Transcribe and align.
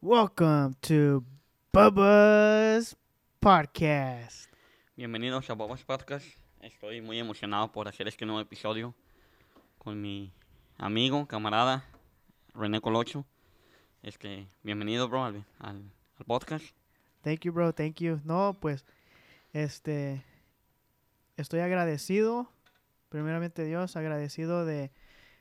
Welcome 0.00 0.74
to 0.82 1.24
Bubba's 1.72 2.96
Podcast. 3.40 4.48
Bienvenidos 4.96 5.50
a 5.50 5.54
Bobas 5.54 5.82
Podcast. 5.82 6.24
Estoy 6.60 7.00
muy 7.00 7.18
emocionado 7.18 7.72
por 7.72 7.88
hacer 7.88 8.06
este 8.06 8.24
nuevo 8.24 8.40
episodio 8.40 8.94
con 9.76 10.00
mi 10.00 10.32
amigo, 10.76 11.26
camarada, 11.26 11.84
René 12.54 12.80
Colocho. 12.80 13.26
Este, 14.04 14.46
bienvenido, 14.62 15.08
bro, 15.08 15.24
al, 15.24 15.44
al, 15.58 15.82
al 16.16 16.24
podcast. 16.24 16.64
Thank 17.22 17.40
you, 17.40 17.52
bro. 17.52 17.74
Thank 17.74 17.96
you. 17.96 18.20
No, 18.22 18.56
pues, 18.60 18.86
este, 19.52 20.22
estoy 21.36 21.58
agradecido, 21.58 22.52
primeramente 23.08 23.64
Dios, 23.64 23.96
agradecido 23.96 24.64
de, 24.64 24.92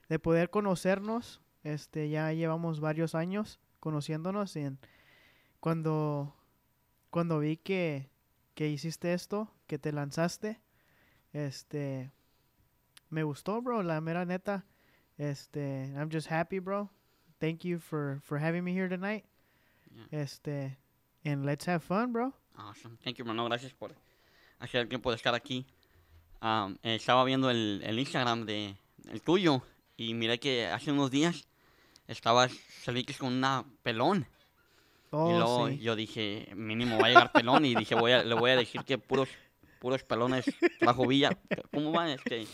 de 0.09 0.17
poder 0.17 0.49
conocernos. 0.49 1.41
Este, 1.63 2.09
ya 2.09 2.33
llevamos 2.33 2.79
varios 2.79 3.13
años 3.13 3.59
conociéndonos 3.87 4.55
y 4.55 4.61
en- 4.61 4.79
cuando, 5.59 6.35
cuando 7.09 7.39
vi 7.39 7.57
que, 7.57 8.09
que 8.53 8.67
hiciste 8.69 9.13
esto, 9.13 9.49
que 9.67 9.79
te 9.79 9.91
lanzaste, 9.91 10.59
este, 11.33 12.11
me 13.09 13.23
gustó, 13.23 13.61
bro, 13.61 13.83
la 13.83 14.01
mera 14.01 14.25
neta. 14.25 14.65
Este, 15.17 15.91
I'm 15.95 16.09
just 16.11 16.29
happy, 16.31 16.59
bro. 16.59 16.89
Thank 17.39 17.63
you 17.63 17.79
for, 17.79 18.19
for 18.23 18.37
having 18.39 18.63
me 18.63 18.71
here 18.73 18.89
tonight. 18.89 19.23
Yeah. 20.11 20.21
Este, 20.23 20.77
and 21.23 21.45
let's 21.45 21.65
have 21.67 21.81
fun, 21.83 22.11
bro. 22.11 22.33
Awesome. 22.55 22.97
Thank 23.03 23.17
you, 23.17 23.23
hermano. 23.23 23.45
Gracias 23.45 23.73
por 23.73 23.95
hacer 24.59 24.81
el 24.81 24.87
tiempo 24.89 25.09
de 25.11 25.15
estar 25.17 25.33
aquí. 25.33 25.65
Um, 26.41 26.77
eh, 26.83 26.95
estaba 26.95 27.23
viendo 27.23 27.49
el, 27.49 27.81
el 27.83 27.97
Instagram 27.99 28.45
de 28.45 28.75
el 29.09 29.21
tuyo 29.21 29.63
y 29.95 30.13
miré 30.13 30.39
que 30.39 30.67
hace 30.67 30.91
unos 30.91 31.09
días 31.09 31.47
estabas 32.07 32.51
saliste 32.83 33.13
con 33.15 33.33
una 33.33 33.65
pelón. 33.83 34.27
Oh, 35.11 35.29
y 35.29 35.33
luego 35.33 35.69
sí. 35.69 35.79
yo 35.79 35.95
dije, 35.95 36.49
mínimo 36.55 36.99
va 36.99 37.07
a 37.07 37.09
llegar 37.09 37.33
pelón. 37.33 37.65
Y 37.65 37.75
dije, 37.75 37.95
voy 37.95 38.11
a, 38.11 38.23
le 38.23 38.35
voy 38.35 38.51
a 38.51 38.55
decir 38.57 38.83
que 38.83 38.97
puros, 38.97 39.29
puros 39.79 40.03
pelones 40.03 40.45
trajo 40.79 41.07
Villa. 41.07 41.37
¿Cómo 41.73 41.91
va? 41.93 42.11
Este, 42.11 42.45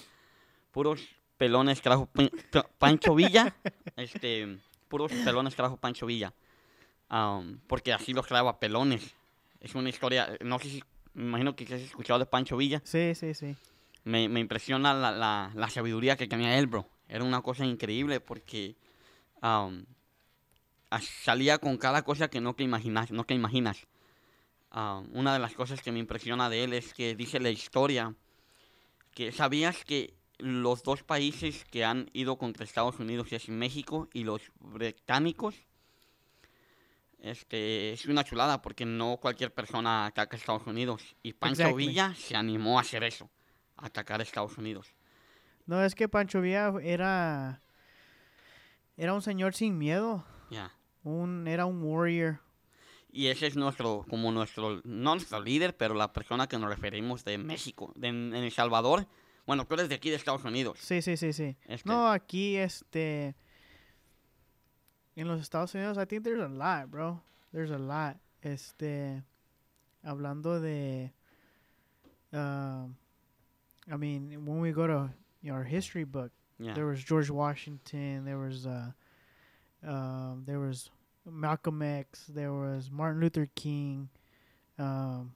puros 0.72 1.02
pelones 1.38 1.82
trajo 1.82 2.06
Pan- 2.06 2.32
Pa- 2.52 2.68
Pancho 2.78 3.16
Villa. 3.16 3.56
Este, 3.96 4.60
puros 4.88 5.12
pelones 5.24 5.56
trajo 5.56 5.78
Pancho 5.78 6.06
Villa. 6.06 6.34
Am, 7.10 7.60
porque 7.68 7.94
así 7.94 8.14
los 8.14 8.28
traeba 8.28 8.60
pelones. 8.60 9.16
Es 9.60 9.76
una 9.76 9.90
historia, 9.90 10.38
no 10.42 10.60
sé 10.60 10.70
si, 10.70 10.84
me 11.14 11.24
imagino 11.24 11.56
que 11.56 11.64
has 11.66 11.82
escuchado 11.82 12.20
de 12.20 12.26
Pancho 12.26 12.58
Villa. 12.58 12.82
Sí, 12.84 13.16
sí, 13.16 13.34
sí. 13.34 13.56
Me, 14.04 14.28
me 14.28 14.40
impresiona 14.40 14.94
la, 14.94 15.12
la, 15.12 15.52
la 15.56 15.70
sabiduría 15.70 16.18
que 16.18 16.28
tenía 16.28 16.58
él, 16.58 16.68
bro. 16.68 16.88
Era 17.08 17.24
una 17.24 17.42
cosa 17.42 17.66
increíble 17.66 18.20
porque 18.20 18.76
a- 19.44 21.02
salía 21.02 21.58
con 21.58 21.78
cada 21.78 22.04
cosa 22.04 22.30
que 22.30 22.42
no 22.42 22.54
te 22.56 22.64
imaginas. 22.64 23.12
No 23.12 23.24
te 23.26 23.34
imaginas. 23.34 23.86
Una 25.12 25.34
de 25.34 25.40
las 25.40 25.54
cosas 25.54 25.82
que 25.82 25.92
me 25.92 26.00
impresiona 26.00 26.50
de 26.50 26.64
él 26.64 26.74
es 26.74 26.94
que 26.94 27.16
dice 27.16 27.40
la 27.40 27.50
historia 27.52 28.16
que 29.14 29.32
sabías 29.32 29.84
que 29.86 30.16
los 30.40 30.82
dos 30.82 31.04
países 31.04 31.64
que 31.66 31.86
han 31.86 32.10
ido 32.14 32.38
contra 32.38 32.64
Estados 32.66 33.00
Unidos 33.00 33.32
es 33.32 33.50
México 33.50 34.10
y 34.14 34.24
los 34.24 34.42
británicos. 34.60 35.56
Este, 37.20 37.94
es 37.94 38.06
una 38.08 38.24
chulada 38.24 38.62
porque 38.62 38.86
no 38.86 39.18
cualquier 39.18 39.54
persona 39.54 40.08
ataca 40.08 40.36
a 40.36 40.40
Estados 40.40 40.68
Unidos. 40.68 41.16
Y 41.24 41.34
Pancho 41.34 41.62
Exactly. 41.62 41.88
Villa 41.88 42.14
se 42.16 42.36
animó 42.36 42.78
a 42.78 42.82
hacer 42.82 43.04
eso, 43.04 43.30
a 43.78 43.86
atacar 43.86 44.20
a 44.20 44.24
Estados 44.24 44.58
Unidos. 44.58 44.88
No, 45.66 45.82
es 45.84 45.96
que 45.96 46.10
Pancho 46.10 46.42
Villa 46.42 46.74
era. 46.82 47.62
Era 48.98 49.14
un 49.14 49.22
señor 49.22 49.54
sin 49.56 49.78
miedo. 49.78 50.24
Ya. 50.50 50.72
Un, 51.04 51.48
era 51.48 51.66
un 51.66 51.82
warrior. 51.84 52.40
Y 53.12 53.28
ese 53.28 53.48
es 53.48 53.56
nuestro, 53.56 54.06
como 54.10 54.32
nuestro, 54.32 54.82
no 54.84 55.14
nuestro 55.16 55.40
líder, 55.40 55.78
pero 55.78 55.94
la 55.94 56.14
persona 56.14 56.48
que 56.48 56.58
nos 56.58 56.70
referimos 56.70 57.24
de 57.24 57.38
México, 57.38 57.94
de, 57.96 58.08
en 58.08 58.34
El 58.34 58.52
Salvador. 58.52 59.08
Bueno, 59.46 59.66
tú 59.66 59.76
eres 59.76 59.90
de 59.90 59.96
aquí 59.96 60.10
de 60.10 60.16
Estados 60.16 60.44
Unidos. 60.46 60.80
Sí, 60.80 61.02
sí, 61.02 61.18
sí, 61.18 61.34
sí. 61.34 61.56
Este, 61.68 61.88
No, 61.88 62.08
aquí, 62.10 62.58
este. 62.58 63.36
En 65.16 65.28
los 65.28 65.42
Estados 65.42 65.76
Unidos, 65.76 65.98
I 65.98 66.08
think 66.08 66.24
there's 66.24 66.42
a 66.42 66.48
lot, 66.48 66.90
bro. 66.90 67.22
There's 67.52 67.72
a 67.72 67.78
lot. 67.78 68.18
Este. 68.42 69.22
Hablando 70.04 70.60
de. 70.60 71.14
Um, 72.32 72.96
I 73.88 73.98
mean, 73.98 74.44
when 74.46 74.60
we 74.60 74.72
go 74.72 74.88
to 74.88 75.12
our 75.52 75.64
history 75.64 76.04
book, 76.04 76.32
ya. 76.64 76.74
there 76.74 76.86
was 76.86 77.04
George 77.04 77.30
Washington, 77.30 78.26
there 78.26 78.38
was 78.40 78.66
uh, 78.66 78.92
um, 79.86 80.44
there 80.46 80.60
was 80.60 80.90
Malcolm 81.30 81.82
X, 81.82 82.26
there 82.28 82.54
was 82.54 82.90
Martin 82.92 83.22
Luther 83.22 83.48
King. 83.56 84.10
Um, 84.80 85.34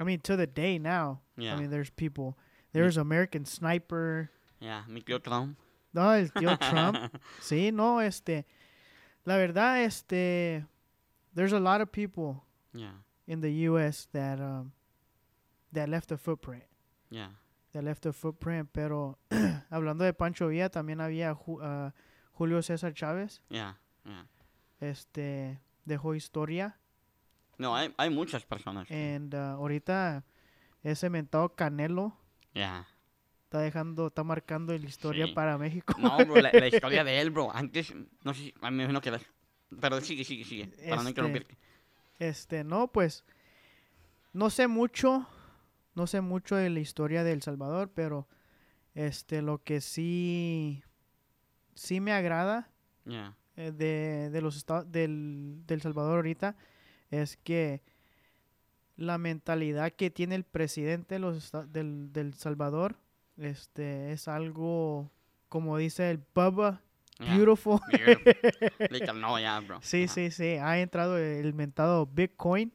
I 0.00 0.04
mean, 0.04 0.20
to 0.20 0.36
the 0.36 0.46
day 0.46 0.78
now, 0.78 1.20
ya, 1.36 1.54
I 1.54 1.56
mean, 1.60 1.70
there's 1.70 1.90
people. 1.90 2.36
There's 2.72 2.96
American 2.96 3.44
Sniper. 3.44 4.30
ya, 4.60 4.82
mi 4.88 5.00
tío 5.00 5.22
Trump. 5.22 5.56
No, 5.92 6.10
el 6.10 6.28
tío 6.28 6.56
Trump. 6.58 6.96
Sí, 7.40 7.72
no, 7.72 7.98
este, 7.98 8.44
la 9.26 9.36
verdad, 9.36 9.82
este, 9.84 10.64
there's 11.34 11.52
a 11.52 11.60
lot 11.60 11.80
of 11.80 11.90
people 11.90 12.44
Ya, 12.74 12.90
in 13.26 13.40
the 13.40 13.50
U.S. 13.70 14.06
that 14.12 14.38
um, 14.40 14.72
that 15.72 15.88
left 15.88 16.12
a 16.12 16.16
footprint. 16.16 16.64
ya, 17.10 17.26
that 17.72 17.82
left 17.82 18.06
a 18.06 18.12
footprint, 18.12 18.68
pero 18.72 19.18
hablando 19.70 20.04
de 20.04 20.12
Pancho 20.14 20.48
Villa, 20.48 20.70
también 20.70 21.00
había 21.00 21.34
Ju- 21.34 21.60
ah, 21.62 21.92
Julio 22.32 22.62
César 22.62 22.92
Chávez, 22.94 23.42
ya, 23.50 23.78
ya. 24.04 24.26
este 24.80 25.60
dejó 25.84 26.14
historia, 26.14 26.78
No, 27.58 27.74
hay, 27.74 27.92
hay 27.96 28.10
muchas 28.10 28.44
personas. 28.44 28.90
and 28.90 29.34
ah, 29.34 29.52
ahorita 29.52 30.24
ese 30.82 31.10
mentado 31.10 31.54
Canelo 31.54 32.16
Ya. 32.54 32.86
está 33.44 33.58
dejando, 33.60 34.08
está 34.08 34.22
marcando 34.24 34.72
la 34.76 34.86
historia 34.86 35.26
Sí. 35.26 35.32
para 35.32 35.58
México. 35.58 35.94
No, 35.98 36.16
bro, 36.18 36.36
la, 36.40 36.50
la 36.52 36.68
historia 36.68 37.02
de 37.04 37.20
él, 37.20 37.30
bro. 37.30 37.50
Antes, 37.54 37.92
no 38.22 38.34
sé 38.34 38.54
a 38.60 38.70
mí 38.70 38.76
me 38.76 38.82
imagino 38.84 39.00
que 39.00 39.10
las... 39.10 39.22
Pero 39.80 40.00
sigue, 40.00 40.24
sigue, 40.24 40.44
sigue. 40.44 40.66
Para 40.68 40.96
no 40.96 40.96
Este, 40.96 41.08
interrumpirte. 41.10 41.58
Este, 42.18 42.64
no, 42.64 42.88
pues, 42.88 43.24
no 44.32 44.50
sé 44.50 44.66
mucho, 44.68 45.26
no 45.98 46.06
sé 46.06 46.20
mucho 46.20 46.54
de 46.56 46.70
la 46.70 46.78
historia 46.80 47.24
de 47.24 47.32
El 47.32 47.42
Salvador, 47.42 47.90
pero 47.92 48.28
este, 48.94 49.42
lo 49.42 49.62
que 49.62 49.80
sí, 49.80 50.82
sí 51.74 52.00
me 52.00 52.12
agrada 52.12 52.70
eh, 53.56 53.72
de, 53.72 54.30
de 54.30 54.40
los 54.40 54.56
estados 54.56 54.90
del, 54.90 55.62
del 55.66 55.82
Salvador 55.82 56.16
ahorita 56.16 56.56
es 57.10 57.36
que 57.36 57.82
la 58.96 59.18
mentalidad 59.18 59.92
que 59.92 60.10
tiene 60.10 60.36
el 60.36 60.44
presidente 60.44 61.16
de 61.16 61.18
los 61.18 61.50
del, 61.72 62.12
del 62.12 62.34
Salvador 62.34 62.96
este 63.36 64.12
es 64.12 64.28
algo 64.28 65.10
como 65.48 65.78
dice 65.78 66.10
el 66.10 66.18
ya. 66.18 66.80
beautiful 67.36 67.80
Beautiful. 67.90 68.34
Like, 68.90 69.12
no, 69.14 69.38
ya, 69.38 69.60
bro. 69.60 69.80
sí 69.82 70.06
sí 70.08 70.30
sí 70.30 70.56
ha 70.60 70.78
entrado 70.80 71.18
el 71.18 71.54
mentado 71.54 72.06
Bitcoin 72.06 72.72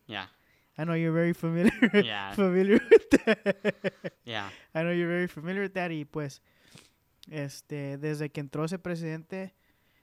I 0.77 0.83
know 0.85 0.95
you're 0.95 1.13
very 1.13 1.33
familiar 1.33 1.71
with 1.81 3.09
that. 3.25 4.13
ya. 4.25 4.49
I 4.73 4.81
know 4.83 4.91
you're 4.91 5.07
very 5.07 5.27
familiar 5.27 5.61
with 5.63 5.73
that 5.73 5.91
y 5.91 6.05
pues 6.05 6.41
este 7.29 7.97
desde 7.97 8.29
que 8.31 8.41
entró 8.41 8.65
ese 8.65 8.79
presidente 8.79 9.53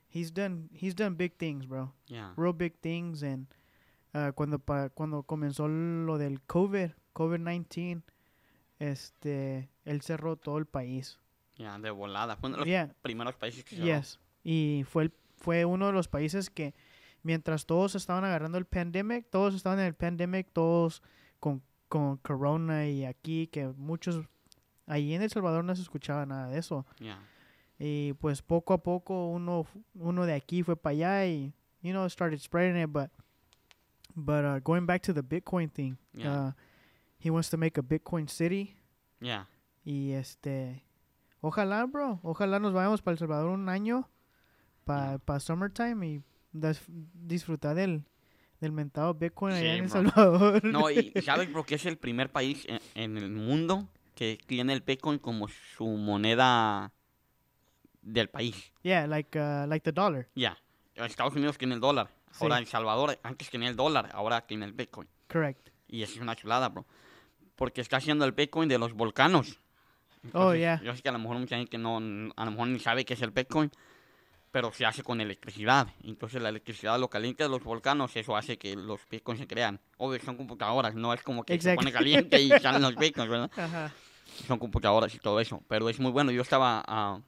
he's 0.09 0.33
done 0.33 0.69
he's 0.73 0.95
done 0.95 1.15
big 1.15 1.33
things 1.37 1.67
bro 1.67 1.93
Ya, 2.07 2.33
real 2.37 2.53
big 2.53 2.73
things 2.81 3.21
and 3.23 3.47
uh, 4.13 4.31
cuando 4.33 4.59
pa- 4.59 4.89
cuando 4.89 5.23
comenzó 5.23 5.67
lo 5.67 6.17
del 6.17 6.41
COVID, 6.41 6.91
COVID-19, 7.13 8.01
este, 8.79 9.69
él 9.85 10.01
cerró 10.01 10.35
todo 10.35 10.57
el 10.57 10.65
país. 10.65 11.19
ya, 11.57 11.77
de 11.79 11.91
volada. 11.91 12.35
Fue 12.35 12.49
uno 12.49 12.57
de 12.57 12.61
los 12.61 12.67
Yeah, 12.67 12.93
primeros 13.01 13.35
países 13.35 13.63
que 13.63 13.75
cerró. 13.75 13.85
yes. 13.87 14.19
Y 14.43 14.83
fue 14.87 15.03
el- 15.03 15.13
fue 15.37 15.65
uno 15.65 15.87
de 15.87 15.93
los 15.93 16.07
países 16.07 16.49
que 16.49 16.73
mientras 17.23 17.65
todos 17.65 17.95
estaban 17.95 18.23
agarrando 18.23 18.57
el 18.57 18.65
pandemic, 18.65 19.29
todos 19.29 19.53
estaban 19.55 19.79
en 19.79 19.85
el 19.85 19.93
pandemic, 19.95 20.51
todos 20.51 21.01
con, 21.39 21.61
con 21.87 22.17
corona 22.17 22.87
y 22.87 23.05
aquí 23.05 23.47
que 23.47 23.67
muchos 23.67 24.23
allí 24.87 25.13
en 25.13 25.21
El 25.21 25.29
Salvador 25.29 25.63
no 25.63 25.75
se 25.75 25.81
escuchaba 25.81 26.25
nada 26.25 26.47
de 26.49 26.57
eso. 26.59 26.85
Y 27.79 28.13
pues 28.13 28.41
poco 28.41 28.73
a 28.73 28.83
poco 28.83 29.27
uno, 29.29 29.65
uno 29.95 30.25
de 30.25 30.33
aquí 30.33 30.61
fue 30.63 30.75
para 30.75 30.91
allá 30.93 31.25
y, 31.25 31.53
you 31.81 31.91
know, 31.91 32.07
started 32.09 32.39
spreading 32.39 32.79
it. 32.81 32.89
But, 32.91 33.09
but 34.15 34.45
uh, 34.45 34.59
going 34.59 34.85
back 34.85 35.01
to 35.03 35.13
the 35.13 35.23
Bitcoin 35.23 35.71
thing, 35.71 35.97
Yeah. 36.13 36.47
uh, 36.49 36.51
he 37.17 37.29
wants 37.31 37.49
to 37.49 37.57
make 37.57 37.77
a 37.79 37.83
Bitcoin 37.83 38.27
city. 38.29 38.75
ya. 39.19 39.47
Y 39.83 40.11
este, 40.11 40.83
ojalá, 41.41 41.85
bro, 41.87 42.19
ojalá 42.21 42.59
nos 42.59 42.71
vayamos 42.71 43.01
para 43.01 43.13
El 43.13 43.17
Salvador 43.19 43.49
un 43.49 43.67
año, 43.67 44.07
para 44.85 45.17
Yeah. 45.27 45.39
summertime 45.39 46.05
y 46.07 46.23
disfrutar 46.53 47.75
del, 47.75 48.03
del 48.59 48.71
mentado 48.71 49.13
Bitcoin 49.13 49.53
allá 49.55 49.61
Sí, 49.61 49.67
en 49.77 49.83
El 49.85 49.89
bro. 49.89 49.89
Salvador. 49.91 50.63
No, 50.65 50.89
y 50.91 51.11
¿sabes 51.25 51.49
por 51.49 51.65
qué 51.65 51.75
es 51.75 51.85
el 51.85 51.97
primer 51.97 52.31
país 52.31 52.65
en, 52.67 52.79
en 52.95 53.17
el 53.17 53.29
mundo 53.31 53.87
que 54.15 54.37
tiene 54.45 54.73
el 54.73 54.81
Bitcoin 54.81 55.19
como 55.19 55.47
su 55.47 55.85
moneda 55.87 56.91
del 58.01 58.29
país? 58.29 58.71
yeah, 58.83 59.05
like, 59.07 59.37
uh, 59.37 59.65
like 59.67 59.83
the 59.83 59.91
dollar. 59.91 60.27
Ya. 60.35 60.57
Estados 60.95 61.33
Unidos 61.35 61.57
tiene 61.57 61.73
el 61.75 61.79
dólar. 61.79 62.09
Ahora 62.39 62.57
Sí. 62.57 62.61
El 62.63 62.67
Salvador 62.67 63.19
antes 63.23 63.49
tenía 63.49 63.69
el 63.69 63.75
dólar, 63.75 64.09
ahora 64.13 64.41
tiene 64.45 64.65
el 64.65 64.73
Bitcoin. 64.73 65.07
Correct. 65.27 65.69
Y 65.87 66.03
eso 66.03 66.13
es 66.15 66.19
una 66.21 66.35
chulada, 66.35 66.69
bro. 66.69 66.85
Porque 67.55 67.81
está 67.81 67.97
haciendo 67.97 68.23
el 68.25 68.31
Bitcoin 68.33 68.69
de 68.69 68.77
los 68.77 68.93
volcanos. 68.93 69.59
Oh, 70.33 70.53
Entonces, 70.53 70.59
yeah. 70.59 70.81
Yo 70.83 70.95
sé 70.95 71.01
que 71.01 71.09
a 71.09 71.11
lo 71.11 71.19
mejor 71.19 71.37
mucha 71.39 71.57
gente 71.57 71.77
no, 71.77 71.97
a 71.97 72.45
lo 72.45 72.51
mejor 72.51 72.67
ni 72.67 72.79
sabe 72.79 73.03
qué 73.05 73.15
es 73.15 73.21
el 73.21 73.31
Bitcoin, 73.31 73.71
pero 74.51 74.71
se 74.73 74.85
hace 74.85 75.01
con 75.01 75.21
electricidad. 75.21 75.87
Entonces 76.03 76.41
la 76.41 76.49
electricidad 76.49 76.99
lo 76.99 77.09
caliente 77.09 77.43
de 77.43 77.49
los 77.49 77.63
volcanos, 77.63 78.15
eso 78.15 78.35
hace 78.35 78.57
que 78.57 78.75
los 78.75 78.99
Bitcoins 79.09 79.39
se 79.39 79.47
crean. 79.47 79.79
Obvio, 79.97 80.19
son 80.21 80.35
computadoras, 80.35 80.93
no 80.93 81.13
es 81.13 81.23
como 81.23 81.43
que 81.43 81.53
se 81.53 81.57
Exacto. 81.57 81.79
pone 81.79 81.91
caliente 81.91 82.41
y 82.41 82.49
salen 82.49 82.81
los 82.81 82.95
Bitcoins, 82.95 83.29
¿verdad? 83.29 83.51
Ajá. 83.57 83.93
Son 84.47 84.59
computadoras 84.59 85.13
y 85.15 85.19
todo 85.19 85.39
eso. 85.39 85.63
Pero 85.67 85.89
es 85.89 85.99
muy 85.99 86.11
bueno. 86.11 86.31
Yo 86.31 86.41
estaba 86.41 86.83
ah, 86.85 87.19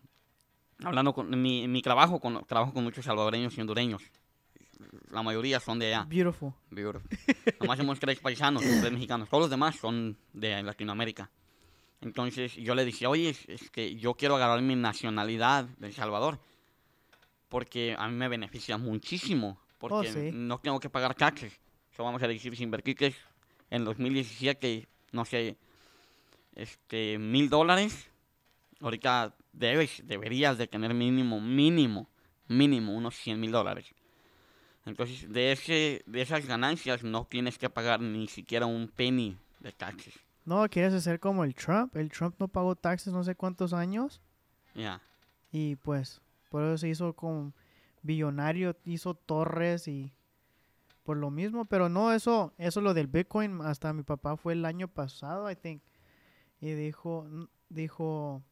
hablando 0.83 1.13
con 1.13 1.41
mi, 1.41 1.67
mi 1.67 1.81
trabajo, 1.81 2.19
con, 2.19 2.45
trabajo 2.45 2.73
con 2.73 2.83
muchos 2.83 3.05
salvadoreños 3.05 3.57
y 3.57 3.61
hondureños. 3.61 4.03
La 5.09 5.23
mayoría 5.23 5.59
son 5.59 5.79
de 5.79 5.87
allá. 5.87 6.05
Beautiful. 6.07 6.53
Beautiful. 6.69 7.09
Nomás 7.59 7.77
somos 7.77 7.99
tres 7.99 8.19
paisanos, 8.19 8.63
tres 8.63 8.91
mexicanos. 8.91 9.29
Todos 9.29 9.43
los 9.43 9.49
demás 9.49 9.75
son 9.77 10.17
de 10.33 10.61
Latinoamérica. 10.61 11.29
Entonces 12.01 12.55
yo 12.55 12.75
le 12.75 12.83
dije, 12.83 13.07
oye, 13.07 13.29
es, 13.29 13.47
es 13.47 13.69
que 13.69 13.95
yo 13.95 14.15
quiero 14.15 14.35
agarrar 14.35 14.61
mi 14.61 14.75
nacionalidad 14.75 15.65
de 15.77 15.87
El 15.87 15.93
Salvador. 15.93 16.39
Porque 17.53 17.95
a 17.95 18.07
mí 18.07 18.15
me 18.15 18.27
beneficia 18.27 18.79
muchísimo. 18.79 19.59
Porque 19.77 20.11
sí. 20.11 20.31
no 20.33 20.57
tengo 20.57 20.79
que 20.79 20.89
pagar 20.89 21.13
taxes. 21.13 21.53
So, 21.95 22.03
vamos 22.03 22.23
a 22.23 22.27
decir, 22.27 22.55
si 22.55 22.63
invertí 22.63 22.95
que 22.95 23.13
en 23.69 23.85
2017, 23.85 24.87
no 25.11 25.23
sé, 25.23 25.55
este, 26.55 27.19
mil 27.19 27.51
dólares. 27.51 28.09
Ahorita 28.81 29.35
debes, 29.51 30.01
deberías 30.03 30.57
de 30.57 30.65
tener 30.65 30.95
mínimo, 30.95 31.39
mínimo, 31.39 32.09
mínimo 32.47 32.91
unos 32.95 33.15
100 33.17 33.39
mil 33.39 33.51
dólares. 33.51 33.85
Entonces, 34.87 35.31
de, 35.31 35.51
ese, 35.51 36.01
de 36.07 36.23
esas 36.23 36.47
ganancias 36.47 37.03
no 37.03 37.27
tienes 37.27 37.59
que 37.59 37.69
pagar 37.69 38.01
ni 38.01 38.27
siquiera 38.29 38.65
un 38.65 38.87
penny 38.87 39.37
de 39.59 39.71
taxes. 39.71 40.15
No, 40.43 40.67
quieres 40.69 40.95
hacer 40.95 41.19
como 41.19 41.43
el 41.43 41.53
Trump. 41.53 41.95
El 41.97 42.09
Trump 42.09 42.33
no 42.39 42.47
pagó 42.47 42.75
taxes 42.75 43.13
no 43.13 43.23
sé 43.23 43.35
cuántos 43.35 43.73
años. 43.73 44.21
Ya, 44.73 44.99
Y 45.51 45.75
pues, 45.75 46.19
por 46.53 46.61
eso 46.65 46.77
se 46.77 46.89
hizo 46.89 47.15
con 47.15 47.51
billonario, 48.03 48.77
hizo 48.85 49.15
torres 49.15 49.87
y 49.87 50.13
por 51.01 51.17
lo 51.17 51.31
mismo. 51.31 51.65
Pero 51.65 51.89
no, 51.89 52.13
eso, 52.13 52.53
eso 52.59 52.79
lo 52.79 52.93
del 52.93 53.07
Bitcoin, 53.07 53.61
hasta 53.61 53.91
mi 53.91 54.03
papá 54.03 54.37
fue 54.37 54.53
el 54.53 54.63
año 54.63 54.87
pasado, 54.87 55.49
I 55.49 55.55
think. 55.55 55.81
Y 56.61 56.73
dijo, 56.73 57.27
dijo 57.69 58.43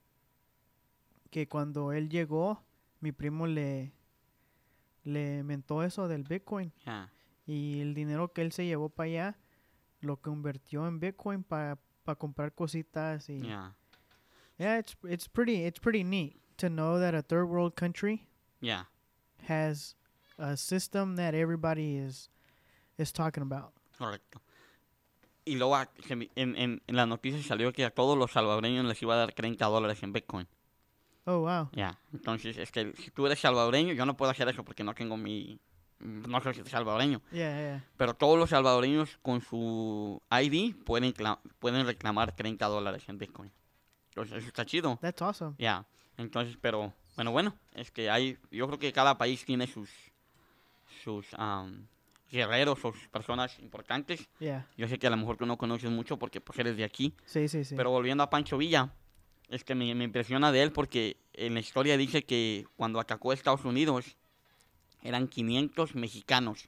que 1.29 1.47
cuando 1.47 1.91
él 1.91 2.09
llegó, 2.09 2.63
mi 3.01 3.11
primo 3.11 3.45
le, 3.45 3.93
le 5.03 5.43
mentó 5.43 5.83
eso 5.83 6.07
del 6.07 6.23
Bitcoin. 6.23 6.73
ya, 6.83 7.13
Y 7.45 7.81
el 7.81 7.93
dinero 7.93 8.33
que 8.33 8.41
él 8.41 8.51
se 8.51 8.65
llevó 8.65 8.89
para 8.89 9.09
allá, 9.09 9.39
lo 9.99 10.17
convirtió 10.17 10.87
en 10.87 10.99
Bitcoin 10.99 11.43
para 11.43 11.77
comprar 12.17 12.51
cositas 12.55 13.29
y... 13.29 13.41
ya, 13.41 13.75
Yeah, 14.57 14.79
it's 14.79 14.95
it's 15.03 15.27
pretty 15.27 15.65
it's 15.65 15.79
pretty 15.79 16.03
neat 16.03 16.33
to 16.61 16.69
know 16.69 16.99
that 16.99 17.13
a 17.13 17.21
third 17.21 17.49
world 17.49 17.75
country 17.75 18.27
ya. 18.61 18.83
has 19.47 19.95
a 20.37 20.55
system 20.55 21.15
that 21.15 21.33
everybody 21.33 21.97
is 21.97 22.29
is 22.97 23.11
talking 23.11 23.43
about. 23.43 23.73
Correcto. 23.97 24.41
Y 25.43 25.55
luego 25.55 25.75
ah, 25.75 25.89
en, 26.09 26.29
en, 26.35 26.81
en 26.85 26.95
las 26.95 27.07
noticias 27.07 27.45
salió 27.45 27.73
que 27.73 27.83
a 27.83 27.89
todos 27.89 28.17
los 28.17 28.31
salvadoreños 28.31 28.85
les 28.85 29.01
iba 29.01 29.15
a 29.15 29.17
dar 29.17 29.33
30 29.33 29.65
dólares 29.65 30.03
en 30.03 30.13
Bitcoin. 30.13 30.47
Oh 31.25 31.39
wow. 31.39 31.69
Ya, 31.73 31.99
entonces 32.13 32.57
es 32.57 32.71
que 32.71 32.93
si 32.97 33.11
tú 33.11 33.25
eres 33.25 33.39
salvadoreño, 33.39 33.93
yo 33.93 34.05
no 34.05 34.15
puedo 34.15 34.31
hacer 34.31 34.47
eso 34.49 34.63
porque 34.63 34.83
no 34.83 34.93
tengo 34.93 35.17
mi... 35.17 35.59
No 35.99 36.41
soy 36.41 36.55
salvadoreño. 36.65 37.21
Yeah, 37.31 37.55
yeah. 37.55 37.85
Pero 37.95 38.15
todos 38.15 38.39
los 38.39 38.49
salvadoreños 38.49 39.19
con 39.21 39.41
su 39.41 40.19
ID 40.31 40.75
pueden, 40.83 41.13
pueden 41.59 41.85
reclamar 41.85 42.35
30 42.35 42.65
dólares 42.65 43.03
en 43.07 43.19
Bitcoin. 43.19 43.51
Entonces 44.09 44.39
eso 44.39 44.47
está 44.47 44.65
chido. 44.65 44.97
That's 44.99 45.21
awesome. 45.21 45.55
Ya, 45.59 45.85
entonces, 46.21 46.57
pero 46.61 46.93
bueno, 47.15 47.31
bueno, 47.31 47.55
es 47.73 47.91
que 47.91 48.09
hay, 48.09 48.37
yo 48.51 48.67
creo 48.67 48.79
que 48.79 48.93
cada 48.93 49.17
país 49.17 49.43
tiene 49.45 49.67
sus, 49.67 49.89
sus 51.03 51.25
am, 51.33 51.87
guerreros, 52.31 52.79
sus 52.79 52.95
personas 53.09 53.59
importantes. 53.59 54.27
Yeah. 54.39 54.67
Yo 54.77 54.87
sé 54.87 54.97
que 54.99 55.07
a 55.07 55.09
lo 55.09 55.17
mejor 55.17 55.37
tú 55.37 55.45
no 55.45 55.57
conoces 55.57 55.89
mucho 55.91 56.17
porque 56.17 56.39
pues 56.41 56.57
eres 56.59 56.77
de 56.77 56.83
aquí, 56.83 57.13
Sí, 57.25 57.47
sí, 57.47 57.63
sí. 57.65 57.75
pero 57.75 57.89
volviendo 57.91 58.23
a 58.23 58.29
Pancho 58.29 58.57
Villa, 58.57 58.93
es 59.49 59.63
que 59.63 59.75
me, 59.75 59.93
me 59.95 60.05
impresiona 60.05 60.51
de 60.51 60.61
él 60.63 60.71
porque 60.71 61.17
en 61.33 61.53
la 61.53 61.59
historia 61.59 61.97
dice 61.97 62.23
que 62.23 62.65
cuando 62.77 62.99
atacó 62.99 63.31
a 63.31 63.33
Estados 63.33 63.65
Unidos 63.65 64.15
eran 65.03 65.27
500 65.27 65.95
mexicanos 65.95 66.65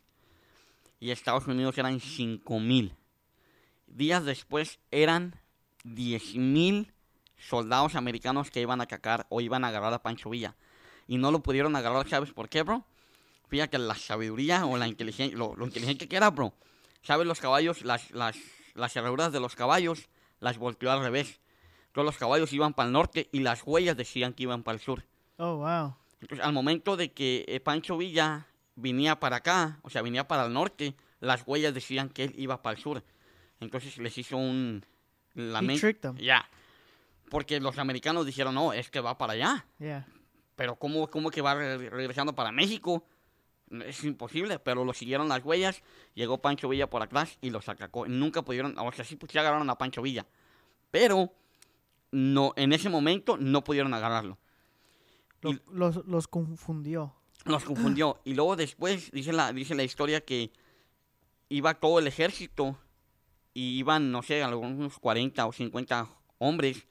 y 1.00 1.12
Estados 1.12 1.48
Unidos 1.48 1.78
eran 1.78 2.00
5 2.00 2.60
mil. 2.60 2.94
Días 3.88 4.26
después 4.26 4.80
eran 4.92 5.36
10 5.84 6.36
mil 6.36 6.93
soldados 7.48 7.96
americanos 7.96 8.52
que 8.52 8.62
iban 8.62 8.80
a 8.82 8.86
atacar 8.86 9.26
o 9.30 9.42
iban 9.42 9.64
a 9.64 9.70
agarrar 9.70 9.94
a 9.94 10.02
Pancho 10.02 10.30
Villa. 10.30 10.56
Y 11.08 11.18
no 11.18 11.32
lo 11.32 11.42
pudieron 11.42 11.76
agarrar, 11.76 12.08
¿sabes 12.08 12.32
por 12.32 12.50
qué, 12.50 12.64
bro? 12.64 12.86
Fíjate 13.50 13.78
la 13.78 13.96
sabiduría 13.96 14.66
o 14.66 14.78
la 14.78 14.88
inteligencia, 14.88 15.38
lo, 15.38 15.56
lo 15.56 15.66
inteligente 15.66 16.08
que 16.08 16.16
era, 16.16 16.30
bro. 16.30 16.54
¿Sabes 17.02 17.28
los 17.28 17.40
caballos, 17.40 17.84
las, 17.84 18.12
las, 18.12 18.38
las 18.74 18.96
herraduras 18.96 19.32
de 19.32 19.40
los 19.40 19.56
caballos, 19.56 20.08
las 20.40 20.58
volteó 20.58 20.92
al 20.92 21.02
revés? 21.02 21.40
Todos 21.92 22.06
los 22.06 22.18
caballos 22.18 22.54
iban 22.54 22.74
para 22.74 22.88
el 22.88 22.94
norte 22.94 23.30
y 23.32 23.42
las 23.42 23.62
huellas 23.66 23.96
decían 23.98 24.34
que 24.34 24.44
iban 24.44 24.64
para 24.64 24.76
el 24.76 24.82
sur. 24.82 25.04
oh 25.38 25.58
wow. 25.58 25.96
Entonces, 26.22 26.46
al 26.46 26.54
momento 26.54 26.96
de 26.96 27.12
que 27.12 27.44
eh, 27.50 27.60
Pancho 27.60 27.98
Villa 27.98 28.48
venía 28.76 29.20
para 29.20 29.38
acá, 29.38 29.80
o 29.84 29.90
sea, 29.90 30.02
venía 30.02 30.28
para 30.28 30.46
el 30.46 30.54
norte, 30.54 30.96
las 31.20 31.44
huellas 31.46 31.74
decían 31.74 32.10
que 32.10 32.24
él 32.24 32.34
iba 32.38 32.62
para 32.62 32.78
el 32.78 32.82
sur. 32.82 33.04
Entonces 33.60 33.98
les 33.98 34.18
hizo 34.18 34.38
un... 34.38 34.86
Them. 35.36 36.18
Ya. 36.18 36.48
Porque 37.34 37.60
los 37.60 37.80
americanos 37.80 38.28
dijeron, 38.28 38.54
no, 38.54 38.74
es 38.74 38.92
que 38.92 39.00
va 39.00 39.18
para 39.18 39.34
allá. 39.34 39.66
Yeah. 39.80 40.08
Pero 40.56 40.76
¿cómo, 40.76 41.10
cómo 41.10 41.32
que 41.32 41.42
va 41.42 41.56
re- 41.56 41.90
regresando 41.90 42.36
para 42.36 42.52
México? 42.52 43.04
Es 43.72 44.04
imposible, 44.04 44.60
pero 44.60 44.86
lo 44.86 44.94
siguieron 44.94 45.28
las 45.30 45.44
huellas. 45.44 45.82
Llegó 46.14 46.38
Pancho 46.44 46.70
Villa 46.70 46.88
por 46.92 47.02
atrás 47.02 47.40
y 47.42 47.50
los 47.50 47.68
atacó. 47.70 48.06
Nunca 48.08 48.44
pudieron, 48.44 48.78
o 48.78 48.92
sea, 48.92 49.04
sí, 49.04 49.16
pues, 49.16 49.32
sí 49.32 49.40
agarraron 49.40 49.68
a 49.72 49.78
Pancho 49.80 50.04
Villa. 50.04 50.28
Pero 50.92 51.34
no, 52.12 52.54
en 52.56 52.72
ese 52.72 52.90
momento 52.90 53.36
no 53.38 53.64
pudieron 53.64 53.96
agarrarlo. 53.96 54.38
Y- 55.42 55.60
los 55.72 56.06
los 56.06 56.28
confundió. 56.28 57.16
Los 57.46 57.64
confundió. 57.64 58.22
Y 58.26 58.36
luego 58.36 58.56
después 58.56 59.10
dice 59.12 59.34
la, 59.34 59.52
dice 59.54 59.74
la 59.74 59.84
historia 59.84 60.22
que 60.22 60.52
iba 61.50 61.74
todo 61.74 61.98
el 61.98 62.06
ejército 62.06 62.78
y 63.56 63.80
iban, 63.80 64.12
no 64.12 64.22
sé, 64.22 64.44
algunos 64.44 65.00
40 65.00 65.48
o 65.48 65.52
50 65.52 66.08
hombres 66.38 66.86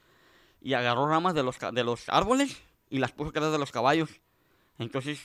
y 0.62 0.74
agarró 0.74 1.08
ramas 1.08 1.34
de 1.34 1.42
los, 1.42 1.56
de 1.58 1.84
los 1.84 2.08
árboles 2.08 2.60
y 2.88 2.98
las 2.98 3.12
puso 3.12 3.30
atrás 3.30 3.52
de 3.52 3.58
los 3.58 3.72
caballos. 3.72 4.10
Entonces, 4.78 5.20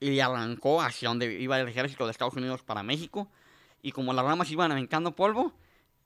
y 0.00 0.20
arrancó 0.20 0.82
hacia 0.82 1.08
donde 1.08 1.40
iba 1.40 1.58
el 1.58 1.68
ejército 1.68 2.04
de 2.04 2.10
Estados 2.12 2.34
Unidos 2.34 2.62
para 2.62 2.82
México. 2.82 3.30
Y 3.82 3.92
como 3.92 4.12
las 4.12 4.24
ramas 4.24 4.50
iban 4.50 4.72
aventando 4.72 5.14
polvo, 5.14 5.54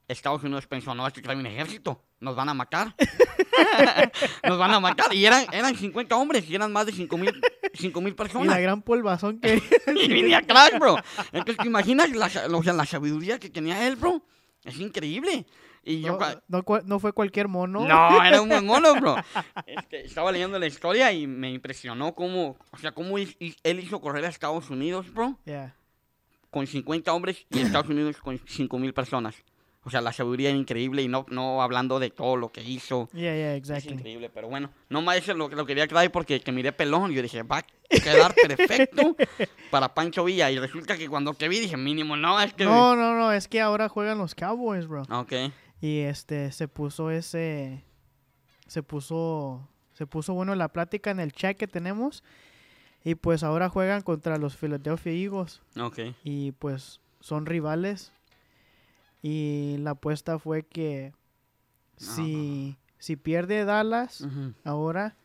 Estados 0.08 0.42
Unidos 0.42 0.66
pensó, 0.66 0.94
no, 0.94 1.06
esto 1.06 1.20
trae 1.22 1.36
un 1.36 1.46
ejército, 1.46 2.02
nos 2.20 2.36
van 2.36 2.48
a 2.48 2.54
matar. 2.54 2.94
nos 4.44 4.58
van 4.58 4.72
a 4.72 4.80
matar. 4.80 5.14
Y 5.14 5.24
eran, 5.24 5.46
eran 5.52 5.74
50 5.74 6.16
hombres 6.16 6.48
y 6.48 6.54
eran 6.54 6.72
más 6.72 6.86
de 6.86 6.92
5 6.92 7.16
mil 7.16 7.32
mil 7.32 8.08
Y 8.08 8.12
personas. 8.12 8.48
la 8.48 8.60
gran 8.60 8.82
polvazón 8.82 9.40
que 9.40 9.62
Y 9.94 10.08
venía 10.08 10.38
atrás, 10.38 10.72
bro. 10.78 10.96
Entonces, 11.32 11.56
¿te 11.58 11.66
imaginas 11.66 12.10
la, 12.10 12.30
o 12.52 12.62
sea, 12.62 12.72
la 12.72 12.84
sabiduría 12.84 13.38
que 13.38 13.50
tenía 13.50 13.86
él, 13.86 13.96
bro? 13.96 14.22
Es 14.64 14.78
increíble. 14.78 15.46
Y 15.82 16.02
yo... 16.02 16.18
no, 16.48 16.62
no, 16.62 16.80
no 16.84 16.98
fue 16.98 17.12
cualquier 17.12 17.48
mono. 17.48 17.86
No, 17.86 18.22
era 18.24 18.40
un 18.42 18.48
buen 18.48 18.66
mono, 18.66 18.94
bro. 18.94 19.16
Este, 19.66 20.04
estaba 20.04 20.30
leyendo 20.32 20.58
la 20.58 20.66
historia 20.66 21.10
y 21.12 21.26
me 21.26 21.50
impresionó 21.50 22.14
cómo, 22.14 22.56
o 22.70 22.76
sea, 22.78 22.92
cómo 22.92 23.16
él 23.18 23.34
hizo 23.80 24.00
correr 24.00 24.24
a 24.24 24.28
Estados 24.28 24.68
Unidos, 24.70 25.12
bro, 25.12 25.38
Yeah. 25.46 25.74
con 26.50 26.66
50 26.66 27.12
hombres 27.12 27.46
y 27.50 27.60
Estados 27.60 27.88
Unidos 27.88 28.16
con 28.18 28.38
5 28.46 28.78
mil 28.78 28.92
personas. 28.92 29.36
O 29.82 29.88
sea, 29.88 30.02
la 30.02 30.12
sabiduría 30.12 30.50
era 30.50 30.58
increíble 30.58 31.00
y 31.00 31.08
no, 31.08 31.24
no 31.30 31.62
hablando 31.62 31.98
de 31.98 32.10
todo 32.10 32.36
lo 32.36 32.52
que 32.52 32.60
hizo. 32.62 33.08
Yeah, 33.14 33.34
yeah, 33.34 33.54
Es 33.54 33.60
exactly. 33.60 33.92
increíble, 33.94 34.28
pero 34.28 34.46
bueno, 34.48 34.70
no 34.90 35.00
más 35.00 35.16
eso 35.16 35.32
lo, 35.32 35.48
lo 35.48 35.64
quería 35.64 35.88
traer 35.88 36.12
porque 36.12 36.40
que 36.40 36.52
miré 36.52 36.72
pelón 36.72 37.10
y 37.10 37.14
yo 37.14 37.22
dije, 37.22 37.42
va 37.44 37.58
a 37.60 37.62
quedar 37.88 38.34
perfecto 38.34 39.16
para 39.70 39.94
Pancho 39.94 40.24
Villa. 40.24 40.50
Y 40.50 40.58
resulta 40.58 40.98
que 40.98 41.08
cuando 41.08 41.32
te 41.32 41.48
vi 41.48 41.60
dije, 41.60 41.78
mínimo, 41.78 42.14
no, 42.14 42.38
es 42.42 42.52
que... 42.52 42.64
No, 42.66 42.94
no, 42.94 43.16
no, 43.16 43.32
es 43.32 43.48
que 43.48 43.62
ahora 43.62 43.88
juegan 43.88 44.18
los 44.18 44.34
Cowboys, 44.34 44.86
bro. 44.86 45.04
Ok, 45.10 45.32
Y 45.80 46.00
este 46.00 46.52
se 46.52 46.68
puso 46.68 47.10
ese 47.10 47.84
se 48.66 48.82
puso 48.82 49.68
se 49.92 50.06
puso 50.06 50.34
bueno 50.34 50.54
la 50.54 50.68
plática 50.68 51.10
en 51.10 51.20
el 51.20 51.32
chat 51.32 51.56
que 51.56 51.66
tenemos 51.66 52.22
y 53.02 53.14
pues 53.14 53.42
ahora 53.42 53.68
juegan 53.68 54.02
contra 54.02 54.36
los 54.36 54.56
Philadelphia 54.56 55.12
Eagles 55.12 55.60
ok, 55.78 55.98
y 56.22 56.52
pues 56.52 57.00
son 57.20 57.46
rivales 57.46 58.12
y 59.22 59.76
la 59.80 59.92
apuesta 59.92 60.38
fue 60.38 60.62
que 60.62 61.12
si 61.96 62.76
si 62.98 63.16
pierde 63.16 63.64
Dallas 63.64 64.26
ahora 64.64 65.16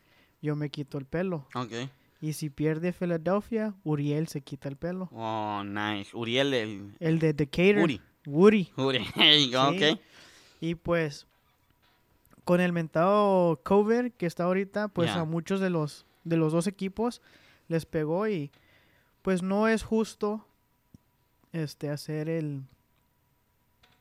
yo 0.42 0.56
me 0.56 0.70
quito 0.70 0.98
el 0.98 1.04
pelo 1.04 1.46
ok, 1.54 1.72
Y 2.20 2.32
si 2.32 2.48
pierde 2.48 2.92
Philadelphia, 2.92 3.74
Uriel 3.84 4.26
se 4.26 4.40
quita 4.40 4.70
el 4.70 4.76
pelo. 4.76 5.08
Oh, 5.12 5.62
nice. 5.62 6.16
Uriel, 6.16 6.54
el... 6.54 6.96
El 6.98 7.18
de 7.18 7.34
Decatur. 7.34 7.82
Uri. 7.82 8.00
Woody. 8.26 8.72
Uri. 8.76 9.06
There 9.14 9.44
you 9.44 9.52
go, 9.52 9.72
Sí. 9.72 10.00
Y 10.60 10.74
pues, 10.74 11.26
con 12.44 12.60
el 12.60 12.72
mentado 12.72 13.60
COVID 13.62 14.12
que 14.12 14.26
está 14.26 14.44
ahorita, 14.44 14.88
pues 14.88 15.10
a 15.10 15.24
muchos 15.24 15.60
de 15.60 15.70
los, 15.70 16.06
de 16.24 16.36
los 16.36 16.52
dos 16.52 16.66
equipos 16.66 17.20
les 17.68 17.86
pegó 17.86 18.28
y 18.28 18.50
pues 19.22 19.42
no 19.42 19.66
es 19.68 19.82
justo 19.82 20.46
este 21.52 21.90
hacer 21.90 22.28
el, 22.28 22.62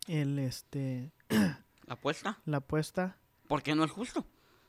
el 0.08 0.38
este, 0.40 1.10
¿La 1.88 1.94
apuesta? 1.94 2.38
la 2.46 2.58
apuesta 2.58 3.18
¿Por 3.48 3.64
qué 3.64 3.76
no 3.76 3.84
es 3.84 3.92
justo? 3.92 4.26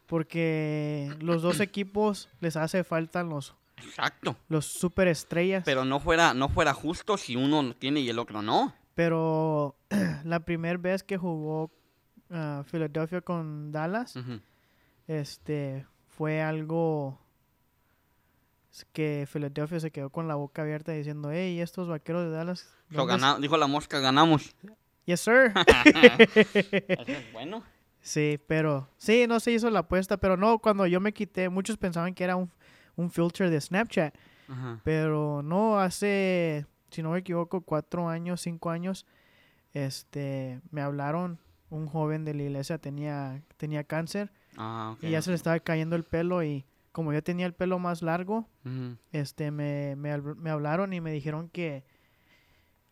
porque 0.07 1.15
los 1.21 1.43
dos 1.43 1.61
equipos 1.61 2.29
les 2.41 2.57
hace 2.57 2.85
falta 2.85 3.23
los, 3.23 3.55
Exacto. 3.79 4.37
los 4.49 4.67
superestrellas. 4.67 5.65
Pero 5.65 5.85
no 5.85 6.01
fuera, 6.01 6.33
no 6.33 6.49
fuera 6.49 6.73
justo 6.73 7.17
si 7.19 7.37
uno 7.37 7.75
tiene 7.75 8.01
y 8.01 8.09
el 8.09 8.19
otro 8.19 8.41
no. 8.41 8.73
Pero 8.97 9.77
la 10.25 10.41
primera 10.41 10.77
vez 10.79 11.05
que 11.05 11.17
jugó 11.19 11.71
Philadelphia 12.73 13.21
con 13.21 13.71
Dallas, 13.71 14.19
este 15.07 15.87
fue 16.09 16.43
algo 16.43 17.21
que 18.93 19.27
Philadelphia 19.33 19.81
se 19.81 19.91
quedó 19.91 20.11
con 20.11 20.27
la 20.29 20.35
boca 20.35 20.63
abierta 20.63 20.93
diciendo, 20.93 21.31
hey, 21.31 21.61
estos 21.61 21.89
vaqueros 21.89 22.25
de 22.25 22.31
Dallas. 22.31 22.61
So, 22.91 22.97
¿dónde 22.99 23.13
gana- 23.13 23.39
dijo 23.39 23.57
la 23.57 23.67
mosca, 23.67 24.01
ganamos. 24.01 24.47
es-" 24.47 24.55
Yes, 25.07 25.21
sir. 25.21 25.53
Eso 26.35 27.13
es 27.13 27.33
bueno. 27.33 27.63
sí, 28.01 28.41
pero 28.49 28.89
sí, 28.97 29.27
no 29.29 29.39
se 29.41 29.53
hizo 29.53 29.71
la 29.71 29.81
apuesta, 29.81 30.17
pero 30.17 30.37
no, 30.37 30.59
cuando 30.59 30.87
yo 30.87 31.01
me 31.01 31.13
quité, 31.13 31.49
muchos 31.49 31.77
pensaban 31.77 32.13
que 32.15 32.25
era 32.25 32.35
un, 32.37 32.51
un 32.97 33.11
filter 33.11 33.49
de 33.51 33.61
Snapchat, 33.61 34.15
Ajá. 34.49 34.81
pero 34.85 35.43
no, 35.45 35.79
hace, 35.79 36.67
si 36.91 37.03
no 37.03 37.11
me 37.11 37.19
equivoco, 37.19 37.61
cuatro 37.63 38.09
años, 38.09 38.41
cinco 38.41 38.71
años, 38.71 39.07
este, 39.73 40.61
me 40.71 40.81
hablaron, 40.81 41.39
un 41.69 41.87
joven 41.87 42.25
de 42.25 42.33
la 42.35 42.43
iglesia 42.45 42.79
tenía, 42.79 43.43
tenía 43.57 43.85
cáncer 43.85 44.31
Ah, 44.57 44.97
y 45.03 45.11
ya 45.11 45.21
se 45.23 45.31
le 45.31 45.37
estaba 45.37 45.59
cayendo 45.61 45.97
el 45.97 46.05
pelo 46.05 46.43
y 46.43 46.65
como 46.93 47.13
yo 47.13 47.23
tenía 47.23 47.45
el 47.47 47.53
pelo 47.55 47.79
más 47.79 48.01
largo, 48.03 48.47
este 49.13 49.51
me, 49.51 49.97
me, 49.97 50.15
habl- 50.15 50.37
me 50.37 50.49
hablaron 50.51 50.93
y 50.95 51.01
me 51.01 51.11
dijeron 51.13 51.49
que, 51.51 51.85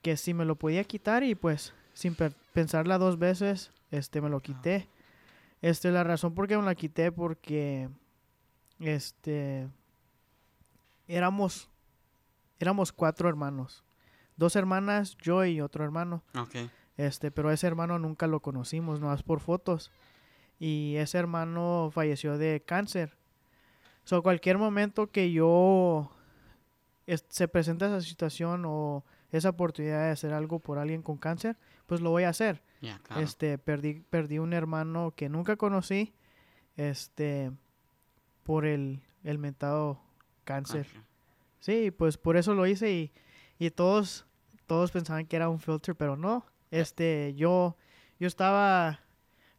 que 0.02 0.16
si 0.16 0.34
me 0.34 0.44
lo 0.44 0.56
podía 0.56 0.84
quitar 0.84 1.22
y 1.22 1.34
pues 1.34 1.72
sin 1.94 2.14
pe- 2.14 2.32
pensarla 2.52 2.98
dos 2.98 3.18
veces, 3.18 3.70
este 3.90 4.20
me 4.20 4.28
lo 4.28 4.40
quité. 4.40 4.88
Este, 5.62 5.90
la 5.90 6.04
razón 6.04 6.34
por 6.34 6.46
qué 6.48 6.58
me 6.58 6.64
la 6.64 6.74
quité 6.74 7.10
porque 7.12 7.88
este 8.80 9.68
éramos 11.08 11.70
éramos 12.58 12.92
cuatro 12.92 13.28
hermanos. 13.28 13.83
Dos 14.36 14.56
hermanas, 14.56 15.16
yo 15.18 15.44
y 15.44 15.60
otro 15.60 15.84
hermano. 15.84 16.22
Ok. 16.38 16.56
Este, 16.96 17.30
pero 17.30 17.50
ese 17.50 17.66
hermano 17.66 17.98
nunca 17.98 18.26
lo 18.26 18.40
conocimos, 18.40 19.00
no 19.00 19.14
por 19.24 19.40
fotos. 19.40 19.90
Y 20.58 20.94
ese 20.96 21.18
hermano 21.18 21.90
falleció 21.92 22.38
de 22.38 22.62
cáncer. 22.64 23.16
So, 24.04 24.22
cualquier 24.22 24.58
momento 24.58 25.10
que 25.10 25.32
yo 25.32 26.10
es- 27.06 27.24
se 27.28 27.48
presenta 27.48 27.86
esa 27.86 28.00
situación 28.00 28.64
o 28.66 29.04
esa 29.32 29.50
oportunidad 29.50 30.04
de 30.04 30.10
hacer 30.12 30.32
algo 30.32 30.60
por 30.60 30.78
alguien 30.78 31.02
con 31.02 31.16
cáncer, 31.18 31.56
pues 31.86 32.00
lo 32.00 32.10
voy 32.10 32.22
a 32.22 32.28
hacer. 32.28 32.62
Claro. 33.02 33.20
Este, 33.22 33.58
perdí, 33.58 34.04
perdí 34.10 34.38
un 34.38 34.52
hermano 34.52 35.12
que 35.16 35.28
nunca 35.28 35.56
conocí, 35.56 36.14
este, 36.76 37.50
por 38.44 38.64
el, 38.66 39.02
el 39.24 39.38
mentado 39.38 40.00
cáncer. 40.44 40.86
Sí, 41.60 41.90
pues 41.90 42.16
por 42.18 42.36
eso 42.36 42.54
lo 42.54 42.66
hice 42.66 42.92
y, 42.92 43.12
y 43.66 43.70
todos, 43.70 44.26
todos 44.66 44.90
pensaban 44.90 45.26
que 45.26 45.36
era 45.36 45.48
un 45.48 45.60
filter, 45.60 45.94
pero 45.96 46.16
no. 46.16 46.46
Este, 46.70 47.34
yo, 47.36 47.76
yo 48.18 48.26
estaba 48.26 49.00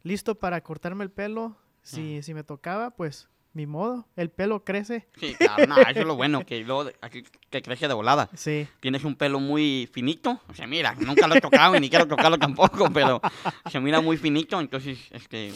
listo 0.02 0.34
para 0.36 0.60
cortarme 0.62 1.04
el 1.04 1.10
pelo. 1.10 1.56
Si, 1.82 2.22
si 2.22 2.34
me 2.34 2.42
tocaba, 2.42 2.90
pues, 2.90 3.28
mi 3.52 3.66
modo. 3.66 4.06
El 4.16 4.30
pelo 4.30 4.64
crece. 4.64 5.06
Sí, 5.18 5.34
claro, 5.34 5.66
no, 5.66 5.80
eso 5.82 6.00
es 6.00 6.06
lo 6.06 6.16
bueno, 6.16 6.44
que 6.44 6.62
de- 6.64 6.96
aquí 7.00 7.22
que 7.48 7.62
crece 7.62 7.88
de 7.88 7.94
volada. 7.94 8.28
Sí, 8.34 8.66
Tienes 8.80 9.04
un 9.04 9.14
pelo 9.14 9.40
muy 9.40 9.88
finito, 9.92 10.40
o 10.48 10.54
sea, 10.54 10.66
mira, 10.66 10.94
nunca 10.94 11.26
lo 11.28 11.36
he 11.36 11.40
tocado 11.40 11.76
y 11.76 11.80
ni 11.80 11.88
quiero 11.88 12.06
tocarlo 12.06 12.38
tampoco, 12.38 12.90
pero 12.92 13.20
se 13.70 13.80
mira 13.80 14.00
muy 14.00 14.16
finito, 14.16 14.60
entonces, 14.60 14.98
este, 15.12 15.52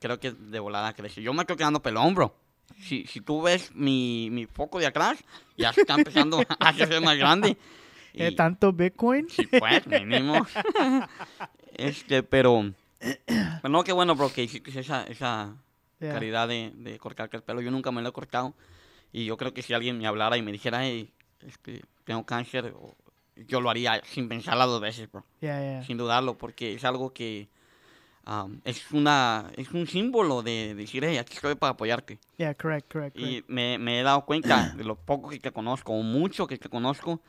creo 0.00 0.18
que 0.20 0.30
de 0.32 0.58
volada 0.60 0.92
crece. 0.94 1.20
Yo 1.22 1.32
me 1.34 1.42
estoy 1.42 1.56
quedando 1.56 1.82
pelón, 1.82 2.14
bro. 2.14 2.34
Si, 2.80 3.04
si 3.06 3.20
tú 3.20 3.42
ves 3.42 3.74
mi, 3.74 4.28
mi 4.30 4.46
foco 4.46 4.78
de 4.78 4.86
atrás, 4.86 5.18
ya 5.56 5.70
está 5.70 5.94
empezando 5.94 6.38
a 6.60 6.68
hacerse 6.68 7.00
más 7.00 7.16
grande. 7.18 7.56
Eh, 8.14 8.30
Y- 8.32 8.34
tanto 8.36 8.72
Bitcoin. 8.72 9.28
Sí, 9.28 9.46
pues, 9.46 9.86
mínimo. 9.86 10.46
este, 11.76 12.22
pero. 12.22 12.72
Pero 12.98 13.68
no, 13.68 13.84
qué 13.84 13.92
bueno, 13.92 14.14
bro, 14.14 14.30
que 14.32 14.42
hiciste 14.44 14.78
esa, 14.78 15.04
esa 15.04 15.56
Yeah. 16.00 16.12
calidad 16.12 16.48
de, 16.48 16.72
de 16.74 16.98
cortarte 16.98 17.36
el 17.36 17.42
pelo. 17.42 17.60
Yo 17.60 17.70
nunca 17.70 17.90
me 17.92 18.02
lo 18.02 18.08
he 18.08 18.12
cortado. 18.12 18.52
Y 19.12 19.24
yo 19.26 19.36
creo 19.36 19.54
que 19.54 19.62
si 19.62 19.72
alguien 19.74 19.96
me 19.96 20.06
hablara 20.06 20.36
y 20.36 20.42
me 20.42 20.50
dijera, 20.52 20.84
hey, 20.84 21.08
este, 21.46 21.82
tengo 22.04 22.24
cáncer, 22.26 22.74
yo 23.36 23.60
lo 23.60 23.70
haría 23.70 24.02
sin 24.04 24.28
pensarla 24.28 24.66
dos 24.66 24.80
veces, 24.80 25.10
bro. 25.10 25.24
Yeah, 25.40 25.60
yeah. 25.60 25.84
Sin 25.84 25.96
dudarlo, 25.96 26.36
porque 26.36 26.74
es 26.74 26.84
algo 26.84 27.12
que. 27.12 27.48
um, 28.26 28.58
es 28.64 28.90
una 28.90 29.50
es 29.56 29.70
un 29.70 29.86
símbolo 29.86 30.42
de, 30.42 30.74
decir, 30.74 31.04
hey, 31.04 31.16
aquí 31.18 31.34
estoy 31.34 31.54
para 31.54 31.72
apoyarte. 31.72 32.18
Yeah, 32.36 32.54
correct, 32.54 32.92
correct, 32.92 33.16
Y 33.16 33.20
correct. 33.42 33.48
me, 33.50 33.78
me 33.78 34.00
he 34.00 34.02
dado 34.02 34.24
cuenta 34.26 34.72
de 34.76 34.82
lo 34.84 34.96
poco 34.96 35.28
que 35.30 35.38
te 35.38 35.52
conozco, 35.52 35.92
o 35.92 36.02
mucho 36.02 36.46
que 36.46 36.58
te 36.58 36.68
conozco. 36.68 37.20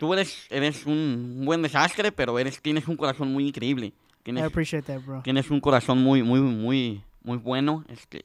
Tú 0.00 0.12
eres, 0.14 0.46
eres 0.50 0.86
un 0.86 1.42
buen 1.44 1.60
desastre, 1.60 2.10
pero 2.10 2.38
eres, 2.38 2.60
tienes 2.62 2.88
un 2.88 2.96
corazón 2.96 3.32
muy 3.32 3.46
increíble. 3.48 3.86
I 3.88 4.22
Tienes, 4.22 4.44
appreciate 4.44 4.86
that, 4.86 5.02
bro. 5.04 5.20
tienes 5.22 5.50
un 5.50 5.60
corazón 5.60 6.02
muy, 6.02 6.22
muy, 6.22 6.40
muy, 6.40 7.04
muy 7.22 7.36
bueno. 7.36 7.84
Este, 7.88 8.24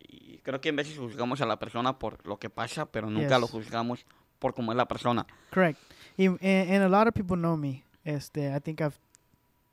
y 0.00 0.38
creo 0.38 0.60
que 0.60 0.68
en 0.68 0.76
veces 0.76 0.96
juzgamos 0.98 1.40
a 1.40 1.46
la 1.46 1.58
persona 1.58 1.98
por 1.98 2.24
lo 2.26 2.38
que 2.38 2.48
pasa, 2.50 2.86
pero 2.86 3.10
nunca 3.10 3.28
Yes. 3.30 3.40
lo 3.40 3.46
juzgamos 3.48 4.06
por 4.38 4.54
cómo 4.54 4.70
es 4.72 4.76
la 4.76 4.86
persona. 4.86 5.26
Correct. 5.50 5.78
Y, 6.16 6.26
and, 6.26 6.38
and 6.42 6.82
a 6.84 6.88
lot 6.88 7.08
of 7.08 7.14
people 7.14 7.36
know 7.36 7.56
me. 7.56 7.82
Este, 8.04 8.52
I 8.54 8.60
think 8.60 8.80
I've 8.80 8.98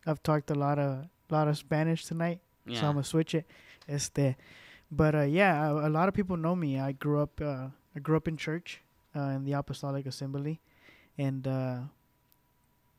I've 0.05 0.21
talked 0.23 0.49
a 0.51 0.55
lot 0.55 0.79
of 0.79 1.05
lot 1.29 1.47
of 1.47 1.57
Spanish 1.57 2.05
tonight, 2.05 2.39
so 2.65 2.73
Yeah. 2.73 2.79
I'm 2.87 2.93
gonna 2.93 3.03
switch 3.03 3.35
it. 3.35 3.45
Este, 3.87 4.35
but 4.91 5.13
uh, 5.15 5.21
yeah, 5.27 5.69
a, 5.69 5.87
a 5.87 5.89
lot 5.89 6.07
of 6.07 6.13
people 6.15 6.37
know 6.37 6.55
me. 6.55 6.79
I 6.79 6.91
grew 6.93 7.21
up 7.21 7.39
uh, 7.41 7.69
I 7.95 7.99
grew 7.99 8.15
up 8.17 8.27
in 8.27 8.37
church 8.37 8.81
uh, 9.15 9.35
in 9.35 9.43
the 9.45 9.53
Apostolic 9.53 10.05
Assembly, 10.05 10.59
and 11.19 11.45
uh, 11.47 11.79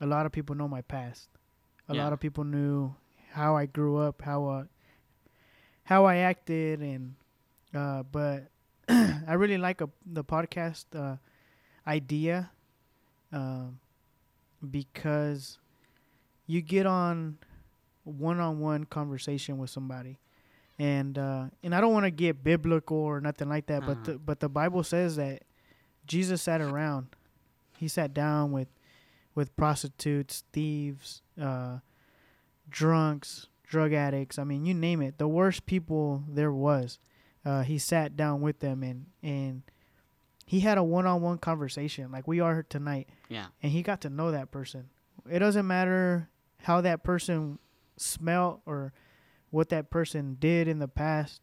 a 0.00 0.06
lot 0.06 0.26
of 0.26 0.32
people 0.32 0.54
know 0.54 0.68
my 0.68 0.82
past. 0.82 1.28
A 1.88 1.94
Yeah. 1.94 2.02
lot 2.04 2.12
of 2.12 2.20
people 2.20 2.44
knew 2.44 2.94
how 3.32 3.56
I 3.56 3.66
grew 3.66 3.96
up, 3.96 4.22
how 4.22 4.46
uh, 4.46 4.64
how 5.84 6.04
I 6.04 6.16
acted, 6.16 6.80
and 6.80 7.14
uh, 7.74 8.02
but 8.04 8.48
I 8.88 9.32
really 9.34 9.58
like 9.58 9.80
a, 9.80 9.88
the 10.06 10.22
podcast 10.24 10.84
uh, 10.94 11.16
idea 11.86 12.50
um, 13.32 13.80
because 14.70 15.58
you 16.46 16.60
get 16.62 16.86
on 16.86 17.38
one-on-one 18.04 18.84
conversation 18.84 19.58
with 19.58 19.70
somebody 19.70 20.18
and 20.78 21.16
uh, 21.18 21.44
and 21.62 21.74
I 21.74 21.80
don't 21.80 21.92
want 21.92 22.06
to 22.06 22.10
get 22.10 22.42
biblical 22.42 22.96
or 22.96 23.20
nothing 23.20 23.48
like 23.48 23.66
that 23.66 23.84
but 23.84 23.92
Uh-huh. 23.98 24.12
the, 24.12 24.18
but 24.18 24.40
the 24.40 24.48
Bible 24.48 24.82
says 24.82 25.16
that 25.16 25.42
Jesus 26.06 26.42
sat 26.42 26.60
around 26.60 27.08
he 27.80 27.88
sat 27.88 28.14
down 28.14 28.52
with 28.52 28.68
with 29.34 29.56
prostitutes 29.56 30.44
thieves 30.52 31.22
uh, 31.40 31.78
drunks 32.68 33.48
drug 33.66 33.92
addicts 33.92 34.38
I 34.38 34.44
mean 34.44 34.64
you 34.66 34.74
name 34.74 35.00
it 35.02 35.18
the 35.18 35.28
worst 35.28 35.66
people 35.66 36.24
there 36.28 36.52
was 36.52 36.98
uh, 37.44 37.62
he 37.62 37.78
sat 37.78 38.16
down 38.16 38.40
with 38.40 38.60
them 38.60 38.82
and 38.82 39.06
and 39.22 39.62
he 40.44 40.60
had 40.60 40.78
a 40.78 40.82
one-on-one 40.82 41.38
conversation 41.38 42.10
like 42.10 42.26
we 42.26 42.40
are 42.40 42.62
tonight 42.64 43.08
Yeah. 43.28 43.46
and 43.62 43.70
he 43.72 43.82
got 43.82 44.00
to 44.00 44.10
know 44.10 44.32
that 44.32 44.50
person. 44.50 44.90
It 45.30 45.38
doesn't 45.38 45.66
matter 45.66 46.28
how 46.58 46.80
that 46.80 47.04
person 47.04 47.60
smelled 47.96 48.60
or 48.66 48.92
what 49.50 49.68
that 49.68 49.90
person 49.90 50.36
did 50.40 50.66
in 50.66 50.80
the 50.80 50.88
past, 50.88 51.40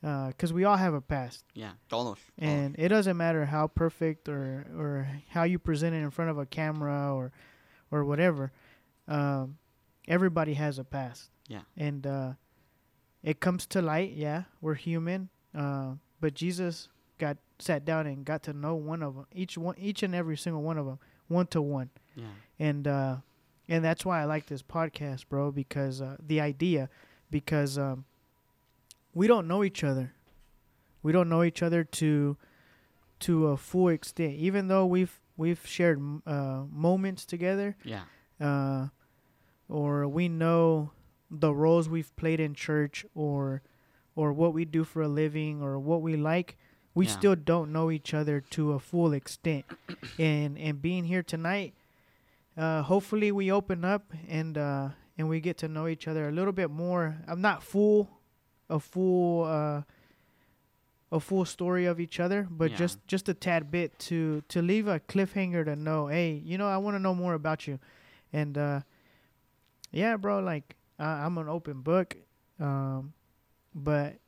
because 0.00 0.52
we 0.52 0.64
all 0.64 0.76
have 0.76 0.94
a 0.94 1.00
past, 1.00 1.44
Yeah. 1.54 1.72
Todos. 1.88 2.18
todos. 2.18 2.20
and 2.38 2.76
it 2.78 2.88
doesn't 2.88 3.16
matter 3.16 3.46
how 3.46 3.66
perfect 3.66 4.28
or 4.28 4.66
or 4.76 5.08
how 5.30 5.42
you 5.44 5.58
present 5.58 5.94
it 5.94 5.98
in 5.98 6.10
front 6.10 6.30
of 6.30 6.38
a 6.38 6.46
camera 6.46 7.12
or 7.14 7.32
or 7.90 8.04
whatever. 8.04 8.52
Um, 9.08 9.58
everybody 10.06 10.54
has 10.54 10.78
a 10.78 10.84
past. 10.84 11.30
Yeah. 11.48 11.62
and 11.76 12.06
uh, 12.06 12.32
it 13.22 13.40
comes 13.40 13.66
to 13.68 13.80
light. 13.82 14.12
Yeah, 14.12 14.44
we're 14.60 14.74
human, 14.74 15.30
uh, 15.54 15.94
but 16.20 16.34
Jesus 16.34 16.88
got 17.18 17.38
sat 17.58 17.84
down 17.86 18.06
and 18.06 18.24
got 18.24 18.42
to 18.44 18.52
know 18.52 18.74
one 18.74 19.02
of 19.02 19.14
them, 19.16 19.26
each 19.32 19.56
one, 19.58 19.74
each 19.78 20.02
and 20.02 20.14
every 20.14 20.36
single 20.36 20.62
one 20.62 20.76
of 20.78 20.84
them, 20.86 20.98
one 21.26 21.46
to 21.48 21.60
one 21.62 21.90
Yeah. 22.14 22.24
and 22.58 22.86
uh 22.86 23.16
and 23.68 23.84
that's 23.84 24.04
why 24.04 24.20
I 24.22 24.24
like 24.26 24.46
this 24.46 24.62
podcast, 24.62 25.28
bro, 25.28 25.50
because 25.50 26.00
uh 26.02 26.16
the 26.24 26.40
idea 26.40 26.88
because 27.30 27.76
um 27.78 28.04
we 29.14 29.26
don't 29.26 29.46
know 29.48 29.64
each 29.64 29.82
other. 29.84 30.12
We 31.02 31.12
don't 31.12 31.28
know 31.28 31.42
each 31.42 31.62
other 31.62 31.84
to 31.84 32.36
to 33.20 33.46
a 33.48 33.56
full 33.56 33.88
extent. 33.88 34.34
Even 34.34 34.68
though 34.68 34.86
we've 34.86 35.20
we've 35.36 35.64
shared 35.66 36.00
uh, 36.26 36.64
moments 36.70 37.24
together, 37.24 37.76
Yeah. 37.84 38.02
uh, 38.40 38.88
or 39.68 40.06
we 40.08 40.28
know 40.28 40.92
the 41.30 41.52
roles 41.54 41.88
we've 41.88 42.14
played 42.16 42.40
in 42.40 42.54
church, 42.54 43.04
or 43.14 43.62
or 44.16 44.32
what 44.32 44.52
we 44.52 44.64
do 44.64 44.84
for 44.84 45.02
a 45.02 45.08
living, 45.08 45.62
or 45.62 45.78
what 45.78 46.02
we 46.02 46.16
like, 46.16 46.56
we 46.94 47.06
Yeah. 47.06 47.12
still 47.12 47.36
don't 47.36 47.72
know 47.72 47.90
each 47.90 48.12
other 48.14 48.40
to 48.50 48.72
a 48.72 48.78
full 48.78 49.12
extent. 49.12 49.64
and 50.18 50.58
and 50.58 50.82
being 50.82 51.04
here 51.04 51.22
tonight, 51.22 51.74
uh, 52.56 52.82
hopefully 52.82 53.30
we 53.32 53.50
open 53.52 53.84
up 53.84 54.12
and 54.28 54.58
uh, 54.58 54.88
and 55.16 55.28
we 55.28 55.40
get 55.40 55.58
to 55.58 55.68
know 55.68 55.86
each 55.86 56.08
other 56.08 56.28
a 56.28 56.32
little 56.32 56.52
bit 56.52 56.70
more. 56.70 57.18
I'm 57.28 57.40
not 57.40 57.62
full, 57.62 58.08
a 58.70 58.78
full. 58.80 59.44
Uh, 59.44 59.82
a 61.10 61.18
full 61.18 61.46
story 61.46 61.86
of 61.86 61.98
each 61.98 62.20
other, 62.20 62.46
but 62.50 62.70
Yeah. 62.70 62.76
just 62.76 62.98
just 63.06 63.30
a 63.30 63.32
tad 63.34 63.70
bit 63.70 63.98
to 64.00 64.42
to 64.48 64.60
leave 64.60 64.86
a 64.86 65.00
cliffhanger 65.00 65.64
to 65.64 65.74
know, 65.74 66.08
hey, 66.08 66.32
you 66.44 66.58
know, 66.58 66.68
I 66.68 66.76
want 66.76 66.96
to 66.96 66.98
know 66.98 67.14
more 67.14 67.32
about 67.32 67.66
you, 67.66 67.78
and 68.30 68.58
uh, 68.58 68.80
yeah, 69.90 70.18
bro, 70.18 70.40
like 70.40 70.76
I 70.98 71.24
I'm 71.24 71.38
an 71.38 71.48
open 71.48 71.80
book, 71.80 72.14
um, 72.60 73.14
but 73.74 74.18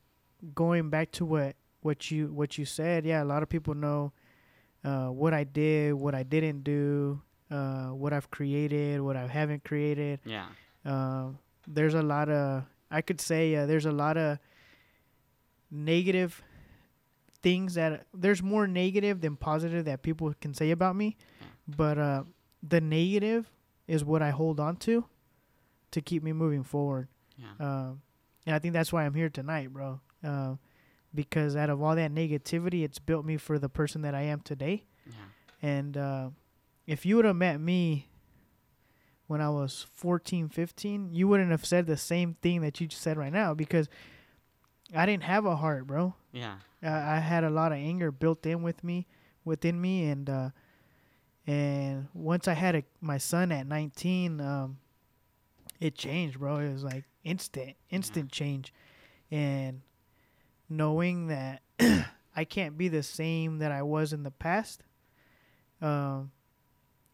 going 0.54 0.88
back 0.88 1.10
to 1.12 1.26
what 1.26 1.54
what 1.82 2.10
you 2.10 2.28
what 2.32 2.56
you 2.56 2.64
said, 2.64 3.04
yeah, 3.04 3.22
a 3.22 3.26
lot 3.28 3.42
of 3.42 3.50
people 3.50 3.74
know 3.74 4.12
uh, 4.82 5.08
what 5.08 5.34
I 5.34 5.44
did, 5.44 5.92
what 5.92 6.14
I 6.14 6.22
didn't 6.22 6.64
do, 6.64 7.20
uh, 7.50 7.88
what 7.88 8.14
I've 8.14 8.30
created, 8.30 9.02
what 9.02 9.16
I 9.16 9.26
haven't 9.26 9.64
created. 9.64 10.20
Yeah. 10.24 10.46
Um, 10.86 11.38
there's 11.68 11.92
a 11.92 12.02
lot 12.02 12.30
of 12.30 12.64
I 12.90 13.00
could 13.02 13.20
say 13.20 13.54
uh, 13.54 13.66
there's 13.66 13.86
a 13.86 13.92
lot 13.92 14.16
of 14.16 14.38
negative 15.70 16.42
things 17.42 17.74
that 17.74 18.06
there's 18.12 18.42
more 18.42 18.66
negative 18.66 19.20
than 19.20 19.36
positive 19.36 19.84
that 19.86 20.02
people 20.02 20.32
can 20.40 20.52
say 20.52 20.70
about 20.72 20.96
me, 20.96 21.16
but 21.66 21.98
uh, 21.98 22.24
the 22.62 22.80
negative 22.80 23.50
is 23.86 24.04
what 24.04 24.22
I 24.22 24.30
hold 24.30 24.60
on 24.60 24.76
to 24.76 25.04
to 25.92 26.00
keep 26.00 26.22
me 26.22 26.32
moving 26.32 26.62
forward. 26.62 27.08
Yeah. 27.36 27.46
Um, 27.58 28.02
and 28.46 28.54
I 28.54 28.58
think 28.58 28.74
that's 28.74 28.92
why 28.92 29.04
I'm 29.04 29.14
here 29.14 29.28
tonight, 29.28 29.72
bro. 29.72 30.00
Uh, 30.22 30.56
because 31.14 31.56
out 31.56 31.70
of 31.70 31.82
all 31.82 31.96
that 31.96 32.12
negativity, 32.12 32.84
it's 32.84 32.98
built 32.98 33.24
me 33.24 33.36
for 33.36 33.58
the 33.58 33.68
person 33.68 34.02
that 34.02 34.14
I 34.14 34.22
am 34.22 34.40
today. 34.40 34.84
Yeah. 35.06 35.12
And 35.62 35.96
uh, 35.96 36.30
if 36.86 37.04
you 37.04 37.16
would 37.16 37.24
have 37.24 37.36
met 37.36 37.60
me 37.60 38.08
when 39.30 39.40
I 39.40 39.48
was 39.48 39.86
14, 39.92 40.48
15, 40.48 41.10
you 41.12 41.28
wouldn't 41.28 41.52
have 41.52 41.64
said 41.64 41.86
the 41.86 41.96
same 41.96 42.34
thing 42.42 42.62
that 42.62 42.80
you 42.80 42.88
just 42.88 43.00
said 43.00 43.16
right 43.16 43.32
now 43.32 43.54
because 43.54 43.88
I 44.92 45.06
didn't 45.06 45.22
have 45.22 45.46
a 45.46 45.54
heart, 45.54 45.86
bro. 45.86 46.16
Yeah. 46.32 46.56
I, 46.82 46.88
I 46.88 47.18
had 47.20 47.44
a 47.44 47.50
lot 47.50 47.70
of 47.70 47.78
anger 47.78 48.10
built 48.10 48.44
in 48.44 48.64
with 48.64 48.82
me, 48.82 49.06
within 49.44 49.80
me, 49.80 50.08
and 50.08 50.28
uh, 50.28 50.50
and 51.46 52.08
once 52.12 52.48
I 52.48 52.54
had 52.54 52.74
a, 52.74 52.82
my 53.00 53.18
son 53.18 53.52
at 53.52 53.68
19, 53.68 54.40
um, 54.40 54.78
it 55.78 55.94
changed, 55.94 56.40
bro. 56.40 56.56
It 56.56 56.72
was 56.72 56.82
like 56.82 57.04
instant, 57.22 57.76
instant 57.88 58.32
change, 58.32 58.74
and 59.30 59.82
knowing 60.68 61.28
that 61.28 61.62
I 62.34 62.42
can't 62.44 62.76
be 62.76 62.88
the 62.88 63.04
same 63.04 63.58
that 63.58 63.70
I 63.70 63.82
was 63.82 64.12
in 64.12 64.24
the 64.24 64.32
past, 64.32 64.82
um, 65.80 66.32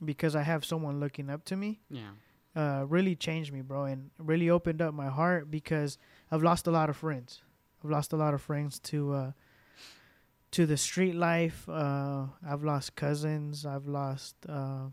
because 0.04 0.36
I 0.36 0.42
have 0.42 0.64
someone 0.64 1.00
looking 1.00 1.30
up 1.30 1.44
to 1.46 1.56
me 1.56 1.80
Yeah. 1.90 2.10
uh, 2.54 2.84
really 2.88 3.14
changed 3.16 3.52
me, 3.52 3.60
bro, 3.62 3.84
and 3.84 4.10
really 4.18 4.50
opened 4.50 4.80
up 4.82 4.94
my 4.94 5.08
heart 5.08 5.50
because 5.50 5.98
I've 6.30 6.42
lost 6.42 6.66
a 6.66 6.70
lot 6.70 6.88
of 6.90 6.96
friends. 6.96 7.42
I've 7.84 7.90
lost 7.90 8.12
a 8.12 8.16
lot 8.16 8.34
of 8.34 8.40
friends 8.42 8.78
to 8.80 9.12
uh, 9.12 9.32
to 10.52 10.66
the 10.66 10.76
street 10.76 11.14
life. 11.14 11.68
Uh, 11.68 12.26
I've 12.46 12.62
lost 12.64 12.94
cousins. 12.94 13.66
I've 13.66 13.86
lost 13.86 14.36
uh, 14.48 14.88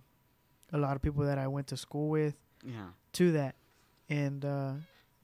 a 0.71 0.77
lot 0.77 0.95
of 0.95 1.01
people 1.01 1.23
that 1.25 1.37
I 1.37 1.47
went 1.47 1.67
to 1.67 1.77
school 1.77 2.09
with 2.09 2.35
Yeah. 2.63 2.89
to 3.13 3.31
that, 3.33 3.55
and 4.09 4.43
uh, 4.45 4.73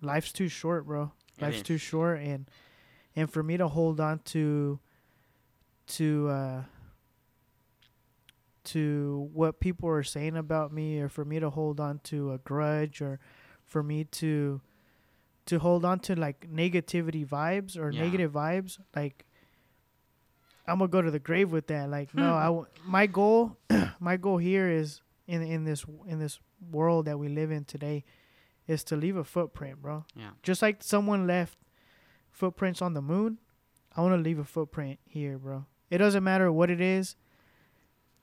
life's 0.02 0.32
too 0.32 0.48
short, 0.48 0.86
bro. 0.86 1.12
It 1.38 1.42
life's 1.42 1.58
is. 1.58 1.64
too 1.64 1.78
short, 1.78 2.20
and 2.20 2.50
and 3.16 3.30
for 3.32 3.44
me 3.44 3.58
to 3.58 3.68
hold 3.68 4.00
on 4.00 4.20
to 4.34 4.80
to 5.88 6.28
uh, 6.30 6.64
to 8.66 9.30
what 9.34 9.60
people 9.60 9.90
are 9.90 10.04
saying 10.04 10.36
about 10.38 10.72
me, 10.74 11.00
or 11.00 11.10
for 11.10 11.24
me 11.26 11.40
to 11.40 11.50
hold 11.50 11.80
on 11.80 12.00
to 12.06 12.34
a 12.34 12.38
grudge, 12.40 13.02
or 13.02 13.20
for 13.66 13.84
me 13.84 14.04
to 14.06 14.62
to 15.46 15.58
hold 15.60 15.84
on 15.84 16.00
to 16.00 16.16
like 16.16 16.48
negativity 16.52 17.26
vibes 17.28 17.76
or 17.78 17.92
Yeah. 17.92 18.02
negative 18.04 18.32
vibes, 18.32 18.80
like 18.96 19.26
I'm 20.68 20.78
gonna 20.80 20.90
go 20.90 21.02
to 21.02 21.10
the 21.12 21.20
grave 21.20 21.52
with 21.52 21.68
that. 21.68 21.90
Like, 21.90 22.14
no, 22.14 22.28
hmm. 22.32 22.38
I 22.38 22.44
w- 22.46 22.66
my 22.86 23.08
goal, 23.08 23.58
my 24.00 24.18
goal 24.18 24.38
here 24.38 24.70
is 24.70 25.02
in 25.28 25.42
in 25.42 25.64
this 25.66 25.86
in 26.08 26.20
this 26.20 26.40
world 26.72 27.06
that 27.06 27.18
we 27.18 27.28
live 27.30 27.50
in 27.52 27.66
today, 27.66 28.04
is 28.68 28.84
to 28.86 28.96
leave 28.96 29.16
a 29.18 29.24
footprint, 29.24 29.82
bro. 29.82 30.06
Yeah. 30.16 30.32
Just 30.44 30.62
like 30.62 30.84
someone 30.84 31.26
left 31.26 31.58
footprints 32.32 32.82
on 32.82 32.94
the 32.94 33.02
moon, 33.02 33.40
I 33.96 34.02
want 34.02 34.14
to 34.14 34.22
leave 34.22 34.38
a 34.40 34.44
footprint 34.46 35.00
here, 35.06 35.40
bro. 35.40 35.66
It 35.90 35.98
doesn't 35.98 36.24
matter 36.24 36.52
what 36.52 36.70
it 36.70 36.80
is. 36.82 37.16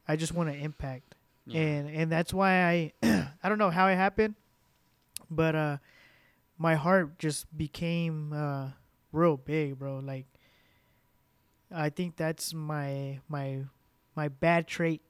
I 0.09 0.17
just 0.17 0.33
want 0.35 0.49
to 0.51 0.57
impact, 0.57 1.15
Yeah. 1.47 1.61
and 1.61 1.89
and 1.91 2.11
that's 2.13 2.33
why 2.33 2.63
I 2.65 2.93
I 3.43 3.49
don't 3.49 3.59
know 3.59 3.71
how 3.71 3.89
it 3.89 3.97
happened, 3.97 4.35
but 5.31 5.55
uh, 5.55 5.77
my 6.59 6.75
heart 6.77 7.19
just 7.19 7.47
became 7.57 8.33
uh 8.33 8.71
real 9.13 9.37
big, 9.37 9.79
bro. 9.79 9.99
Like 10.01 10.27
I 11.71 11.91
think 11.91 12.17
that's 12.17 12.55
my 12.55 13.21
my 13.29 13.65
my 14.15 14.29
bad 14.29 14.67
trait 14.67 15.03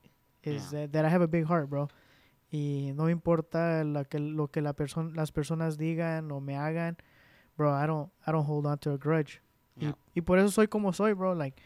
is 0.42 0.72
Yeah. 0.72 0.80
that, 0.86 0.92
that 0.92 1.04
I 1.04 1.08
have 1.08 1.22
a 1.22 1.28
big 1.28 1.44
heart, 1.44 1.68
bro. 1.68 1.88
Y 2.52 2.92
no 2.94 3.08
importa 3.10 3.82
lo 3.84 4.04
que 4.04 4.18
lo 4.20 4.46
que 4.48 4.62
la 4.62 4.72
person, 4.72 5.12
las 5.14 5.30
personas 5.32 5.76
digan 5.76 6.30
o 6.32 6.40
me 6.40 6.54
hagan, 6.54 6.96
bro. 7.56 7.70
I 7.72 7.86
don't 7.86 8.08
I 8.26 8.32
don't 8.32 8.44
hold 8.44 8.66
on 8.66 8.78
to 8.78 8.92
a 8.92 8.98
grudge. 8.98 9.40
Yeah. 9.76 9.90
Y, 10.14 10.20
y 10.20 10.22
por 10.22 10.38
eso 10.38 10.48
soy 10.50 10.68
como 10.68 10.92
soy, 10.92 11.12
bro. 11.12 11.34
Like 11.34 11.60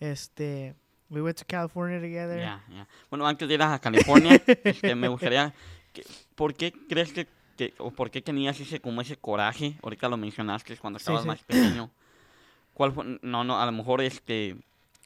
este 0.00 0.74
we 1.10 1.20
went 1.22 1.36
to 1.38 1.44
California 1.44 1.98
together. 2.00 2.38
Ya, 2.38 2.64
ya. 2.68 2.86
Bueno, 3.10 3.26
antes 3.26 3.46
de 3.48 3.54
ir 3.54 3.62
a 3.62 3.78
California, 3.78 4.40
este, 4.64 4.94
me 4.94 5.08
gustaría, 5.08 5.52
que- 5.92 6.04
¿por 6.34 6.54
qué 6.54 6.72
crees 6.88 7.12
que, 7.12 7.26
que- 7.56 7.74
o 7.78 7.90
por 7.90 8.10
qué 8.10 8.20
tenías 8.20 8.58
ese 8.60 8.80
como 8.80 9.00
ese 9.00 9.16
coraje? 9.16 9.76
Ahorita 9.82 10.08
lo 10.08 10.16
mencionaste 10.16 10.76
cuando 10.76 10.98
Sí, 10.98 11.04
estabas 11.04 11.22
sí. 11.22 11.28
más 11.28 11.42
pequeño. 11.42 11.90
¿Cuál 12.74 12.92
fue, 12.92 13.18
no, 13.22 13.44
no, 13.44 13.60
a 13.60 13.64
lo 13.66 13.72
mejor 13.72 14.02
este, 14.02 14.56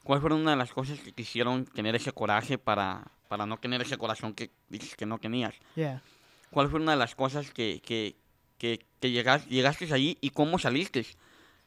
¿cuál 0.03 0.21
fue 0.21 0.33
una 0.35 0.51
de 0.53 0.57
las 0.57 0.73
cosas 0.73 0.99
que 0.99 1.13
quisieron 1.13 1.65
tener 1.67 1.95
ese 1.95 2.11
coraje 2.13 2.59
para, 2.59 3.05
para 3.29 3.47
no 3.47 3.59
tener 3.59 3.81
ese 3.83 3.97
corazón 3.97 4.35
que 4.35 4.51
dices 4.69 4.97
que 4.97 5.07
no 5.07 5.19
tenías? 5.19 5.55
Yeah. 5.77 6.03
¿Cuál 6.51 6.69
fue 6.69 6.81
una 6.81 6.93
de 6.93 6.99
las 6.99 7.15
cosas 7.15 7.51
que, 7.53 7.81
que, 7.85 8.17
que, 8.59 8.81
que 9.01 9.11
llegas- 9.13 9.47
llegaste 9.47 9.93
allí 9.95 10.19
y 10.21 10.31
cómo 10.31 10.59
saliste? 10.59 11.07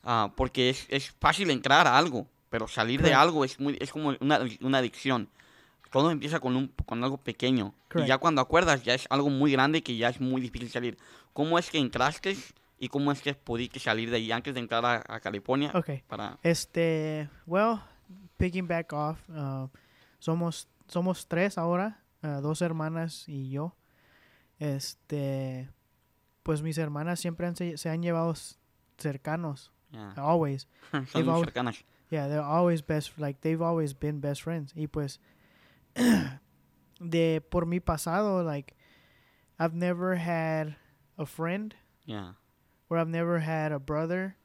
Ah, 0.04 0.34
porque 0.36 0.70
es, 0.70 0.86
es 0.90 1.12
fácil 1.22 1.50
entrar 1.52 1.88
a 1.88 1.98
algo, 1.98 2.28
pero 2.54 2.68
salir 2.68 3.00
de 3.00 3.06
Correct. 3.06 3.20
algo 3.20 3.46
es, 3.46 3.60
muy, 3.60 3.76
es 3.82 3.92
como 3.92 4.14
una, 4.22 4.40
una 4.62 4.78
adicción. 4.78 5.28
Todo 5.92 6.12
empieza 6.12 6.40
con, 6.40 6.56
un, 6.56 6.68
con 6.86 7.04
algo 7.04 7.18
pequeño. 7.18 7.74
Y 7.86 7.94
Correct. 7.94 8.08
ya 8.08 8.20
cuando 8.20 8.42
acuerdas, 8.42 8.84
ya 8.84 8.94
es 8.94 9.08
algo 9.10 9.32
muy 9.32 9.52
grande 9.52 9.82
que 9.82 9.98
ya 9.98 10.10
es 10.10 10.22
muy 10.22 10.40
difícil 10.40 10.70
salir. 10.70 11.00
¿Cómo 11.34 11.58
es 11.58 11.72
que 11.72 11.80
entraste 11.80 12.38
y 12.78 12.90
cómo 12.90 13.12
es 13.12 13.24
que 13.24 13.34
pudiste 13.34 13.80
salir 13.80 14.12
de 14.12 14.18
ahí 14.18 14.32
antes 14.32 14.54
de 14.54 14.60
entrar 14.60 14.86
a, 14.86 15.04
a 15.08 15.20
California? 15.20 15.72
Okay. 15.74 16.04
Para, 16.08 16.38
Este, 16.44 17.28
well, 17.48 17.80
picking 18.38 18.68
back 18.68 18.94
off, 18.94 19.18
uh, 19.30 19.68
somos 20.20 20.68
somos 20.88 21.28
tres 21.28 21.58
ahora, 21.58 22.04
uh, 22.22 22.40
dos 22.40 22.62
hermanas 22.62 23.28
y 23.28 23.50
yo. 23.50 23.76
Este, 24.60 25.72
pues 26.44 26.62
mis 26.62 26.78
hermanas 26.78 27.20
siempre 27.20 27.48
han, 27.48 27.56
se, 27.56 27.78
se 27.80 27.90
han 27.90 28.04
llevado 28.04 28.36
cercanos, 29.00 29.72
ya. 29.92 30.14
always. 30.18 30.68
Son 31.12 31.26
muy 31.26 31.40
cercanas. 31.40 31.84
Yeah, 32.14 32.28
they're 32.28 32.46
always 32.46 32.84
best, 32.84 33.18
like 33.18 33.42
they've 33.42 33.60
always 33.62 33.94
been 33.98 34.20
best 34.20 34.44
friends. 34.44 34.72
Y 34.78 34.86
pues, 34.86 35.18
de 37.02 37.40
por 37.50 37.66
mi 37.66 37.80
pasado, 37.80 38.46
like 38.46 38.76
I've 39.58 39.74
never 39.74 40.14
had 40.16 40.76
a 41.18 41.26
friend 41.26 41.74
Yeah. 42.06 42.34
Where 42.88 43.00
I've 43.00 43.10
never 43.10 43.40
had 43.40 43.72
a 43.72 43.80
brother 43.80 44.36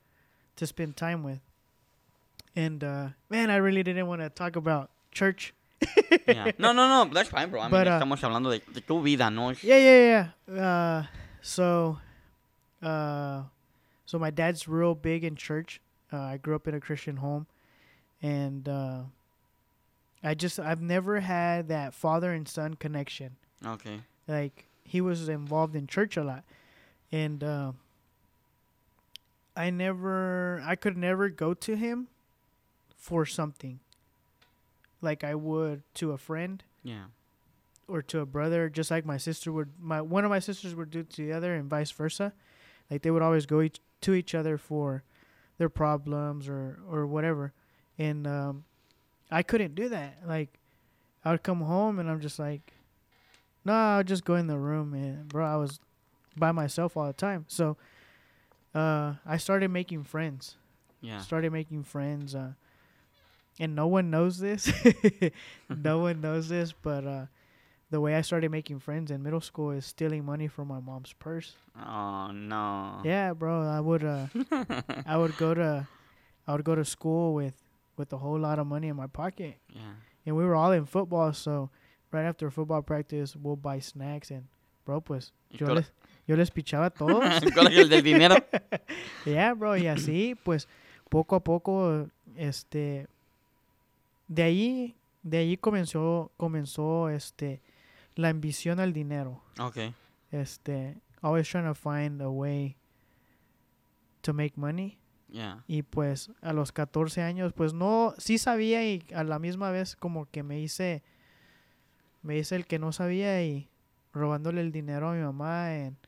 to 0.56 0.66
spend 0.66 0.96
time 0.96 1.22
with. 1.22 1.40
And 2.56 2.82
uh, 2.82 3.08
man, 3.28 3.50
I 3.50 3.56
really 3.56 3.82
didn't 3.82 4.06
want 4.06 4.22
to 4.22 4.30
talk 4.30 4.56
about 4.56 4.88
church. 5.12 5.52
ya. 6.26 6.52
No, 6.58 6.72
no, 6.72 6.88
no, 6.88 7.10
that's 7.12 7.28
fine, 7.28 7.50
bro. 7.50 7.60
I 7.60 7.64
mean, 7.64 7.70
But, 7.72 7.88
uh, 7.88 8.00
estamos 8.00 8.22
hablando 8.22 8.50
de, 8.50 8.60
de 8.72 8.80
tu 8.80 9.02
vida, 9.02 9.28
¿no? 9.30 9.50
Yeah, 9.62 9.76
yeah, 9.76 10.30
yeah. 10.48 10.56
Uh, 10.56 11.02
so, 11.42 11.98
uh, 12.82 13.42
so 14.06 14.18
my 14.18 14.30
dad's 14.30 14.66
real 14.66 14.94
big 14.94 15.22
in 15.24 15.36
church. 15.36 15.82
Uh, 16.10 16.16
I 16.16 16.36
grew 16.38 16.54
up 16.54 16.66
in 16.66 16.74
a 16.74 16.80
Christian 16.80 17.16
home, 17.18 17.46
and 18.22 18.68
uh, 18.68 19.02
I 20.22 20.34
just 20.34 20.58
I've 20.58 20.80
never 20.82 21.20
had 21.20 21.68
that 21.68 21.94
father 21.94 22.32
and 22.32 22.46
son 22.48 22.74
connection. 22.74 23.36
Ok. 23.64 24.00
Like 24.26 24.66
he 24.84 25.00
was 25.00 25.28
involved 25.28 25.74
in 25.76 25.86
church 25.86 26.16
a 26.16 26.24
lot, 26.24 26.44
and 27.12 27.42
uh, 27.44 27.72
I 29.56 29.70
never 29.70 30.62
I 30.64 30.76
could 30.76 30.96
never 30.96 31.28
go 31.28 31.54
to 31.54 31.76
him 31.76 32.08
for 32.96 33.26
something. 33.26 33.80
like 35.00 35.22
I 35.22 35.34
would 35.34 35.82
to 35.94 36.10
a 36.12 36.18
friend 36.18 36.62
Yeah. 36.82 37.04
or 37.86 38.02
to 38.02 38.18
a 38.20 38.26
brother, 38.26 38.68
just 38.68 38.90
like 38.90 39.06
my 39.06 39.16
sister 39.16 39.52
would. 39.52 39.70
My 39.80 40.00
one 40.00 40.24
of 40.24 40.30
my 40.30 40.40
sisters 40.40 40.74
would 40.74 40.90
do 40.90 41.02
to 41.04 41.16
the 41.26 41.32
other, 41.32 41.54
and 41.54 41.70
vice 41.70 41.90
versa. 41.92 42.32
Like 42.90 43.02
they 43.02 43.10
would 43.10 43.22
always 43.22 43.46
go 43.46 43.60
each, 43.60 43.80
to 44.00 44.14
each 44.14 44.34
other 44.34 44.58
for 44.58 45.02
their 45.58 45.68
problems 45.68 46.48
or 46.48 46.78
or 46.90 47.06
whatever, 47.06 47.52
and 47.98 48.26
um, 48.26 48.64
I 49.30 49.42
couldn't 49.42 49.74
do 49.74 49.88
that. 49.90 50.18
Like 50.26 50.50
I 51.24 51.32
would 51.32 51.42
come 51.42 51.60
home 51.62 51.98
and 51.98 52.08
I'm 52.10 52.20
just 52.20 52.38
like, 52.38 52.72
no, 53.64 53.72
I'll 53.72 54.04
just 54.04 54.24
go 54.24 54.34
in 54.36 54.46
the 54.46 54.58
room 54.58 54.94
and 54.94 55.28
bro, 55.28 55.44
I 55.46 55.56
was 55.56 55.80
by 56.36 56.52
myself 56.52 56.96
all 56.96 57.06
the 57.06 57.12
time. 57.12 57.44
So 57.48 57.76
uh, 58.74 59.14
I 59.26 59.36
started 59.36 59.70
making 59.70 60.04
friends 60.04 60.56
Yeah. 61.00 61.18
started 61.20 61.52
making 61.52 61.84
friends 61.84 62.34
uh 62.34 62.52
and 63.60 63.74
no 63.74 63.86
one 63.86 64.10
knows 64.10 64.38
this 64.38 64.70
no 65.68 65.98
one 66.00 66.20
knows 66.20 66.48
this 66.48 66.72
but 66.82 67.06
uh 67.06 67.26
the 67.90 68.00
way 68.00 68.14
i 68.14 68.20
started 68.20 68.50
making 68.50 68.78
friends 68.80 69.10
in 69.10 69.22
middle 69.22 69.40
school 69.40 69.70
is 69.70 69.86
stealing 69.86 70.24
money 70.24 70.46
from 70.48 70.68
my 70.68 70.80
mom's 70.80 71.12
purse 71.18 71.54
Oh 71.76 72.30
no. 72.32 73.00
yeah 73.04 73.32
bro 73.32 73.62
i 73.62 73.80
would 73.80 74.04
uh 74.04 74.26
i 75.06 75.16
would 75.16 75.36
go 75.36 75.54
to 75.54 75.86
i 76.46 76.52
would 76.52 76.64
go 76.64 76.74
to 76.74 76.84
school 76.84 77.34
with 77.34 77.54
with 77.98 78.12
a 78.12 78.16
whole 78.18 78.38
lot 78.40 78.58
of 78.58 78.66
money 78.66 78.88
in 78.88 78.96
my 78.96 79.06
pocket 79.08 79.58
Yeah. 79.68 79.94
and 80.26 80.36
we 80.36 80.44
were 80.44 80.54
all 80.54 80.72
in 80.72 80.86
football 80.86 81.32
so 81.32 81.70
right 82.12 82.24
after 82.24 82.50
football 82.50 82.82
practice 82.82 83.36
we'll 83.36 83.56
buy 83.56 83.80
snacks 83.80 84.30
and 84.30 84.44
bro 84.84 85.00
pues 85.00 85.32
yo 85.50 85.66
les, 85.74 85.92
yo 86.26 86.36
les 86.36 86.50
pichaba 86.50 86.86
a 86.86 86.90
todos 86.90 87.24
el 87.72 87.88
del 87.88 88.02
dinero. 88.02 88.36
Yeah, 89.26 89.52
bro, 89.54 89.76
y 89.76 89.86
así, 89.86 90.34
pues, 90.44 90.66
poco 91.10 91.36
a 91.36 91.40
poco, 91.44 92.08
este, 92.36 93.06
de 94.28 94.42
ahí, 94.42 94.96
de 95.22 95.38
ahí 95.38 95.56
comenzó, 95.58 96.30
comenzó, 96.38 97.08
este, 97.10 97.60
la 98.14 98.28
ambición 98.30 98.78
al 98.80 98.92
dinero, 98.92 99.42
Okay. 99.58 99.94
este, 100.30 100.96
always 101.22 101.46
trying 101.48 101.64
to 101.66 101.74
find 101.74 102.22
a 102.22 102.30
way 102.30 102.76
to 104.22 104.32
make 104.32 104.56
money, 104.56 104.98
Yeah. 105.30 105.62
y 105.66 105.82
pues, 105.82 106.30
a 106.40 106.52
los 106.54 106.72
14 106.72 107.22
años, 107.22 107.52
pues, 107.52 107.74
no, 107.74 108.14
sí 108.18 108.38
sabía 108.38 108.82
y 108.88 109.04
a 109.14 109.24
la 109.24 109.38
misma 109.38 109.70
vez 109.70 109.94
como 109.94 110.24
que 110.30 110.42
me 110.42 110.58
hice, 110.60 111.02
me 112.22 112.38
hice 112.38 112.56
el 112.56 112.66
que 112.66 112.78
no 112.78 112.92
sabía 112.92 113.42
y 113.44 113.68
robándole 114.12 114.60
el 114.62 114.72
dinero 114.72 115.10
a 115.10 115.14
mi 115.14 115.22
mamá, 115.22 115.74
en 115.74 115.98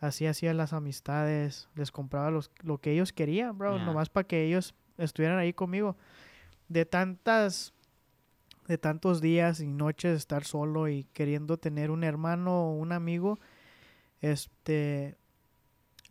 así 0.00 0.26
hacía 0.26 0.52
las 0.54 0.72
amistades, 0.72 1.68
les 1.74 1.90
compraba 1.90 2.30
los, 2.30 2.50
lo 2.62 2.78
que 2.78 2.92
ellos 2.92 3.12
querían, 3.12 3.56
bro, 3.58 3.76
Ya. 3.76 3.84
nomás 3.84 4.08
para 4.10 4.26
que 4.26 4.44
ellos 4.44 4.74
estuvieran 4.98 5.38
ahí 5.38 5.52
conmigo. 5.52 5.96
De 6.68 6.84
tantas, 6.86 7.72
de 8.66 8.78
tantos 8.78 9.20
días 9.20 9.60
y 9.60 9.66
noches 9.66 10.12
de 10.12 10.16
estar 10.18 10.44
solo 10.44 10.88
y 10.88 11.04
queriendo 11.12 11.58
tener 11.58 11.90
un 11.90 12.02
hermano 12.04 12.70
o 12.70 12.74
un 12.74 12.92
amigo, 12.92 13.38
este, 14.20 15.16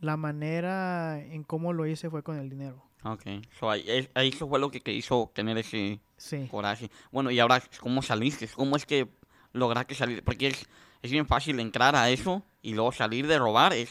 la 0.04 0.18
manera 0.18 1.20
en 1.20 1.44
cómo 1.44 1.72
lo 1.74 1.86
hice 1.88 2.10
fue 2.10 2.24
con 2.24 2.38
el 2.38 2.50
dinero. 2.50 2.84
Okay. 3.04 3.42
So, 3.60 3.70
ahí, 3.70 3.84
es- 3.88 4.10
ahí 4.13 4.30
eso 4.30 4.48
fue 4.48 4.60
lo 4.60 4.70
que 4.70 4.80
te 4.80 4.92
hizo 4.94 5.32
tener 5.34 5.58
ese 5.58 6.00
Sí. 6.18 6.48
coraje. 6.50 6.89
Bueno, 7.12 7.32
y 7.32 7.39
ahora, 7.39 7.62
¿cómo 7.80 8.02
saliste? 8.02 8.48
¿Cómo 8.50 8.76
es 8.76 8.86
que 8.86 9.08
lograste 9.54 9.96
salir? 9.96 10.24
Porque 10.24 10.48
es, 10.48 10.66
es 11.02 11.12
bien 11.12 11.26
fácil 11.26 11.60
entrar 11.60 11.96
a 11.96 12.10
eso 12.10 12.44
y 12.62 12.74
luego 12.74 12.92
salir 12.92 13.28
de 13.28 13.38
robar. 13.39 13.74
Es, 13.74 13.89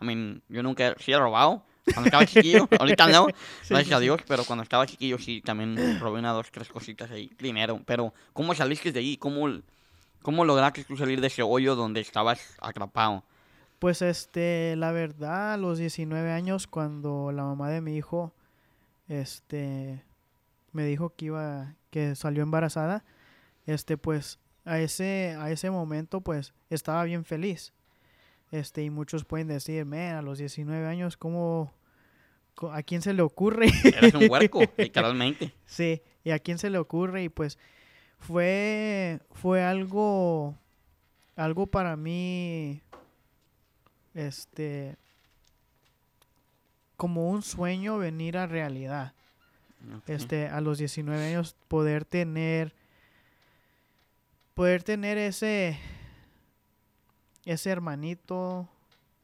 I 0.00 0.04
mean, 0.04 0.42
yo 0.48 0.62
nunca 0.62 0.94
sí 0.98 1.12
he 1.12 1.18
robado 1.18 1.64
cuando 1.92 2.06
estaba 2.08 2.24
chiquillo. 2.26 2.68
Ahorita 2.80 3.06
no, 3.08 3.26
gracias 3.68 3.96
a. 3.96 4.00
Dios, 4.00 4.20
pero 4.26 4.44
cuando 4.44 4.62
estaba 4.62 4.86
chiquillo 4.86 5.18
sí 5.18 5.40
también 5.42 5.98
robé 6.00 6.18
una, 6.20 6.32
dos, 6.32 6.50
tres 6.50 6.68
cositas 6.68 7.10
ahí, 7.10 7.30
dinero. 7.38 7.80
Pero, 7.84 8.12
¿cómo 8.32 8.54
saliste 8.54 8.92
de 8.92 9.00
ahí? 9.00 9.16
¿Cómo, 9.18 9.46
cómo 10.22 10.44
lograste 10.44 10.84
tú 10.84 10.96
salir 10.96 11.20
de 11.20 11.26
ese 11.26 11.42
hoyo 11.42 11.74
donde 11.74 12.00
estabas 12.00 12.56
atrapado? 12.60 13.24
Pues 13.84 14.00
este, 14.00 14.76
la 14.76 14.92
verdad, 14.92 15.52
a 15.52 15.56
los 15.58 15.76
19 15.76 16.30
años, 16.30 16.66
cuando 16.66 17.32
la 17.32 17.42
mamá 17.42 17.68
de 17.68 17.82
mi 17.82 17.94
hijo, 17.94 18.32
este, 19.08 20.02
me 20.72 20.86
dijo 20.86 21.14
que 21.14 21.26
iba, 21.26 21.74
que 21.90 22.14
salió 22.14 22.42
embarazada, 22.42 23.04
este, 23.66 23.98
pues, 23.98 24.38
a 24.64 24.78
ese, 24.78 25.36
a 25.38 25.50
ese 25.50 25.70
momento, 25.70 26.22
pues, 26.22 26.54
estaba 26.70 27.04
bien 27.04 27.26
feliz. 27.26 27.74
Este, 28.50 28.82
y 28.82 28.88
muchos 28.88 29.26
pueden 29.26 29.48
decir, 29.48 29.84
man, 29.84 30.14
a 30.14 30.22
los 30.22 30.38
19 30.38 30.86
años, 30.86 31.18
¿cómo, 31.18 31.74
a 32.72 32.82
quién 32.82 33.02
se 33.02 33.12
le 33.12 33.20
ocurre? 33.20 33.66
Eres 33.84 34.14
un 34.14 34.30
huerco, 34.30 34.60
literalmente. 34.78 35.52
Sí, 35.66 36.00
y 36.24 36.30
a 36.30 36.38
quién 36.38 36.56
se 36.56 36.70
le 36.70 36.78
ocurre 36.78 37.24
y 37.24 37.28
pues 37.28 37.58
fue 38.18 39.20
fue 39.30 39.62
algo 39.62 40.56
algo 41.36 41.66
para 41.66 41.96
mí 41.96 42.80
este 44.14 44.96
como 46.96 47.30
un 47.30 47.42
sueño 47.42 47.98
venir 47.98 48.38
a 48.38 48.46
realidad. 48.46 49.12
Este 50.06 50.48
a 50.48 50.60
los 50.62 50.78
19 50.78 51.26
años 51.26 51.56
poder 51.68 52.04
tener 52.06 52.72
poder 54.54 54.82
tener 54.82 55.18
ese 55.18 55.78
ese 57.44 57.70
hermanito, 57.70 58.68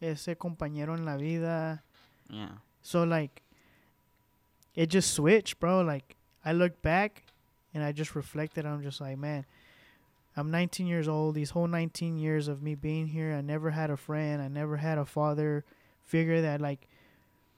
ese 0.00 0.36
compañero 0.36 0.94
en 0.94 1.04
la 1.06 1.16
vida, 1.16 1.84
Yeah. 2.28 2.62
So 2.82 3.04
like 3.04 3.42
it 4.74 4.88
just 4.90 5.14
switched, 5.14 5.58
bro. 5.58 5.82
Like 5.82 6.16
I 6.44 6.52
look 6.52 6.80
back 6.80 7.24
and 7.74 7.82
I 7.82 7.92
just 7.92 8.14
reflected. 8.14 8.66
I'm 8.66 8.82
just 8.82 9.00
like, 9.00 9.18
man, 9.18 9.46
I'm 10.36 10.50
19 10.50 10.86
years 10.86 11.08
old. 11.08 11.34
These 11.34 11.50
whole 11.50 11.66
19 11.66 12.16
years 12.18 12.48
of 12.48 12.62
me 12.62 12.74
being 12.74 13.08
here, 13.08 13.32
I 13.34 13.40
never 13.40 13.70
had 13.70 13.90
a 13.90 13.96
friend. 13.96 14.40
I 14.40 14.48
never 14.48 14.76
had 14.76 14.96
a 14.98 15.04
father 15.04 15.64
figure 16.04 16.40
that 16.42 16.60
like, 16.60 16.86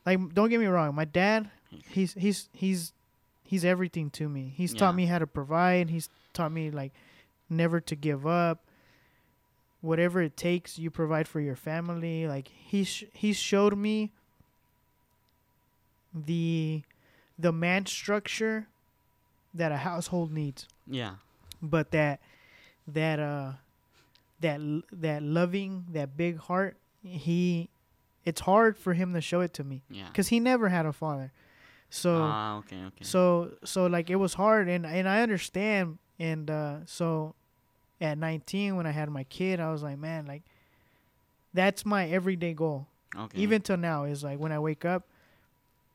like 0.07 0.19
don't 0.35 0.49
get 0.49 0.59
me 0.61 0.67
wrong. 0.67 0.95
My 0.95 1.05
dad, 1.05 1.51
he's 1.91 2.15
he's 2.15 2.49
he's 2.53 2.93
he's 3.45 3.65
everything 3.65 4.11
to 4.11 4.29
me. 4.29 4.53
He's 4.57 4.73
Yeah. 4.73 4.79
taught 4.81 4.95
me 4.95 5.07
how 5.07 5.19
to 5.19 5.27
provide. 5.27 5.91
He's 5.91 6.09
taught 6.33 6.51
me 6.53 6.71
like 6.71 6.93
never 7.51 7.81
to 7.81 7.95
give 7.95 8.27
up. 8.27 8.65
Whatever 9.83 10.23
it 10.23 10.37
takes, 10.37 10.79
you 10.79 10.91
provide 10.91 11.27
for 11.29 11.41
your 11.41 11.57
family. 11.57 12.27
Like 12.27 12.49
he 12.49 12.85
sh- 12.85 13.05
he 13.13 13.33
showed 13.33 13.77
me 13.77 14.13
the 16.15 16.83
the 17.39 17.53
man 17.53 17.87
structure 17.87 18.67
that 19.55 19.73
a 19.73 19.79
household 19.79 20.33
needs 20.33 20.67
Yeah. 20.87 21.17
but 21.61 21.91
that 21.93 22.21
that 22.87 23.19
uh 23.19 23.53
that 24.41 24.61
that 24.93 25.23
loving 25.23 25.85
that 25.93 26.17
big 26.17 26.39
heart 26.39 26.77
he 27.03 27.69
it's 28.25 28.41
hard 28.43 28.77
for 28.77 28.95
him 28.95 29.13
to 29.15 29.21
show 29.21 29.41
it 29.41 29.53
to 29.55 29.65
me 29.65 29.83
Yeah. 29.91 30.07
because 30.09 30.29
he 30.29 30.41
never 30.41 30.69
had 30.69 30.87
a 30.87 30.93
father 30.93 31.33
so 31.91 32.17
ah, 32.23 32.57
okay, 32.59 32.83
okay. 32.87 33.05
so 33.05 33.53
so 33.65 33.87
like 33.87 34.11
it 34.11 34.17
was 34.17 34.35
hard 34.35 34.69
and 34.69 34.85
and 34.87 35.09
i 35.09 35.21
understand 35.23 35.99
and 36.19 36.51
uh 36.51 36.79
so 36.87 37.35
at 38.01 38.19
19 38.19 38.77
when 38.77 38.87
i 38.87 38.91
had 38.91 39.09
my 39.11 39.25
kid 39.25 39.61
i 39.61 39.71
was 39.71 39.83
like 39.83 39.99
man 39.99 40.27
like 40.27 40.43
that's 41.55 41.85
my 41.85 42.09
everyday 42.09 42.55
goal 42.55 42.87
okay. 43.17 43.39
even 43.39 43.61
till 43.63 43.77
now 43.77 44.05
is 44.05 44.25
like 44.25 44.39
when 44.39 44.53
i 44.53 44.59
wake 44.59 44.85
up 44.85 45.07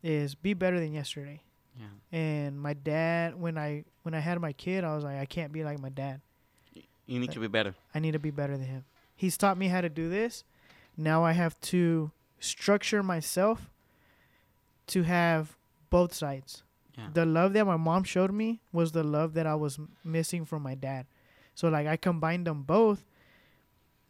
is 0.03 0.35
be 0.35 0.53
better 0.53 0.79
than 0.79 0.93
yesterday 0.93 1.41
Yeah. 1.77 2.17
and 2.17 2.59
my 2.61 2.73
dad 2.73 3.35
when 3.35 3.57
i 3.57 3.83
when 4.03 4.13
i 4.13 4.19
had 4.19 4.39
my 4.39 4.53
kid 4.53 4.83
i 4.83 4.95
was 4.95 5.03
like 5.03 5.17
i 5.17 5.25
can't 5.25 5.51
be 5.51 5.63
like 5.63 5.79
my 5.79 5.89
dad 5.89 6.21
You 7.07 7.19
need 7.19 7.31
to 7.31 7.39
be 7.39 7.47
better. 7.47 7.73
i 7.95 7.99
need 7.99 8.11
to 8.11 8.19
be 8.19 8.31
better 8.31 8.57
than 8.57 8.67
him. 8.67 8.83
He's 9.15 9.37
taught 9.37 9.57
me 9.57 9.67
how 9.69 9.81
to 9.81 9.89
do 9.89 10.09
this. 10.09 10.43
Now 10.95 11.23
i 11.23 11.31
have 11.31 11.59
to 11.73 12.11
structure 12.39 13.01
myself 13.01 13.69
to 14.87 15.03
have 15.03 15.55
both 15.89 16.13
sides. 16.13 16.63
Yeah. 16.97 17.09
the 17.13 17.25
love 17.25 17.53
that 17.53 17.65
my 17.65 17.77
mom 17.77 18.03
showed 18.03 18.31
me 18.31 18.59
was 18.73 18.91
the 18.91 19.03
love 19.03 19.33
that 19.35 19.45
i 19.45 19.53
was 19.53 19.77
m- 19.77 19.89
missing 20.03 20.45
from 20.45 20.63
my 20.63 20.75
dad. 20.75 21.05
So 21.55 21.69
like 21.69 21.87
i 21.87 21.95
combined 21.97 22.45
them 22.47 22.63
both. 22.63 23.03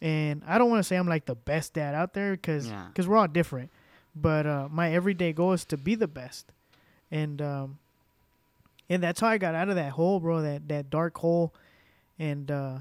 And 0.01 0.41
i 0.47 0.57
don't 0.57 0.69
want 0.69 0.79
to 0.79 0.83
say 0.83 0.95
i'm 0.95 1.07
like 1.07 1.25
the 1.25 1.35
best 1.35 1.73
dad 1.73 1.93
out 1.95 2.13
there 2.13 2.31
because 2.31 2.67
Yeah. 2.67 2.87
we're 3.05 3.17
all 3.17 3.27
different. 3.27 3.71
But 4.15 4.47
uh, 4.47 4.67
my 4.71 4.91
everyday 4.93 5.31
goal 5.33 5.53
is 5.53 5.63
to 5.65 5.77
be 5.77 5.93
the 5.95 6.07
best. 6.07 6.51
And 7.11 7.41
um 7.41 7.79
and 8.89 9.03
that's 9.03 9.19
how 9.19 9.27
i 9.27 9.37
got 9.37 9.53
out 9.55 9.69
of 9.69 9.75
that 9.75 9.91
hole 9.91 10.19
bro 10.19 10.41
that 10.41 10.67
that 10.69 10.89
dark 10.89 11.17
hole. 11.17 11.53
And 12.19 12.49
uh 12.49 12.77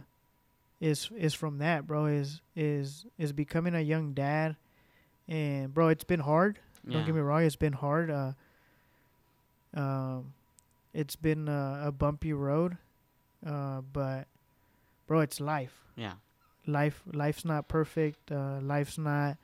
is 0.81 1.11
is 1.17 1.33
from 1.35 1.59
that 1.59 1.87
bro 1.87 2.07
is 2.07 2.41
is 2.55 3.07
is 3.19 3.33
becoming 3.33 3.75
a 3.75 3.81
young 3.81 4.12
dad 4.12 4.57
and 5.29 5.73
bro 5.73 5.89
it's 5.89 6.05
been 6.05 6.21
hard 6.21 6.59
Yeah. 6.85 6.93
don't 6.95 7.07
get 7.07 7.15
me 7.15 7.21
wrong 7.21 7.43
it's 7.45 7.57
been 7.57 7.73
hard 7.73 8.11
uh 8.11 8.33
um 9.75 10.35
it's 10.93 11.17
been 11.17 11.49
uh, 11.49 11.83
a 11.85 11.93
bumpy 11.93 12.33
road 12.33 12.77
uh 13.47 13.81
but 13.81 14.27
bro 15.07 15.21
it's 15.21 15.41
life 15.41 15.85
Yeah. 15.97 16.15
life 16.67 17.03
life's 17.12 17.45
not 17.45 17.69
perfect 17.69 18.31
uh 18.33 18.59
life's 18.62 18.99
not 18.99 19.37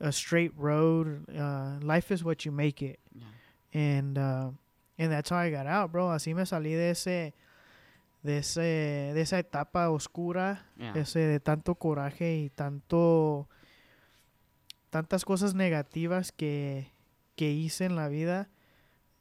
a 0.00 0.12
straight 0.12 0.52
road 0.56 1.26
uh 1.36 1.78
life 1.82 2.10
is 2.10 2.24
what 2.24 2.44
you 2.44 2.52
make 2.52 2.80
it 2.82 2.98
Yeah. 3.14 3.24
and 3.74 4.18
uh 4.18 4.50
And 4.98 5.10
that's 5.10 5.30
how 5.30 5.38
I 5.38 5.50
got 5.50 5.66
out, 5.66 5.92
bro. 5.92 6.08
Así 6.08 6.34
me 6.34 6.42
salí 6.44 6.76
de 6.76 6.90
ese, 6.90 7.32
de 8.22 8.38
ese, 8.38 8.60
de 8.60 9.20
esa 9.20 9.38
etapa 9.38 9.88
oscura, 9.90 10.66
Yeah. 10.76 10.92
ese 10.94 11.20
de 11.20 11.40
tanto 11.40 11.74
coraje 11.76 12.36
y 12.36 12.50
tanto, 12.50 13.48
tantas 14.90 15.24
cosas 15.24 15.54
negativas 15.54 16.32
que, 16.32 16.90
que 17.36 17.50
hice 17.50 17.84
en 17.84 17.96
la 17.96 18.08
vida. 18.08 18.48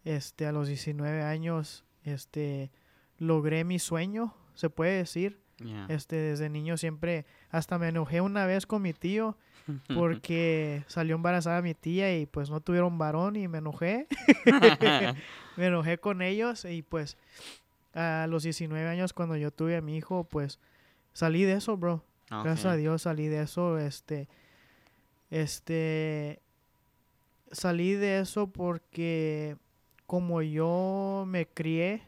Este, 0.05 0.45
a 0.45 0.51
los 0.51 0.67
19 0.67 1.21
años, 1.23 1.83
este, 2.03 2.71
logré 3.17 3.63
mi 3.63 3.79
sueño, 3.79 4.33
se 4.53 4.69
puede 4.69 4.97
decir. 4.97 5.39
Yeah. 5.63 5.87
Este, 5.89 6.15
desde 6.15 6.49
niño 6.49 6.77
siempre, 6.77 7.25
hasta 7.49 7.77
me 7.77 7.89
enojé 7.89 8.21
una 8.21 8.45
vez 8.45 8.65
con 8.65 8.81
mi 8.81 8.93
tío 8.93 9.37
porque 9.93 10.83
salió 10.87 11.15
embarazada 11.15 11.61
mi 11.61 11.73
tía 11.75 12.17
y 12.17 12.25
pues 12.25 12.49
no 12.49 12.61
tuvieron 12.61 12.97
varón 12.97 13.35
y 13.35 13.47
me 13.49 13.57
enojé. 13.57 14.07
me 15.57 15.67
enojé 15.67 15.97
con 15.99 16.21
ellos 16.21 16.65
y 16.65 16.81
pues 16.81 17.17
a 17.93 18.27
los 18.29 18.43
19 18.43 18.87
años 18.87 19.13
cuando 19.13 19.35
yo 19.35 19.51
tuve 19.51 19.75
a 19.77 19.81
mi 19.81 19.97
hijo, 19.97 20.23
pues 20.23 20.59
salí 21.13 21.43
de 21.43 21.53
eso, 21.53 21.77
bro. 21.77 22.03
Gracias 22.29 22.65
a. 22.65 22.75
Dios 22.75 23.01
salí 23.03 23.27
de 23.27 23.41
eso, 23.41 23.77
este, 23.79 24.27
este, 25.31 26.41
salí 27.51 27.93
de 27.93 28.19
eso 28.19 28.47
porque 28.47 29.57
como 30.05 30.41
yo 30.41 31.25
me 31.27 31.47
crié 31.47 32.03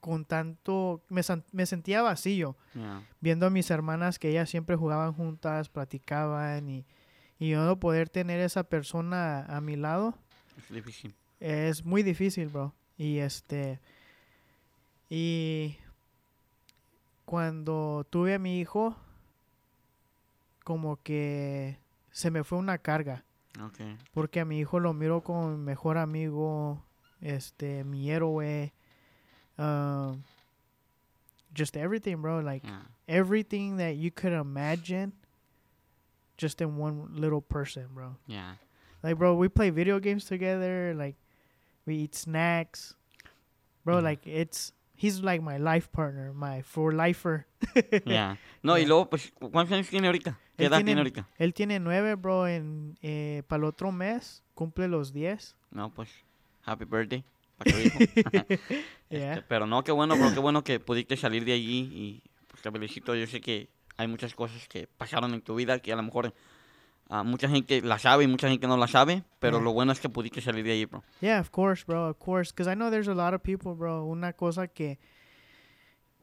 con 0.00 0.24
tanto, 0.24 1.02
me, 1.08 1.20
me 1.52 1.66
sentía 1.66 2.02
vacío 2.02 2.56
Yeah. 2.72 3.02
viendo 3.20 3.46
a 3.46 3.50
mis 3.50 3.68
hermanas 3.70 4.18
que 4.20 4.28
ellas 4.30 4.48
siempre 4.48 4.76
jugaban 4.76 5.12
juntas, 5.12 5.68
platicaban 5.68 6.70
y, 6.70 6.86
y 7.40 7.50
yo 7.50 7.64
no 7.64 7.80
poder 7.80 8.08
tener 8.08 8.38
esa 8.40 8.62
persona 8.62 9.44
a 9.46 9.60
mi 9.60 9.74
lado 9.74 10.14
Es 10.56 10.72
difícil. 10.72 11.14
es 11.40 11.84
muy 11.84 12.02
difícil, 12.04 12.46
bro. 12.48 12.72
Y 12.96 13.18
este. 13.18 13.80
Y. 15.10 15.76
Cuando 17.26 18.06
tuve 18.10 18.34
a 18.34 18.38
mi 18.38 18.58
hijo, 18.60 18.96
como 20.64 20.96
que 21.02 21.78
se 22.10 22.30
me 22.30 22.42
fue 22.44 22.58
una 22.58 22.78
carga. 22.78 23.24
Okay. 23.60 23.96
Porque 24.12 24.40
a 24.40 24.44
mi 24.44 24.58
hijo 24.60 24.80
lo 24.80 24.92
miro 24.94 25.22
como 25.22 25.50
mi 25.50 25.56
mejor 25.58 25.98
amigo, 25.98 26.82
este, 27.20 27.84
mi 27.84 28.10
héroe. 28.10 28.72
um, 29.58 30.22
just 31.54 31.76
everything, 31.76 32.16
bro. 32.22 32.40
Like, 32.40 32.66
Yeah. 32.66 32.82
everything 33.06 33.76
that 33.76 33.96
you 33.96 34.10
could 34.10 34.32
imagine, 34.32 35.12
just 36.38 36.62
in 36.62 36.78
one 36.78 37.08
little 37.14 37.42
person, 37.42 37.88
bro. 37.92 38.16
Yeah. 38.26 38.54
Like, 39.02 39.18
bro, 39.18 39.34
we 39.36 39.48
play 39.50 39.68
video 39.70 40.00
games 40.00 40.24
together. 40.24 40.94
Like, 40.94 41.16
we 41.84 41.96
eat 41.96 42.14
snacks, 42.14 42.94
bro. 43.84 43.96
Yeah. 43.98 44.02
Like, 44.04 44.26
it's 44.26 44.72
he's 45.00 45.20
like 45.22 45.40
my 45.42 45.58
life 45.58 45.88
partner, 45.90 46.32
my 46.32 46.62
for 46.62 46.92
lifer. 46.92 47.46
Yeah. 48.04 48.36
No, 48.62 48.76
y 48.78 48.84
luego, 48.86 49.08
pues, 49.10 49.32
¿cuántos 49.38 49.72
años 49.72 49.88
tiene 49.88 50.06
ahorita? 50.08 50.38
¿Qué 50.56 50.64
Él 50.64 50.68
edad 50.68 50.78
tiene- 50.78 50.88
tiene 50.88 51.00
ahorita? 51.00 51.28
Él 51.38 51.54
tiene 51.54 51.78
nueve, 51.80 52.14
bro. 52.16 52.46
En 52.46 52.96
eh, 53.02 53.42
para 53.48 53.58
el 53.60 53.64
otro 53.64 53.92
mes 53.92 54.42
cumple 54.54 54.88
los 54.88 55.12
diez. 55.12 55.56
No, 55.70 55.90
pues, 55.92 56.10
happy 56.64 56.84
birthday 56.84 57.24
para 57.56 57.70
tu 57.72 57.78
hijo. 57.78 57.98
Yeah. 59.10 59.32
Este, 59.34 59.42
pero 59.48 59.66
no, 59.66 59.82
qué 59.82 59.90
bueno, 59.90 60.16
bro, 60.16 60.32
qué 60.32 60.38
bueno 60.38 60.62
que 60.62 60.78
pudiste 60.78 61.16
salir 61.16 61.44
de 61.44 61.52
allí 61.54 61.90
y 61.92 62.22
pues, 62.46 62.62
te 62.62 62.70
felicito. 62.70 63.14
Yo 63.16 63.26
sé 63.26 63.40
que 63.40 63.68
hay 63.96 64.06
muchas 64.06 64.34
cosas 64.34 64.68
que 64.68 64.86
pasaron 64.86 65.34
en 65.34 65.42
tu 65.42 65.56
vida 65.56 65.80
que 65.80 65.92
a 65.92 65.96
lo 65.96 66.02
mejor 66.04 66.32
ah, 67.10 67.22
mucha 67.22 67.48
gente 67.48 67.82
la 67.82 67.98
sabe 67.98 68.24
y 68.24 68.26
mucha 68.26 68.48
gente 68.48 68.66
no 68.66 68.76
la 68.78 68.86
sabe, 68.88 69.24
pero 69.38 69.58
Yeah. 69.58 69.64
lo 69.64 69.72
bueno 69.72 69.92
es 69.92 70.00
que 70.00 70.08
pudiste 70.08 70.40
salir 70.40 70.64
de 70.64 70.72
allí, 70.72 70.86
bro. 70.86 71.02
Yeah, 71.20 71.40
of 71.40 71.50
course, 71.50 71.84
bro, 71.86 72.08
of 72.08 72.16
course. 72.18 72.50
Because 72.52 72.70
I 72.72 72.74
know 72.74 72.90
there's 72.90 73.08
a 73.08 73.14
lot 73.14 73.34
of 73.34 73.42
people, 73.42 73.74
bro. 73.74 74.04
Una 74.04 74.32
cosa 74.32 74.68
que 74.68 74.98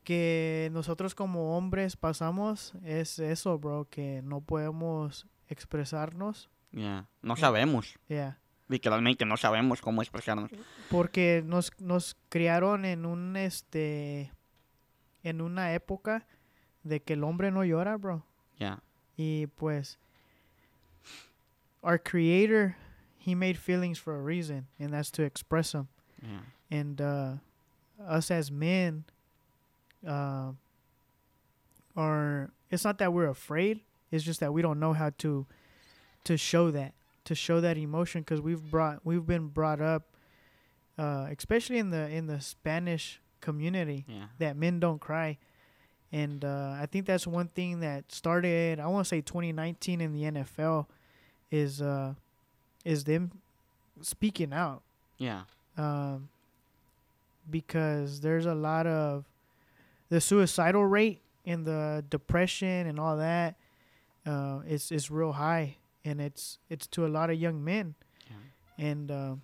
que 0.03 0.69
nosotros 0.71 1.15
como 1.15 1.57
hombres 1.57 1.97
pasamos 1.97 2.73
es 2.85 3.19
eso, 3.19 3.59
bro, 3.59 3.87
que 3.89 4.21
no 4.23 4.41
podemos 4.41 5.27
expresarnos. 5.49 6.49
Yeah. 6.71 7.07
No 7.21 7.35
sabemos, 7.35 7.95
Yeah. 8.07 8.37
literalmente 8.69 9.25
no 9.25 9.37
sabemos 9.37 9.81
cómo 9.81 10.01
expresarnos. 10.01 10.49
porque 10.89 11.43
nos, 11.45 11.71
nos 11.79 12.15
criaron 12.29 12.85
en 12.85 13.05
un 13.05 13.35
este 13.35 14.31
en 15.23 15.41
una 15.41 15.73
época 15.73 16.25
de 16.83 17.01
que 17.01 17.13
el 17.13 17.23
hombre 17.25 17.51
no 17.51 17.65
llora, 17.65 17.97
bro. 17.97 18.25
Yeah. 18.59 18.81
Y 19.17 19.47
pues 19.47 19.99
our 21.83 21.97
creator 21.97 22.75
he 23.17 23.35
made 23.35 23.57
feelings 23.57 23.97
for 23.97 24.15
a 24.15 24.21
reason 24.21 24.67
and 24.79 24.93
that's 24.93 25.11
to 25.11 25.23
express 25.23 25.71
them. 25.73 25.87
Yeah. 26.21 26.39
And 26.71 27.01
uh 27.01 27.33
us 28.07 28.31
as 28.31 28.51
men 28.51 29.03
uh 30.07 30.51
are 31.95 32.51
it's 32.69 32.83
not 32.83 32.97
that 32.99 33.13
we're 33.13 33.27
afraid, 33.29 33.81
it's 34.11 34.23
just 34.23 34.39
that 34.41 34.53
we 34.53 34.61
don't 34.61 34.79
know 34.79 34.93
how 34.93 35.11
to 35.19 35.45
to 36.25 36.37
show 36.37 36.71
that 36.71 36.93
to 37.25 37.35
show 37.35 37.59
that 37.61 37.77
emotion 37.77 38.21
because 38.21 38.41
we've 38.41 38.69
brought 38.71 39.05
we've 39.05 39.25
been 39.25 39.47
brought 39.47 39.81
up 39.81 40.03
uh 40.97 41.27
especially 41.37 41.77
in 41.77 41.89
the 41.89 42.07
in 42.09 42.27
the 42.27 42.39
Spanish 42.39 43.21
community 43.41 44.05
Yeah. 44.07 44.25
that 44.39 44.57
men 44.57 44.79
don't 44.79 44.99
cry. 44.99 45.37
And 46.11 46.45
uh, 46.45 46.73
I 46.81 46.85
think 46.89 47.05
that's 47.05 47.27
one 47.27 47.49
thing 47.49 47.81
that 47.81 48.13
started. 48.13 48.79
I 48.79 48.87
want 48.87 49.03
to 49.05 49.09
say 49.09 49.19
2019 49.19 49.99
in 49.99 50.13
the 50.13 50.23
NFL 50.23 50.85
is 51.51 51.81
uh, 51.81 52.13
is 52.85 53.03
them 53.05 53.31
speaking 54.01 54.53
out 54.53 54.81
Yeah. 55.17 55.41
um, 55.77 56.29
because 57.49 58.21
there's 58.21 58.45
a 58.45 58.53
lot 58.55 58.85
of 58.87 59.25
the 60.09 60.19
suicidal 60.21 60.85
rate 60.85 61.19
and 61.45 61.65
the 61.65 62.03
depression 62.09 62.87
and 62.87 62.99
all 62.99 63.17
that. 63.17 63.55
Uh, 64.25 64.59
it's 64.67 64.91
it's 64.91 65.09
real 65.09 65.31
high, 65.33 65.75
and 66.03 66.19
it's 66.19 66.57
it's 66.69 66.85
to 66.87 67.05
a 67.05 67.07
lot 67.09 67.29
of 67.29 67.37
young 67.39 67.63
men, 67.63 67.95
Yeah. 68.29 68.85
and 68.85 69.09
uh, 69.11 69.35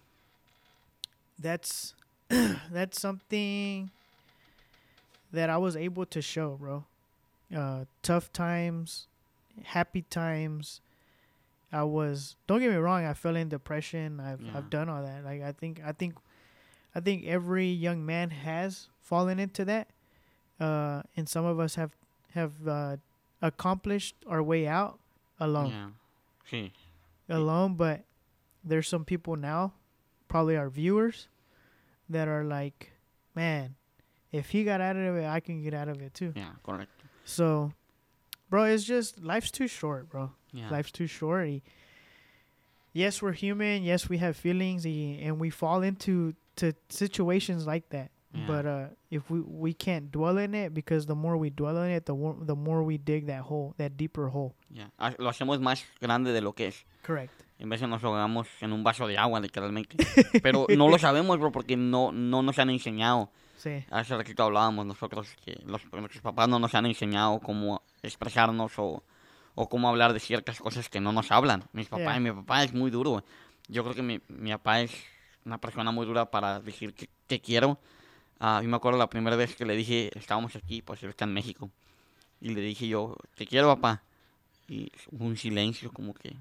that's 1.39 1.93
that's 2.29 2.99
something 2.99 3.89
that 5.31 5.49
I 5.49 5.57
was 5.57 5.75
able 5.75 6.05
to 6.07 6.21
show, 6.21 6.57
bro. 6.59 6.83
Uh, 7.55 7.85
tough 8.01 8.31
times, 8.33 9.07
happy 9.63 10.01
times. 10.09 10.81
I 11.73 11.83
was. 11.83 12.35
Don't 12.47 12.59
get 12.59 12.69
me 12.69 12.77
wrong. 12.77 13.03
I 13.03 13.13
fell 13.13 13.35
in 13.35 13.49
depression. 13.49 14.19
I've 14.19 14.41
Yeah. 14.41 14.51
I've 14.57 14.69
done 14.69 14.87
all 14.89 15.01
that. 15.03 15.23
Like 15.25 15.41
I 15.41 15.51
think 15.51 15.81
I 15.83 15.91
think, 15.91 16.15
I 16.95 16.99
think 16.99 17.25
every 17.25 17.67
young 17.67 18.05
man 18.05 18.29
has 18.29 18.89
fallen 19.01 19.39
into 19.39 19.65
that. 19.65 19.89
Uh, 20.59 21.01
and 21.17 21.27
some 21.27 21.43
of 21.45 21.59
us 21.59 21.75
have 21.75 21.91
have 22.33 22.53
uh, 22.67 22.97
accomplished 23.41 24.15
our 24.27 24.41
way 24.41 24.67
out 24.67 24.99
alone 25.39 25.71
Yeah. 25.71 25.89
Sí. 26.49 26.71
alone, 27.29 27.73
but 27.75 28.03
there's 28.63 28.87
some 28.87 29.03
people 29.05 29.35
now, 29.35 29.73
probably 30.27 30.55
our 30.55 30.69
viewers, 30.69 31.27
that 32.09 32.27
are 32.27 32.43
like, 32.43 32.91
man, 33.35 33.75
if 34.31 34.49
he 34.49 34.63
got 34.63 34.79
out 34.81 34.95
of 34.95 35.15
it, 35.17 35.25
I 35.25 35.39
can 35.39 35.61
get 35.63 35.73
out 35.73 35.89
of 35.89 36.01
it 36.01 36.13
too. 36.13 36.33
Yeah, 36.35 36.51
correct. 36.63 36.91
So, 37.25 37.73
bro, 38.49 38.63
it's 38.65 38.83
just 38.83 39.21
life's 39.23 39.51
too 39.51 39.67
short, 39.67 40.09
bro. 40.09 40.31
Yeah. 40.53 40.69
Life's 40.69 40.91
too 40.91 41.07
short. 41.07 41.49
Yes, 42.93 43.21
we're 43.21 43.33
human. 43.33 43.83
Yes, 43.83 44.07
we 44.07 44.19
have 44.19 44.37
feelings, 44.37 44.85
and 44.85 45.39
we 45.39 45.49
fall 45.49 45.81
into 45.81 46.35
to 46.57 46.73
situations 46.89 47.65
like 47.65 47.89
that. 47.89 48.11
Yeah. 48.33 48.47
But 48.47 48.65
uh, 48.65 48.87
if 49.09 49.29
we 49.29 49.41
we 49.41 49.73
can't 49.73 50.11
dwell 50.11 50.37
in 50.37 50.53
it, 50.53 50.73
because 50.73 51.05
the 51.07 51.15
more 51.15 51.37
we 51.37 51.49
dwell 51.49 51.77
in 51.83 51.91
it, 51.91 52.05
the 52.05 52.13
more 52.13 52.35
the 52.39 52.55
more 52.55 52.83
we 52.83 52.97
dig 52.97 53.27
that 53.27 53.41
hole, 53.41 53.73
that 53.77 53.97
deeper 53.97 54.29
hole. 54.29 54.53
Yeah. 54.69 54.89
Ah, 54.99 55.13
Lo 55.17 55.29
hacemos 55.29 55.59
más 55.59 55.83
grande 56.01 56.33
de 56.33 56.41
lo 56.41 56.53
que 56.53 56.67
es. 56.67 56.85
Correct. 57.03 57.33
En 57.59 57.69
vez 57.69 57.79
de 57.79 57.87
nos 57.87 58.03
ahogamos 58.03 58.47
en 58.61 58.73
un 58.73 58.83
vaso 58.83 59.07
de 59.07 59.17
agua, 59.17 59.39
literalmente. 59.39 59.97
Pero 60.43 60.65
no 60.75 60.89
lo 60.89 60.97
sabemos, 60.97 61.39
bro, 61.39 61.51
porque 61.51 61.77
no, 61.77 62.11
no 62.11 62.41
nos 62.41 62.59
han 62.59 62.69
enseñado. 62.69 63.29
Sí. 63.57 63.85
Hace 63.89 64.17
ratito 64.17 64.43
hablábamos 64.43 64.85
nosotros 64.85 65.29
que 65.45 65.61
los, 65.65 65.81
nuestros 65.93 66.21
papás 66.21 66.49
no 66.49 66.59
nos 66.59 66.75
han 66.75 66.85
enseñado 66.85 67.39
cómo 67.39 67.81
expresarnos 68.01 68.73
o, 68.77 69.03
o 69.55 69.69
cómo 69.69 69.89
hablar 69.89 70.13
de 70.13 70.19
ciertas 70.19 70.59
cosas 70.59 70.89
que 70.89 70.99
no 70.99 71.11
nos 71.13 71.31
hablan. 71.31 71.63
Mis 71.73 71.87
papás, 71.87 72.05
Yeah. 72.05 72.19
mi 72.19 72.31
papá 72.31 72.63
es 72.63 72.73
muy 72.73 72.89
duro. 72.91 73.23
Yo 73.67 73.83
creo 73.83 73.95
que 73.95 74.01
mi, 74.01 74.19
mi 74.27 74.51
papá 74.51 74.81
es 74.81 74.91
una 75.45 75.57
persona 75.59 75.91
muy 75.91 76.05
dura 76.05 76.29
para 76.31 76.59
decir 76.59 76.93
que, 76.93 77.09
que 77.27 77.39
quiero. 77.39 77.79
Ah, 78.39 78.59
yo 78.61 78.69
me 78.69 78.75
acuerdo 78.75 78.97
la 78.99 79.09
primera 79.09 79.35
vez 79.35 79.55
que 79.55 79.65
le 79.65 79.75
dije, 79.75 80.09
estábamos 80.17 80.55
aquí, 80.55 80.81
pues 80.81 81.01
él 81.03 81.09
está 81.09 81.25
en 81.25 81.33
México. 81.33 81.69
Y 82.41 82.49
le 82.49 82.61
dije 82.61 82.87
yo, 82.87 83.15
te 83.35 83.45
quiero, 83.45 83.67
papá. 83.67 84.03
Y 84.67 84.91
hubo 85.11 85.25
un 85.25 85.37
silencio, 85.37 85.91
como 85.91 86.13
que. 86.13 86.35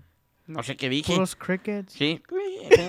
No 0.47 0.63
sé 0.65 0.77
qué 0.77 0.89
dije. 0.89 1.13
Puros 1.13 1.37
crickets. 1.37 1.93
Sí. 1.93 2.21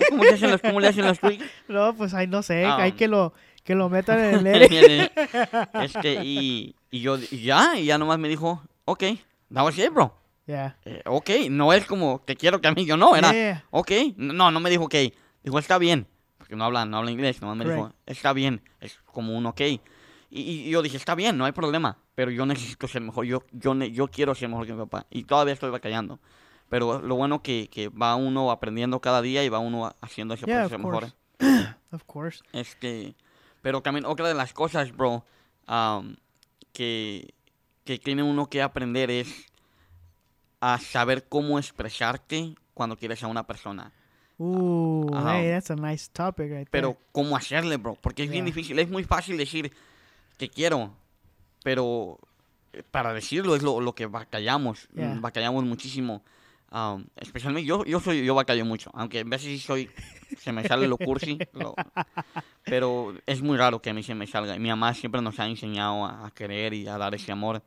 ¿Cómo, 0.09 0.23
se 0.23 0.33
hacen 0.33 0.49
los, 0.51 0.62
cómo 0.62 0.79
le 0.79 0.88
hacen 0.88 1.05
los 1.05 1.19
crickets? 1.19 1.51
No, 1.67 1.95
pues 1.95 2.13
ahí 2.13 2.25
no 2.27 2.41
sé, 2.41 2.65
Ah. 2.65 2.77
hay 2.81 2.93
que 2.93 3.07
lo 3.07 3.33
que 3.63 3.75
lo 3.75 3.88
metan 3.89 4.19
en 4.19 4.47
el 4.47 4.62
este, 5.73 6.23
y, 6.23 6.75
y 6.91 6.99
yo, 6.99 7.17
y 7.17 7.43
ya, 7.43 7.77
y 7.77 7.86
ya 7.86 7.97
nomás 7.97 8.19
me 8.19 8.27
dijo, 8.27 8.62
ok, 8.86 9.03
that 9.54 9.63
was 9.63 9.78
it, 9.78 9.92
bro. 9.94 10.13
Yeah. 10.46 10.76
Eh, 10.84 11.02
ok, 11.06 11.30
no 11.50 11.72
es 11.74 11.86
como, 11.86 12.22
te 12.26 12.36
quiero 12.36 12.60
que 12.60 12.68
a 12.68 12.74
mí 12.74 12.86
yo 12.86 12.98
no, 12.98 13.16
era, 13.16 13.32
Yeah. 13.32 13.63
ok, 13.72 13.92
no, 14.18 14.52
no 14.52 14.60
me 14.60 14.70
dijo 14.70 14.84
ok, 14.86 14.96
dijo, 15.44 15.58
está 15.60 15.78
bien, 15.78 16.08
porque 16.38 16.56
no 16.56 16.66
habla, 16.66 16.86
no 16.86 16.98
habla 16.98 17.12
inglés, 17.12 17.42
nomás 17.42 17.56
me 17.58 17.63
dijo, 17.66 17.78
Correct. 17.84 17.98
está 18.06 18.34
bien, 18.34 18.62
es 18.82 19.00
como 19.06 19.38
un 19.38 19.46
ok. 19.46 19.62
Y, 19.62 19.80
y 20.30 20.70
yo 20.70 20.82
dije, 20.82 20.98
está 20.98 21.16
bien, 21.16 21.38
no 21.38 21.46
hay 21.46 21.52
problema, 21.54 21.98
pero 22.16 22.32
yo 22.32 22.46
necesito 22.46 22.88
ser 22.88 23.02
mejor, 23.02 23.26
yo, 23.26 23.44
yo, 23.52 23.74
yo 23.86 24.08
quiero 24.10 24.36
ser 24.36 24.50
mejor 24.50 24.66
que 24.66 24.74
mi 24.74 24.80
papá. 24.80 25.06
Y 25.12 25.24
todavía 25.26 25.54
estoy 25.54 25.70
batallando. 25.70 26.20
Pero 26.70 27.00
lo 27.02 27.16
bueno 27.16 27.44
que, 27.44 27.70
que 27.70 27.89
va 27.89 28.16
uno 28.16 28.50
aprendiendo 28.50 29.00
cada 29.00 29.22
día 29.22 29.44
y 29.44 29.50
va 29.50 29.60
uno 29.60 29.94
haciendo 30.02 30.34
ese 30.34 30.46
Yeah, 30.48 30.62
proceso 30.68 30.80
mejor. 30.80 30.94
course. 31.04 31.16
Of 31.92 32.04
course. 32.06 32.44
Este, 32.52 33.16
pero 33.62 33.82
también 33.82 34.06
otra 34.08 34.28
de 34.28 34.34
las 34.34 34.54
cosas, 34.54 34.92
bro, 34.92 35.24
am, 35.68 36.16
que, 36.74 37.36
que 37.84 37.98
tiene 38.00 38.24
uno 38.24 38.48
que 38.50 38.62
aprender 38.62 39.12
es 39.12 39.46
a 40.62 40.80
saber 40.80 41.28
cómo 41.28 41.60
expresarte 41.60 42.56
cuando 42.74 42.96
quieres 42.98 43.22
a 43.24 43.28
una 43.28 43.46
persona. 43.46 43.91
Ooh, 44.39 45.10
Ajá. 45.13 45.39
hey, 45.39 45.50
that's 45.52 45.69
a 45.72 45.76
nice 45.76 46.10
topic 46.12 46.50
right 46.50 46.67
Pero 46.72 46.93
there. 46.93 47.06
cómo 47.12 47.36
hacerle, 47.36 47.78
bro, 47.78 47.96
porque 48.02 48.24
es 48.24 48.30
bien 48.30 48.46
Yeah. 48.46 48.54
difícil. 48.56 48.80
Es 48.80 48.89
muy 48.89 49.04
fácil 49.04 49.38
decir 49.38 49.72
que 50.38 50.50
quiero, 50.50 50.96
pero 51.63 52.19
eh, 52.74 52.82
para 52.89 53.13
decirlo 53.13 53.56
es 53.56 53.62
lo, 53.62 53.80
lo 53.80 53.93
que 53.93 54.06
batallamos. 54.08 54.88
Yeah. 54.96 55.17
Batallamos 55.19 55.63
muchísimo. 55.65 56.24
am, 56.72 57.06
especialmente 57.17 57.67
yo, 57.67 57.86
yo 57.86 58.00
soy, 58.00 58.26
yo 58.26 58.34
batallo 58.34 58.65
mucho, 58.65 58.89
aunque 58.96 59.19
a 59.19 59.24
veces 59.24 59.48
sí 59.50 59.60
soy, 59.60 59.89
se 60.39 60.52
me 60.52 60.67
sale 60.67 60.88
lo 60.88 60.98
cursi, 60.98 61.38
lo- 61.54 61.76
pero 62.65 63.13
es 63.28 63.43
muy 63.43 63.58
raro 63.58 63.80
que 63.82 63.91
a 63.91 63.93
mí 63.93 64.02
se 64.02 64.15
me 64.15 64.26
salga. 64.26 64.58
Mi 64.58 64.69
mamá 64.69 64.93
siempre 64.96 65.22
nos 65.22 65.39
ha 65.39 65.46
enseñado 65.46 66.04
a, 66.06 66.26
a 66.26 66.32
querer 66.32 66.74
y 66.74 66.88
a 66.88 66.98
dar 66.98 67.13
ese 67.13 67.32
amor, 67.32 67.62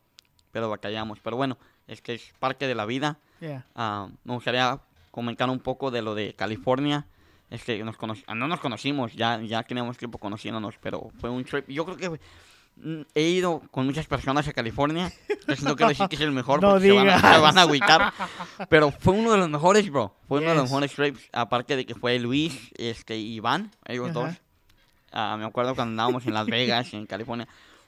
pero 0.57 0.71
batallamos. 0.71 1.19
Pero 1.21 1.37
bueno, 1.37 1.59
es 1.87 2.01
que 2.01 2.15
es 2.15 2.33
parte 2.39 2.67
de 2.67 2.75
la 2.75 2.87
vida. 2.87 3.19
Yeah. 3.41 3.67
Ah, 3.75 4.09
me 4.25 4.33
gustaría 4.33 4.81
comentar 5.11 5.51
un 5.51 5.59
poco 5.61 5.91
de 5.91 6.01
lo 6.01 6.15
de 6.15 6.33
California. 6.33 7.05
Este, 7.51 7.85
nos 7.85 7.99
conoc- 7.99 8.25
ah, 8.27 8.35
no 8.35 8.49
nos 8.49 8.59
conocimos, 8.61 9.13
ya, 9.13 9.39
ya 9.43 9.63
tenemos 9.65 9.99
tiempo 9.99 10.17
conociéndonos, 10.17 10.77
pero 10.81 11.11
fue 11.21 11.29
un 11.29 11.45
trip. 11.45 11.69
Yo 11.69 11.85
creo 11.85 11.97
que 11.99 12.09
mm, 12.77 13.03
he 13.15 13.21
ido 13.25 13.61
con 13.71 13.85
muchas 13.85 14.07
personas 14.07 14.49
a 14.49 14.55
California. 14.55 15.13
Entonces 15.29 15.63
no 15.63 15.77
quiero 15.77 15.91
decir 15.91 16.09
que 16.09 16.17
es 16.17 16.23
el 16.23 16.33
mejor 16.33 16.63
No 16.63 16.71
porque 16.71 16.87
se 16.87 16.93
van, 16.93 17.11
a, 17.11 17.19
se 17.35 17.39
van 17.39 17.59
a 17.59 17.61
agüitar. 17.61 18.13
Pero 18.71 18.91
fue 18.93 19.13
uno 19.13 19.31
de 19.33 19.37
los 19.37 19.51
mejores, 19.51 19.91
bro. 19.91 20.15
Fue 20.27 20.39
uno 20.39 20.49
de 20.49 20.55
los 20.55 20.65
Yes. 20.65 20.71
mejores 20.71 20.93
trips. 20.95 21.29
Aparte 21.35 21.77
de 21.77 21.85
que 21.85 21.95
fue 21.95 22.19
Luis 22.19 22.71
este, 22.79 23.19
y 23.19 23.35
Iván, 23.35 23.71
ellos 23.85 24.09
Ajá. 24.09 24.21
dos. 24.21 24.35
Ah, 25.13 25.37
me 25.39 25.45
acuerdo 25.45 25.75
cuando 25.75 25.91
andábamos 25.93 26.27
en 26.27 26.33
Las 26.33 26.47
Vegas, 26.47 26.95
en 26.95 27.05
California. 27.05 27.47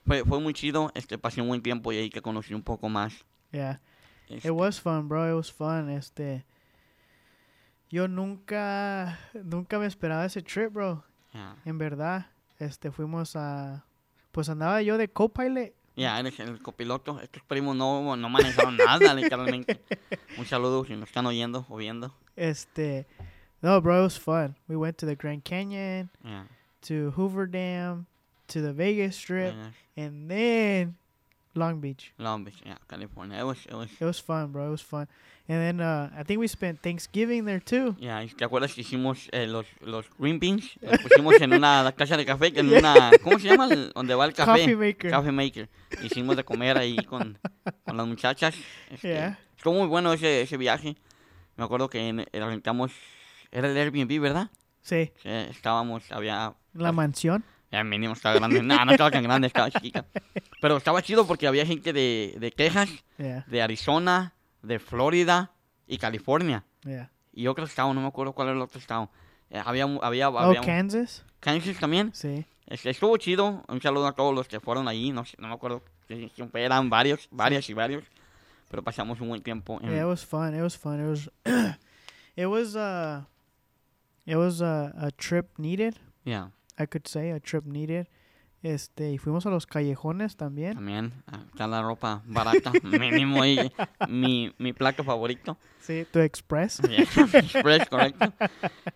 Fue, 0.09 0.25
fue 0.25 0.40
muy 0.40 0.55
chido. 0.55 0.90
Este, 0.94 1.18
pasé 1.18 1.40
un 1.42 1.49
buen 1.49 1.62
tiempo 1.62 1.92
y 1.92 1.99
ahí 1.99 2.11
que 2.11 2.23
conocí 2.23 2.55
un 2.55 2.62
poco 2.62 2.88
más. 2.88 3.25
Yeah. 3.53 3.81
este, 4.29 4.49
It 4.49 4.55
was 4.55 4.81
fun, 4.81 5.07
bro. 5.09 5.29
It 5.31 5.37
was 5.37 5.53
fun. 5.53 5.90
Este. 5.90 6.44
Yo 7.90 8.09
nunca, 8.09 9.18
nunca 9.35 9.79
me 9.79 9.87
esperaba 9.87 10.25
ese 10.25 10.42
trip, 10.42 10.73
bro. 10.73 11.05
ya. 11.33 11.57
En 11.64 11.79
verdad. 11.79 12.27
Este, 12.59 12.90
fuimos 12.90 13.37
a. 13.37 13.85
Pues 14.33 14.49
andaba 14.49 14.83
yo 14.83 14.99
de 14.99 15.09
co-pilot. 15.09 15.73
Ya, 15.97 16.18
eres 16.21 16.38
el 16.40 16.62
copiloto. 16.62 17.21
Estos 17.21 17.42
primos 17.42 17.77
no, 17.77 18.16
no 18.16 18.29
manejaron 18.29 18.77
nada, 18.77 19.14
literalmente. 19.14 19.83
Un 20.38 20.47
saludo 20.47 20.85
si 20.85 20.94
nos 20.97 21.09
están 21.09 21.27
oyendo 21.27 21.66
o 21.68 21.77
viendo. 21.77 22.14
Este. 22.37 23.07
No, 23.61 23.81
bro, 23.83 23.99
it 23.99 24.03
was 24.05 24.18
fun. 24.18 24.57
We 24.68 24.77
went 24.77 24.97
to 24.99 25.07
the 25.07 25.16
Grand 25.16 25.42
Canyon, 25.44 26.11
Ya, 26.23 26.47
to 26.87 27.11
Hoover 27.16 27.51
Dam, 27.51 28.07
to 28.49 28.61
the 28.61 28.73
Vegas 28.73 29.17
Strip, 29.17 29.55
ya, 29.55 30.05
and 30.05 30.29
then 30.31 30.97
Long 31.55 31.81
Beach. 31.81 32.13
Long 32.19 32.45
Beach, 32.45 32.61
ya, 32.65 32.77
California. 32.89 33.39
It 33.41 33.45
was, 33.45 33.65
it 33.67 33.75
was- 33.75 33.91
It 34.01 34.05
was 34.05 34.21
fun, 34.21 34.53
bro. 34.53 34.69
It 34.69 34.71
was 34.71 34.83
fun. 34.83 35.09
And 35.51 35.59
then 35.63 35.81
uh, 35.81 36.11
I 36.15 36.25
think 36.25 36.41
we 36.41 36.47
spent 36.47 36.79
Thanksgiving 36.83 37.47
there 37.47 37.59
too. 37.61 37.97
ya, 37.99 38.23
¿y 38.23 38.29
¿te 38.29 38.45
acuerdas 38.45 38.75
que 38.75 38.83
hicimos 38.83 39.29
eh, 39.33 39.47
los, 39.47 39.65
los 39.81 40.05
green 40.19 40.39
beans? 40.39 40.73
Los 40.83 40.99
pusimos 41.01 41.41
en 41.41 41.55
una 41.55 41.91
casa 41.97 42.19
de 42.19 42.27
café, 42.27 42.53
en 42.55 42.69
una, 42.71 43.11
¿cómo 43.23 43.39
se 43.39 43.49
llama? 43.49 43.67
El- 43.71 43.91
Donde 43.95 44.15
va 44.15 44.27
el 44.27 44.35
café. 44.35 44.61
Coffee 44.61 44.77
maker. 44.77 45.11
Coffee 45.11 45.33
maker. 45.33 45.69
Hicimos 46.03 46.37
de 46.37 46.45
comer 46.45 46.77
ahí 46.77 46.97
con, 47.05 47.39
con 47.85 47.97
las 47.97 48.07
muchachas. 48.07 48.55
Este, 48.91 49.09
Yeah. 49.09 49.39
Estuvo 49.57 49.73
muy 49.75 49.89
bueno 49.89 50.13
ese, 50.13 50.43
ese 50.43 50.57
viaje. 50.59 50.97
Me 51.57 51.65
acuerdo 51.65 51.89
que 51.89 52.07
en- 52.09 52.21
eh, 52.21 52.27
rentamos, 52.33 52.93
era 53.51 53.69
el 53.71 53.77
Airbnb, 53.77 54.21
¿verdad? 54.21 54.51
Sí, 54.83 55.11
Sí, 55.23 55.29
estábamos, 55.29 56.13
había 56.13 56.55
la 56.75 56.93
mansión. 56.93 57.43
Ya 57.70 57.85
mínimo 57.85 58.14
estaba 58.14 58.37
grande. 58.37 58.62
No, 58.62 58.85
no 58.85 58.92
estaba 58.92 59.11
tan 59.11 59.22
grande, 59.22 59.46
estaba 59.46 59.70
chiquita. 59.70 60.07
Pero 60.61 60.76
estaba 60.78 61.02
chido 61.02 61.26
porque 61.26 61.46
había 61.46 61.66
gente 61.66 61.92
de, 61.92 62.35
de 62.38 62.50
Texas, 62.50 62.88
Yeah, 63.18 63.44
de 63.46 63.62
Arizona, 63.62 64.33
de 64.62 64.78
Florida 64.78 65.52
y 65.87 65.98
California. 65.98 66.64
yeah. 66.85 67.11
Y 67.33 67.46
otro 67.46 67.64
estado, 67.64 67.92
no 67.94 68.00
me 68.00 68.09
acuerdo 68.09 68.33
cuál 68.33 68.48
era 68.48 68.57
el 68.57 68.62
otro 68.62 68.78
estado. 68.81 69.11
Eh, 69.50 69.61
había, 69.64 69.85
había, 70.02 70.28
Oh, 70.31 70.38
había 70.38 70.61
Kansas. 70.62 71.24
Kansas 71.40 71.78
también. 71.78 72.11
Sí. 72.14 72.44
Este, 72.66 72.90
estuvo 72.90 73.16
chido. 73.16 73.62
Un 73.68 73.81
saludo 73.81 74.07
a 74.07 74.12
todos 74.12 74.35
los 74.35 74.48
que 74.48 74.61
fueron 74.61 74.88
ahí. 74.88 75.11
No, 75.12 75.24
sé- 75.24 75.37
no 75.38 75.48
me 75.48 75.54
acuerdo. 75.54 75.83
Siempre 76.35 76.64
eran 76.64 76.88
varios, 76.90 77.28
varias 77.31 77.68
y 77.70 77.74
varios. 77.74 78.04
Pero 78.68 78.83
pasamos 78.83 79.20
un 79.20 79.28
buen 79.28 79.42
tiempo. 79.42 79.78
En, 79.83 79.90
Yeah, 79.90 80.00
it 80.02 80.07
was 80.07 80.24
fun. 80.26 80.54
It 80.54 80.62
was 80.62 80.76
fun. 80.76 81.00
It 81.00 81.09
was. 81.09 81.31
it 82.37 82.46
was 82.46 82.74
uh. 82.76 83.24
It 84.26 84.37
was 84.37 84.61
a, 84.61 84.92
a 84.98 85.11
trip 85.12 85.50
needed. 85.59 85.94
yeah, 86.24 86.50
I 86.79 86.87
could 86.87 87.07
say 87.07 87.31
a 87.31 87.41
trip 87.41 87.64
needed. 87.64 88.07
Este, 88.61 89.12
y 89.12 89.19
fuimos 89.19 89.47
a 89.47 89.51
los 89.51 89.67
callejones 89.67 90.37
también. 90.37 90.75
también. 90.75 91.12
Está 91.53 91.69
la 91.69 91.81
ropa 91.81 92.23
barata. 92.27 92.73
mínimo 92.83 93.41
ahí. 93.43 93.73
Mi, 94.09 94.53
mi 94.59 94.73
plato 94.73 95.05
favorito. 95.05 95.57
Sí, 95.81 96.05
tu 96.11 96.19
Express. 96.19 96.81
Yeah, 96.88 97.03
Express, 97.38 97.88
correcto. 97.88 98.33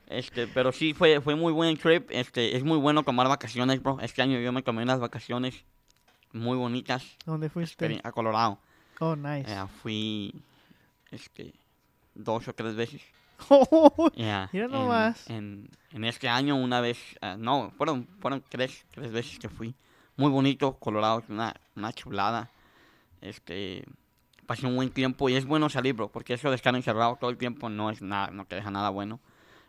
Este, 0.08 0.48
pero 0.48 0.72
sí, 0.72 0.94
fue, 0.94 1.20
fue 1.20 1.36
muy 1.36 1.52
buen 1.52 1.76
trip. 1.76 2.08
Este, 2.10 2.56
es 2.56 2.64
muy 2.64 2.76
bueno 2.78 3.04
tomar 3.04 3.28
vacaciones, 3.28 3.80
bro. 3.80 4.00
Este 4.00 4.20
año 4.20 4.40
yo 4.40 4.52
me 4.52 4.62
tomé 4.62 4.82
unas 4.82 4.98
vacaciones 4.98 5.64
muy 6.32 6.56
bonitas 6.56 7.04
¿Dónde 7.24 7.48
fuiste? 7.48 8.00
a 8.02 8.10
Colorado. 8.10 8.58
Oh, 8.98 9.14
nice. 9.14 9.52
Eh, 9.52 9.64
fui 9.82 10.34
este, 11.12 11.52
dos 12.14 12.48
o 12.48 12.52
tres 12.52 12.74
veces. 12.74 13.02
Yeah, 14.14 14.48
Mira 14.52 14.66
en- 14.66 14.70
nomás. 14.70 15.28
En, 15.30 15.68
en 15.92 16.04
este 16.04 16.28
año 16.28 16.56
una 16.56 16.80
vez, 16.80 16.98
ah, 17.20 17.36
no, 17.38 17.70
fueron, 17.76 18.06
fueron 18.20 18.42
tres, 18.48 18.84
tres 18.90 19.12
veces 19.12 19.38
que 19.38 19.48
fui. 19.48 19.74
Muy 20.16 20.30
bonito, 20.30 20.74
Colorado, 20.78 21.22
una, 21.28 21.54
una 21.76 21.92
chulada. 21.92 22.50
Este, 23.20 23.84
pasé 24.46 24.66
un 24.66 24.76
buen 24.76 24.90
tiempo 24.90 25.28
y 25.28 25.34
es 25.36 25.46
bueno 25.46 25.68
salir, 25.68 25.94
bro, 25.94 26.08
porque 26.08 26.34
eso 26.34 26.50
de 26.50 26.56
estar 26.56 26.74
encerrado 26.74 27.16
todo 27.16 27.30
el 27.30 27.36
tiempo 27.38 27.68
no 27.68 27.90
es 27.90 28.02
nada, 28.02 28.30
no 28.30 28.44
te 28.44 28.56
deja 28.56 28.70
nada 28.70 28.90
bueno. 28.90 29.20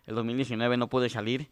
El 0.06 0.16
2019 0.16 0.76
no 0.78 0.88
pude 0.90 1.10
salir 1.10 1.50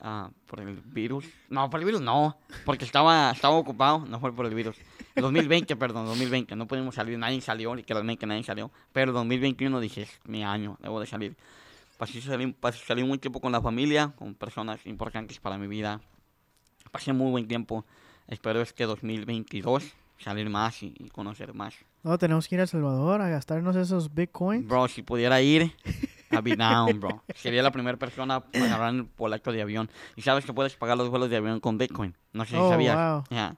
ah, 0.00 0.30
por 0.46 0.60
el 0.60 0.74
virus. 0.86 1.24
No, 1.48 1.70
por 1.70 1.80
el 1.80 1.86
virus 1.86 2.00
no, 2.00 2.36
porque 2.64 2.84
estaba, 2.84 3.30
estaba 3.30 3.54
ocupado, 3.54 4.00
no 4.06 4.18
fue 4.18 4.34
por 4.34 4.46
el 4.46 4.54
virus. 4.54 4.76
El 5.14 5.22
2020, 5.22 5.76
perdón, 5.76 6.06
2020, 6.06 6.56
no 6.56 6.66
pudimos 6.66 6.94
salir, 6.94 7.18
nadie 7.18 7.40
salió, 7.40 7.74
literalmente 7.74 8.26
nadie 8.26 8.42
salió. 8.42 8.70
Pero 8.92 9.10
el 9.10 9.14
2021 9.14 9.78
dije, 9.80 10.02
es 10.02 10.20
mi 10.24 10.42
año, 10.42 10.76
debo 10.80 10.98
de 11.00 11.06
salir. 11.06 11.36
Pasé 12.02 12.20
salir, 12.20 12.52
pasé 12.56 13.04
muy 13.04 13.16
tiempo 13.18 13.40
con 13.40 13.52
la 13.52 13.60
familia, 13.62 14.12
con 14.16 14.34
personas 14.34 14.84
importantes 14.86 15.38
para 15.38 15.56
mi 15.56 15.68
vida. 15.68 16.00
Pasé 16.90 17.12
muy 17.12 17.30
buen 17.30 17.46
tiempo. 17.46 17.84
Espero 18.26 18.60
es 18.60 18.72
que 18.72 18.86
2022 18.86 19.84
salir 20.18 20.50
más 20.50 20.82
y, 20.82 20.92
y 20.98 21.10
conocer 21.10 21.54
más. 21.54 21.76
No, 22.02 22.18
tenemos 22.18 22.48
que 22.48 22.56
ir 22.56 22.60
a 22.60 22.64
El 22.64 22.68
Salvador 22.68 23.22
a 23.22 23.28
gastarnos 23.28 23.76
esos 23.76 24.12
bitcoins. 24.12 24.66
Bro, 24.66 24.88
si 24.88 25.02
pudiera 25.02 25.40
ir, 25.42 25.76
I'd 26.32 26.42
be 26.42 26.56
down, 26.56 26.98
bro. 26.98 27.22
Sería 27.36 27.62
la 27.62 27.70
primera 27.70 27.96
persona 27.96 28.40
para 28.40 28.64
agarrar 28.64 28.94
el 28.96 29.02
boleto 29.04 29.52
de 29.52 29.62
avión. 29.62 29.88
Y 30.16 30.22
sabes 30.22 30.44
que 30.44 30.52
puedes 30.52 30.74
pagar 30.74 30.98
los 30.98 31.08
vuelos 31.08 31.30
de 31.30 31.36
avión 31.36 31.60
con 31.60 31.78
Bitcoin. 31.78 32.16
No 32.32 32.44
sé 32.44 32.50
si 32.50 32.56
Oh, 32.56 32.68
sabías. 32.68 32.96
wow. 32.96 33.22
Ya. 33.30 33.54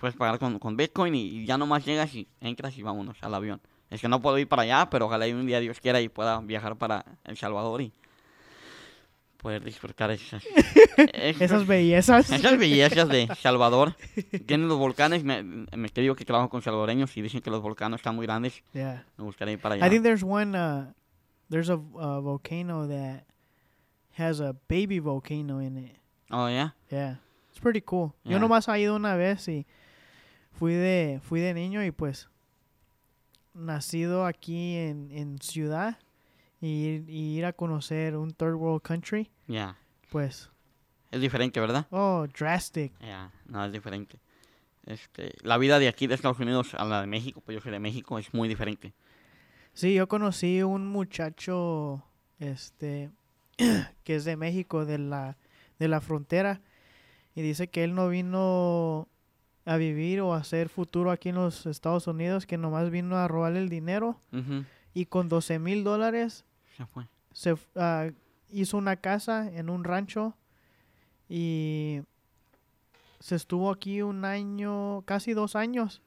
Puedes 0.00 0.14
pagar 0.14 0.38
con, 0.38 0.60
con 0.60 0.76
Bitcoin 0.76 1.12
y, 1.16 1.22
y 1.22 1.44
ya 1.44 1.58
nomás 1.58 1.84
llegas 1.84 2.14
y 2.14 2.28
entras 2.40 2.78
y 2.78 2.82
vámonos 2.84 3.16
al 3.22 3.34
avión. 3.34 3.60
Es 3.90 4.00
que 4.00 4.08
no 4.08 4.22
puedo 4.22 4.38
ir 4.38 4.48
para 4.48 4.62
allá, 4.62 4.88
pero 4.88 5.06
ojalá 5.06 5.26
y 5.26 5.32
un 5.32 5.46
día 5.46 5.58
Dios 5.60 5.80
quiera 5.80 6.00
y 6.00 6.08
pueda 6.08 6.40
viajar 6.40 6.76
para 6.76 7.04
El 7.24 7.36
Salvador 7.36 7.82
y 7.82 7.92
poder 9.36 9.64
disfrutar 9.64 10.10
esas, 10.10 10.44
esas, 11.14 11.66
bellezas. 11.66 12.30
esas 12.30 12.58
bellezas 12.58 13.08
de 13.08 13.26
Salvador. 13.40 13.96
Tienen 14.46 14.68
los 14.68 14.78
volcanes, 14.78 15.24
me, 15.24 15.42
me 15.42 15.88
te 15.88 16.02
digo 16.02 16.14
que 16.14 16.24
trabajo 16.24 16.50
con 16.50 16.60
salvadoreños 16.62 17.16
y 17.16 17.22
dicen 17.22 17.40
que 17.40 17.50
los 17.50 17.62
volcanes 17.62 17.98
están 18.00 18.14
muy 18.16 18.26
grandes. 18.26 18.62
Yeah. 18.74 19.04
Me 19.16 19.24
gustaría 19.24 19.54
ir 19.54 19.60
para 19.60 19.74
allá. 19.76 19.86
I 19.86 19.90
think 19.90 20.02
there's 20.02 20.22
one. 20.22 20.54
Uh, 20.56 20.92
there's 21.48 21.70
a, 21.70 21.74
a 21.98 22.20
volcano 22.20 22.86
that 22.86 23.24
has 24.18 24.40
a 24.40 24.54
baby 24.68 24.98
volcano 25.00 25.60
in 25.60 25.78
it. 25.78 25.96
Oh, 26.30 26.46
yeah. 26.48 26.74
Yeah, 26.90 27.16
it's 27.50 27.58
pretty 27.60 27.80
cool. 27.80 28.14
Yo 28.24 28.32
Yeah. 28.32 28.38
nomás 28.40 28.68
he 28.68 28.78
ido 28.80 28.94
una 28.94 29.16
vez 29.16 29.48
y 29.48 29.66
fui 30.52 30.74
de 30.74 31.18
fui 31.22 31.40
de 31.40 31.54
niño 31.54 31.82
y 31.82 31.90
pues 31.92 32.28
nacido 33.60 34.26
aquí 34.26 34.76
en, 34.76 35.10
en 35.12 35.38
ciudad 35.40 35.98
y, 36.60 36.86
ir- 36.86 37.08
y 37.08 37.36
ir 37.38 37.44
a 37.46 37.52
conocer 37.52 38.16
un 38.16 38.32
third 38.32 38.54
world 38.54 38.82
country, 38.82 39.30
Ya. 39.46 39.76
pues 40.10 40.50
Es 41.10 41.20
diferente, 41.20 41.60
¿verdad? 41.60 41.86
oh 41.90 42.26
drastic. 42.38 42.92
Ya, 43.00 43.32
no, 43.46 43.64
es 43.64 43.72
diferente. 43.72 44.18
Este, 44.86 45.34
la 45.42 45.58
vida 45.58 45.78
de 45.78 45.88
aquí 45.88 46.06
de 46.06 46.14
Estados 46.14 46.40
Unidos 46.40 46.74
a 46.74 46.84
la 46.84 47.00
de 47.02 47.06
México, 47.06 47.40
pues 47.44 47.54
yo 47.54 47.60
soy 47.60 47.70
de 47.72 47.78
México, 47.80 48.18
es 48.18 48.32
muy 48.34 48.48
diferente. 48.48 48.92
Sí, 49.72 49.94
yo 49.94 50.08
conocí 50.08 50.62
un 50.62 50.86
muchacho 50.88 52.02
este 52.38 53.10
que 54.04 54.16
es 54.16 54.24
de 54.24 54.36
México 54.36 54.84
de 54.86 54.98
la 54.98 55.36
de 55.78 55.88
la 55.88 56.00
frontera. 56.00 56.60
Y 57.34 57.42
dice 57.42 57.68
que 57.68 57.84
él 57.84 57.94
no 57.94 58.08
vino 58.08 59.06
a 59.64 59.76
vivir 59.76 60.20
o 60.20 60.34
a 60.34 60.38
hacer 60.38 60.68
futuro 60.68 61.10
aquí 61.10 61.28
en 61.30 61.36
los 61.36 61.66
Estados 61.66 62.06
Unidos, 62.06 62.46
que 62.46 62.58
nomás 62.58 62.90
vino 62.90 63.16
a 63.16 63.28
robarle 63.28 63.60
el 63.60 63.68
dinero. 63.68 64.18
Y 64.94 65.06
con 65.06 65.28
12 65.28 65.58
mil 65.58 65.84
dólares 65.84 66.44
Se 67.32 67.54
ah, 67.76 68.08
hizo 68.50 68.76
una 68.76 68.96
casa 68.96 69.50
en 69.52 69.70
un 69.70 69.84
rancho 69.84 70.34
y 71.28 72.00
se 73.20 73.36
estuvo 73.36 73.70
aquí 73.70 74.02
un 74.02 74.24
año, 74.24 75.02
casi 75.02 75.32
dos 75.32 75.54
años. 75.54 76.02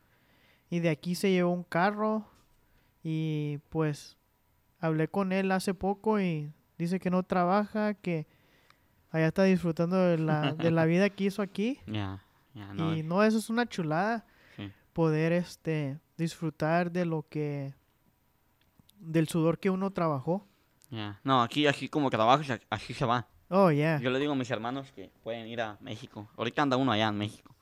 Y 0.70 0.80
de 0.80 0.90
aquí 0.90 1.16
se 1.16 1.32
llevó 1.32 1.52
un 1.52 1.64
carro 1.64 2.26
y 3.04 3.60
pues 3.70 4.18
hablé 4.80 5.08
con 5.08 5.32
él 5.32 5.52
hace 5.52 5.74
poco 5.74 6.20
y 6.20 6.52
dice 6.78 7.00
que 7.00 7.10
no 7.10 7.24
trabaja, 7.24 7.94
que 7.94 8.26
allá 9.12 9.28
está 9.28 9.44
disfrutando 9.44 9.96
de 9.96 10.18
la, 10.18 10.54
de 10.54 10.72
la 10.72 10.86
vida 10.86 11.10
que 11.10 11.26
hizo 11.26 11.42
aquí. 11.42 11.80
No. 12.54 12.96
y 12.96 13.00
es- 13.00 13.06
no, 13.06 13.24
eso 13.24 13.38
es 13.38 13.50
una 13.50 13.66
chulada 13.68 14.26
Sí. 14.56 14.72
poder 14.94 15.32
este 15.34 16.00
disfrutar 16.18 16.92
de 16.92 17.06
lo 17.06 17.26
que 17.30 17.74
del 19.00 19.28
sudor 19.28 19.60
que 19.60 19.70
uno 19.70 19.92
trabajó. 19.92 20.46
No, 21.24 21.42
aquí, 21.42 21.66
aquí 21.66 21.90
como 21.90 22.10
trabajas, 22.12 22.50
a- 22.52 22.60
así 22.70 22.94
se 22.94 23.04
va. 23.06 23.28
Oh, 23.50 23.72
yeah. 23.72 24.00
Yo 24.00 24.10
le 24.12 24.20
digo 24.20 24.34
a 24.34 24.36
mis 24.36 24.50
hermanos 24.52 24.92
que 24.96 25.10
pueden 25.24 25.48
ir 25.48 25.60
a 25.62 25.78
México. 25.82 26.30
Ahorita 26.38 26.62
anda 26.62 26.78
uno 26.78 26.92
allá 26.92 27.08
en 27.08 27.18
México. 27.18 27.56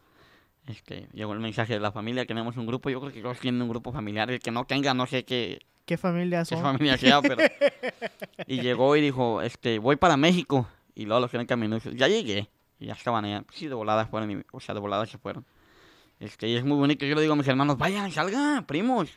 Este, 0.67 1.07
llegó 1.13 1.33
el 1.33 1.39
mensaje 1.39 1.73
de 1.73 1.79
la 1.79 1.91
familia, 1.91 2.25
tenemos 2.25 2.55
un 2.57 2.65
grupo, 2.67 2.89
yo 2.89 2.99
creo 3.01 3.11
que 3.11 3.21
todos 3.21 3.39
tienen 3.39 3.61
un 3.61 3.69
grupo 3.69 3.91
familiar, 3.91 4.29
el 4.29 4.39
que 4.39 4.51
no 4.51 4.65
tenga, 4.65 4.93
no 4.93 5.07
sé 5.07 5.23
qué, 5.25 5.59
¿Qué 5.85 5.97
familia 5.97 6.39
qué 6.41 6.45
son? 6.45 6.61
familia 6.61 6.97
sea, 6.97 7.21
pero... 7.21 7.37
Y 8.47 8.61
llegó 8.61 8.95
y 8.95 9.01
dijo, 9.01 9.41
este, 9.41 9.79
voy 9.79 9.95
para 9.95 10.17
México. 10.17 10.67
Y 10.93 11.05
luego 11.05 11.21
los 11.21 11.31
que 11.31 11.37
en 11.37 11.45
camino, 11.45 11.77
ya 11.79 12.07
llegué. 12.07 12.49
Y 12.81 12.87
ya 12.87 12.93
estaban 12.93 13.23
allá. 13.23 13.45
Sí, 13.53 13.67
de 13.67 13.75
volada 13.75 14.07
fueron, 14.07 14.31
y- 14.31 14.43
o 14.51 14.59
sea, 14.59 14.73
de 14.73 14.81
volada 14.81 15.05
se 15.05 15.17
fueron. 15.19 15.45
Este, 16.19 16.47
y 16.47 16.55
es 16.55 16.65
muy 16.65 16.75
bonito. 16.77 17.05
Yo 17.05 17.15
le 17.15 17.21
digo 17.21 17.33
a 17.33 17.35
mis 17.37 17.47
hermanos, 17.47 17.77
vayan, 17.77 18.11
salgan, 18.11 18.65
primos. 18.65 19.09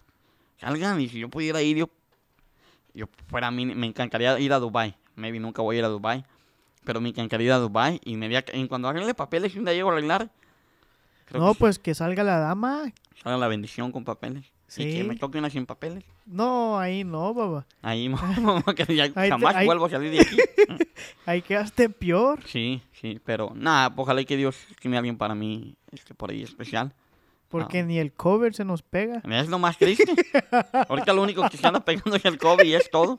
Salgan. 0.61 1.01
Y 1.01 1.09
si 1.09 1.19
yo 1.19 1.29
pudiera 1.31 1.61
ir, 1.63 1.79
yo, 1.79 1.89
yo 2.93 3.07
fuera 3.29 3.47
a 3.49 3.51
mí, 3.51 3.65
me 3.67 3.87
encantaría 3.87 4.39
ir 4.39 4.53
a 4.53 4.59
Dubai. 4.59 4.95
Maybe 5.17 5.41
nunca 5.41 5.63
voy 5.63 5.77
a 5.77 5.79
ir 5.81 5.85
a 5.85 5.89
Dubai. 5.89 6.25
Pero 6.85 7.01
me 7.01 7.09
encantaría 7.09 7.47
ir 7.47 7.53
a 7.53 7.59
Dubai. 7.59 8.01
Y 8.05 8.17
me 8.17 8.27
había- 8.27 8.45
en 8.49 8.69
cuando 8.69 8.87
arregle 8.89 9.15
papeles, 9.15 9.57
un 9.57 9.65
día 9.65 9.73
llego 9.75 9.89
a 9.89 9.93
arreglar. 9.95 10.31
No, 11.33 11.55
que 11.55 11.59
pues 11.59 11.79
que 11.79 11.95
salga 11.95 12.23
la 12.23 12.39
dama. 12.39 12.93
salga 13.23 13.39
la 13.39 13.49
bendición 13.49 13.91
con 13.93 14.05
papeles. 14.05 14.45
Y 14.77 14.85
que 14.85 15.03
Sí. 15.03 15.05
me 15.05 15.17
toque 15.17 15.39
una 15.39 15.51
sin 15.51 15.67
papeles. 15.67 16.05
No, 16.27 16.79
ahí 16.79 17.05
no, 17.05 17.35
papá. 17.35 17.67
Ahí, 17.83 18.09
que 18.77 18.97
ya 18.97 19.05
Ahí 19.05 19.11
te- 19.13 19.29
jamás 19.31 19.55
ahí- 19.55 19.67
vuelvo 19.67 19.87
a 19.87 19.91
salir 19.91 20.11
de 20.13 20.21
aquí. 20.21 20.37
Ahí 21.27 21.43
quedaste 21.43 21.89
peor. 21.89 22.41
Sí, 22.47 22.83
sí, 22.93 23.21
pero 23.25 23.53
nada, 23.55 23.93
ojalá 23.97 24.21
y 24.21 24.25
que 24.25 24.37
Dios 24.37 24.57
tiene 24.81 24.97
alguien 24.97 25.17
para 25.17 25.35
mí 25.35 25.75
este, 25.93 26.15
por 26.15 26.31
ahí 26.31 26.43
especial. 26.43 26.93
Porque 27.49 27.81
Ah. 27.81 27.83
ni 27.85 27.99
el 27.99 28.13
cover 28.13 28.53
se 28.55 28.65
nos 28.65 28.83
pega. 28.83 29.23
Es 29.31 29.49
lo 29.49 29.59
más 29.59 29.79
triste. 29.79 30.13
Ahorita 30.89 31.13
lo 31.13 31.23
único 31.23 31.49
que 31.49 31.57
se 31.57 31.67
anda 31.67 31.85
pegando 31.85 32.17
es 32.17 32.25
el 32.25 32.37
COVID 32.39 32.65
y 32.65 32.75
es 32.75 32.91
todo. 32.91 33.19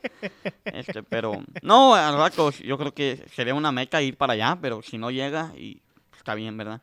Este, 0.64 1.02
pero 1.02 1.42
no, 1.62 1.94
al 1.94 2.16
rato 2.16 2.50
yo 2.50 2.76
creo 2.76 2.92
que 2.92 3.24
sería 3.34 3.54
una 3.54 3.72
meca 3.72 4.02
ir 4.02 4.16
para 4.16 4.34
allá, 4.34 4.58
pero 4.60 4.82
si 4.82 4.98
no 4.98 5.10
llega, 5.10 5.52
y 5.56 5.80
está 6.16 6.34
bien, 6.34 6.56
¿verdad? 6.56 6.82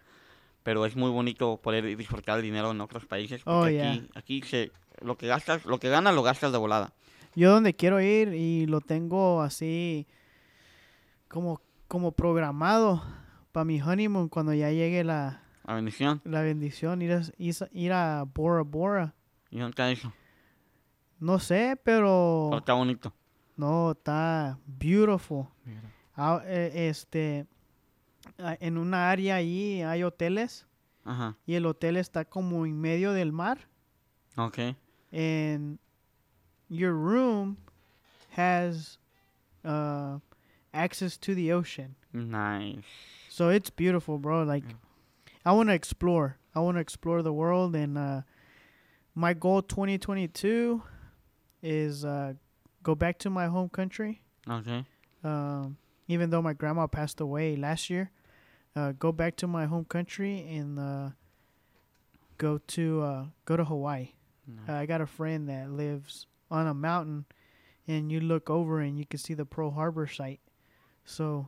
Pero 0.64 0.86
es 0.86 0.96
muy 0.96 1.10
bonito 1.12 1.58
poder 1.58 1.96
disfrutar 1.98 2.38
el 2.38 2.44
dinero 2.44 2.72
en 2.72 2.82
otros 2.82 3.06
países. 3.06 3.42
Oh, 3.46 3.62
Porque 3.62 3.74
yeah. 3.74 3.92
aquí, 3.92 4.10
aquí 4.16 4.42
se, 4.44 4.72
lo 5.02 5.18
que 5.18 5.28
gastas, 5.28 5.66
lo 5.66 5.78
que 5.80 5.90
ganas, 5.90 6.16
lo 6.16 6.24
gastas 6.24 6.52
de 6.52 6.58
volada. 6.58 6.94
Yo 7.36 7.52
donde 7.52 7.74
quiero 7.76 8.00
ir 8.00 8.30
y 8.34 8.66
lo 8.68 8.80
tengo 8.80 9.42
así 9.42 10.08
como, 11.28 11.62
como 11.88 12.12
programado 12.12 13.04
para 13.52 13.66
mi 13.66 13.82
honeymoon 13.82 14.30
cuando 14.30 14.54
ya 14.54 14.72
llegue 14.72 15.04
la, 15.04 15.42
La 15.66 15.74
bendición. 15.76 16.22
la 16.24 16.42
bendición, 16.42 17.02
ir 17.02 17.12
a, 17.14 17.22
ir 17.72 17.92
a- 17.94 18.24
Bora 18.24 18.62
Bora. 18.64 19.16
Y 19.50 19.58
nunca 19.58 19.90
eso. 19.92 20.14
No 21.20 21.40
sé, 21.40 21.80
pero 21.84 22.48
Pero 22.50 22.60
está 22.60 22.74
bonito. 22.74 23.14
no, 23.56 23.92
está 23.92 24.58
beautiful. 24.66 25.46
Ah, 26.16 26.42
eh, 26.46 26.88
este, 26.90 27.46
en 28.38 28.78
una 28.78 29.10
área 29.12 29.36
ahí 29.36 29.82
hay 29.82 30.04
hoteles 30.04 30.66
Ajá. 31.06 31.36
y 31.46 31.56
el 31.56 31.66
hotel 31.66 31.98
está 31.98 32.26
como 32.26 32.66
en 32.66 32.80
medio 32.80 33.14
del 33.14 33.32
mar. 33.32 33.60
Ok. 34.38 34.76
and 35.12 35.78
your 36.70 36.94
room 36.94 37.58
has 38.32 38.98
uh, 39.64 40.18
access 40.74 41.18
to 41.18 41.36
the 41.36 41.52
ocean. 41.52 41.96
Nice. 42.12 42.84
So 43.30 43.50
it's 43.50 43.70
beautiful, 43.70 44.18
bro. 44.18 44.42
Like, 44.44 44.64
I 45.46 45.52
want 45.52 45.70
to 45.70 45.74
explore. 45.76 46.38
I 46.56 46.60
want 46.62 46.78
to 46.78 46.82
explore 46.82 47.22
the 47.22 47.32
world, 47.34 47.76
and 47.76 47.96
uh, 47.98 48.22
my 49.14 49.34
goal 49.34 49.62
2022 49.62 50.82
is 51.62 52.04
uh, 52.06 52.34
go 52.82 52.96
back 52.96 53.20
to 53.20 53.30
my 53.30 53.46
home 53.48 53.70
country. 53.70 54.22
Ok. 54.50 54.86
Um, 55.24 55.78
even 56.08 56.32
though 56.32 56.42
my 56.42 56.54
grandma 56.54 56.88
passed 56.88 57.22
away 57.22 57.56
last 57.56 57.90
year, 57.92 58.10
uh, 58.76 58.92
go 58.94 59.12
back 59.12 59.36
to 59.38 59.48
my 59.48 59.66
home 59.66 59.86
country 59.86 60.46
and 60.50 60.80
uh, 60.80 61.10
go 62.38 62.58
to 62.68 63.02
uh, 63.02 63.26
go 63.46 63.58
to 63.58 63.64
Hawaii. 63.66 64.10
Nice. 64.48 64.70
Uh, 64.70 64.74
I 64.74 64.86
got 64.86 65.02
a 65.02 65.06
friend 65.08 65.48
that 65.50 65.70
lives 65.72 66.28
on 66.52 66.68
a 66.68 66.74
mountain, 66.74 67.26
and 67.88 68.12
you 68.12 68.20
look 68.20 68.50
over 68.50 68.80
and 68.82 68.98
you 68.98 69.06
can 69.06 69.20
see 69.20 69.34
the 69.34 69.46
Pearl 69.46 69.72
Harbor 69.72 70.08
site. 70.08 70.40
So 71.06 71.48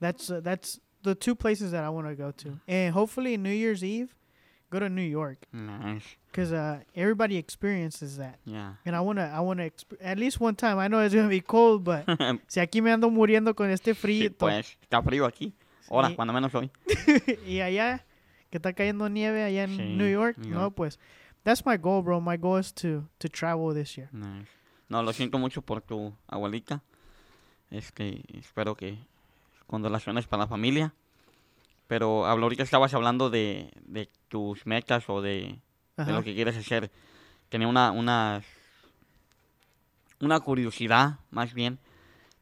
that's 0.00 0.30
uh, 0.30 0.40
that's 0.40 0.80
the 1.02 1.14
two 1.14 1.34
places 1.34 1.72
that 1.72 1.84
I 1.84 1.88
want 1.90 2.08
to 2.08 2.14
go 2.14 2.30
to, 2.32 2.58
and 2.68 2.92
hopefully 2.94 3.36
New 3.36 3.50
Year's 3.52 3.82
Eve, 3.84 4.14
go 4.70 4.78
to 4.80 4.88
New 4.88 5.00
York, 5.02 5.38
Nice. 5.52 6.02
cause 6.32 6.52
uh, 6.52 6.80
everybody 6.94 7.36
experiences 7.38 8.16
that, 8.18 8.38
Yeah. 8.44 8.74
and 8.84 8.94
I 8.94 9.00
wanna 9.00 9.30
I 9.34 9.40
wanna 9.40 9.64
exp- 9.70 9.96
at 10.00 10.18
least 10.18 10.40
one 10.40 10.56
time. 10.56 10.78
I 10.78 10.88
know 10.88 10.98
it's 11.00 11.14
gonna 11.14 11.28
be 11.28 11.40
cold, 11.40 11.84
but 11.84 12.04
si 12.48 12.60
aquí 12.60 12.82
me 12.82 12.90
ando 12.90 13.10
muriendo 13.10 13.54
con 13.56 13.70
este 13.70 13.94
Sí, 13.94 14.28
frío, 14.28 14.30
pues 14.36 14.76
está 14.82 15.02
frío 15.02 15.26
aquí. 15.26 15.52
Ahora, 15.90 16.08
Sí. 16.08 16.14
cuando 16.16 16.32
menos 16.32 16.54
hoy. 16.54 16.70
y 17.46 17.60
allá 17.60 18.04
que 18.50 18.56
está 18.58 18.72
cayendo 18.72 19.08
nieve 19.08 19.42
allá 19.44 19.64
en 19.64 19.76
Sí, 19.76 19.82
New 19.96 20.08
York, 20.10 20.38
New 20.38 20.54
no 20.54 20.70
pues. 20.70 20.98
That's 21.42 21.64
my 21.66 21.76
goal, 21.76 22.02
bro. 22.02 22.20
My 22.20 22.36
goal 22.36 22.60
is 22.60 22.72
to 22.74 23.08
to 23.18 23.28
travel 23.28 23.74
this 23.74 23.96
year. 23.96 24.08
Nice. 24.12 24.48
No, 24.88 25.02
lo 25.02 25.12
siento 25.12 25.38
mucho 25.38 25.62
por 25.62 25.80
tu 25.82 26.14
abuelita. 26.26 26.82
Este, 27.70 28.22
espero 28.38 28.74
que 28.74 28.98
condolaciones 29.66 30.26
para 30.26 30.42
la 30.44 30.48
familia. 30.48 30.92
Pero 31.86 32.26
hablo, 32.26 32.44
ahorita 32.46 32.62
estabas 32.62 32.92
hablando 32.94 33.30
de, 33.30 33.70
de 33.84 34.08
tus 34.28 34.64
metas 34.66 35.08
o 35.08 35.22
de, 35.22 35.58
de 35.96 36.12
lo 36.12 36.22
que 36.22 36.34
quieres 36.34 36.56
hacer. 36.56 36.90
Tenía 37.48 37.66
una, 37.68 37.90
una, 37.90 38.42
una 40.20 40.40
curiosidad, 40.40 41.18
más 41.30 41.54
bien, 41.54 41.78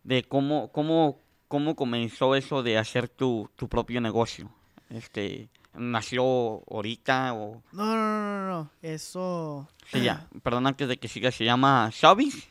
de 0.04 0.22
cómo, 0.24 0.70
cómo, 0.72 1.18
cómo 1.48 1.74
comenzó 1.74 2.34
eso 2.34 2.62
de 2.62 2.78
hacer 2.78 3.08
tu, 3.08 3.50
tu 3.56 3.68
propio 3.68 4.00
negocio. 4.00 4.50
Este, 4.90 5.48
¿Nació 5.74 6.22
ahorita 6.70 7.34
o...? 7.34 7.62
No, 7.72 7.84
no, 7.84 7.94
no, 7.94 8.20
no, 8.40 8.48
no. 8.48 8.70
Eso. 8.82 9.68
Sí, 9.90 10.02
ya. 10.02 10.26
Perdón, 10.42 10.66
antes 10.66 10.88
de 10.88 10.96
que 10.96 11.08
siga, 11.08 11.30
¿se 11.30 11.44
llama 11.44 11.90
Shubbies? 11.92 12.48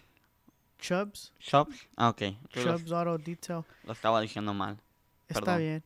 Chubs. 0.80 1.34
Shops. 1.39 1.88
Ah, 1.95 2.10
ok. 2.10 2.22
Chubs 2.50 2.91
Auto 2.91 3.18
Detail. 3.18 3.64
lo 3.84 3.93
estaba 3.93 4.22
diciendo 4.22 4.54
mal. 4.54 4.78
Está 5.28 5.41
Perdón. 5.41 5.60
bien. 5.60 5.84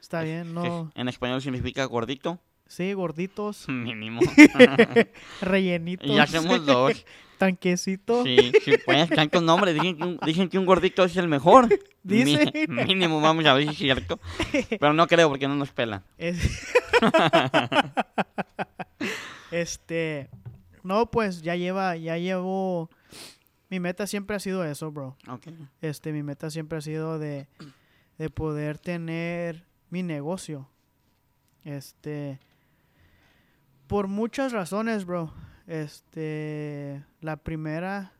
Está 0.00 0.20
Es- 0.22 0.26
bien, 0.26 0.46
es- 0.48 0.52
no. 0.52 0.92
en 0.94 1.08
español 1.08 1.40
significa 1.40 1.84
gordito. 1.86 2.38
Sí, 2.66 2.92
gorditos, 2.92 3.66
Mínimo. 3.68 4.20
rellenitos. 5.40 6.06
y 6.08 6.18
hacemos 6.18 6.64
dos. 6.66 7.04
Tanquecitos. 7.38 8.24
Sí, 8.24 8.52
sí, 8.64 8.72
pues, 8.84 9.08
tantos 9.10 9.42
nombres. 9.42 9.74
Dicen 9.74 9.96
que, 9.96 10.04
un, 10.04 10.18
dicen 10.24 10.48
que 10.48 10.58
un 10.58 10.66
gordito 10.66 11.04
es 11.04 11.16
el 11.16 11.26
mejor. 11.28 11.68
Mi- 12.04 12.66
mínimo, 12.68 13.20
vamos 13.20 13.44
a 13.46 13.54
ver 13.54 13.64
si 13.64 13.70
es 13.70 13.76
cierto. 13.78 14.20
Pero 14.80 14.92
no 14.92 15.06
creo 15.06 15.28
porque 15.28 15.48
no 15.48 15.56
nos 15.56 15.70
pelan. 15.72 16.02
Es- 16.18 16.72
este. 19.50 20.28
No, 20.82 21.10
pues 21.10 21.42
ya 21.42 21.56
lleva, 21.56 21.96
ya 21.96 22.18
llevo. 22.18 22.90
Mi 23.70 23.80
meta 23.80 24.06
siempre 24.06 24.36
ha 24.36 24.40
sido 24.40 24.64
eso, 24.64 24.90
bro. 24.92 25.16
Este, 25.80 26.12
mi 26.12 26.22
meta 26.22 26.50
siempre 26.50 26.78
ha 26.78 26.82
sido 26.82 27.18
de, 27.18 27.46
de 28.18 28.30
poder 28.30 28.78
tener 28.78 29.64
mi 29.90 30.02
negocio. 30.02 30.68
Este, 31.64 32.38
por 33.86 34.06
muchas 34.08 34.52
razones, 34.52 35.06
bro. 35.06 35.32
Este, 35.66 37.02
la 37.22 37.38
primera, 37.38 38.12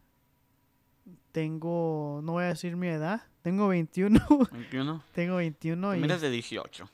tengo, 1.33 2.21
no 2.25 2.33
voy 2.33 2.45
a 2.45 2.49
decir 2.49 2.77
mi 2.77 2.89
edad, 2.89 3.23
tengo 3.45 3.69
21, 3.69 4.19
21. 4.51 5.05
tengo 5.13 5.37
21 5.37 5.91
Te 5.93 5.99
y, 5.99 6.01
miras 6.01 6.21
de 6.23 6.31
18. 6.31 6.89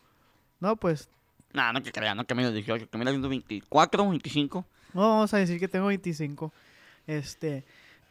no, 0.60 0.76
pues, 0.76 1.08
No, 1.54 1.72
no 1.72 1.80
te 1.82 1.92
creas, 1.92 2.14
no 2.16 2.26
que 2.26 2.34
miras 2.34 2.50
de 2.50 2.56
18. 2.58 2.90
Que 2.90 2.98
miras 2.98 3.14
de 3.20 3.26
24, 3.28 4.10
25. 4.10 4.66
no 4.92 5.00
vamos 5.00 5.32
a 5.32 5.38
decir 5.38 5.58
que 5.58 5.68
tengo 5.68 5.86
25. 5.86 6.52
Este, 7.06 7.64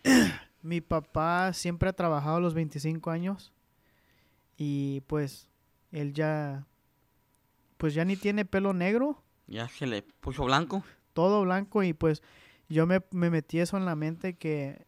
mi 0.63 0.81
papá 0.81 1.53
siempre 1.53 1.89
ha 1.89 1.93
trabajado 1.93 2.37
a 2.37 2.39
los 2.39 2.53
25 2.53 3.11
años 3.11 3.51
y 4.57 5.01
pues 5.07 5.47
él 5.91 6.13
ya, 6.13 6.65
pues 7.77 7.93
ya 7.93 8.03
ni 8.05 8.15
tiene 8.15 8.45
pelo 8.45 8.73
negro, 8.73 9.21
Ya 9.47 9.67
se 9.67 9.85
le 9.87 10.01
puso 10.01 10.45
blanco. 10.45 10.83
todo 11.13 11.41
blanco 11.43 11.83
y 11.83 11.93
pues 11.93 12.21
yo 12.69 12.85
me, 12.87 13.01
me 13.11 13.29
metí 13.29 13.59
eso 13.59 13.77
en 13.77 13.85
la 13.85 13.95
mente 13.95 14.33
que 14.35 14.85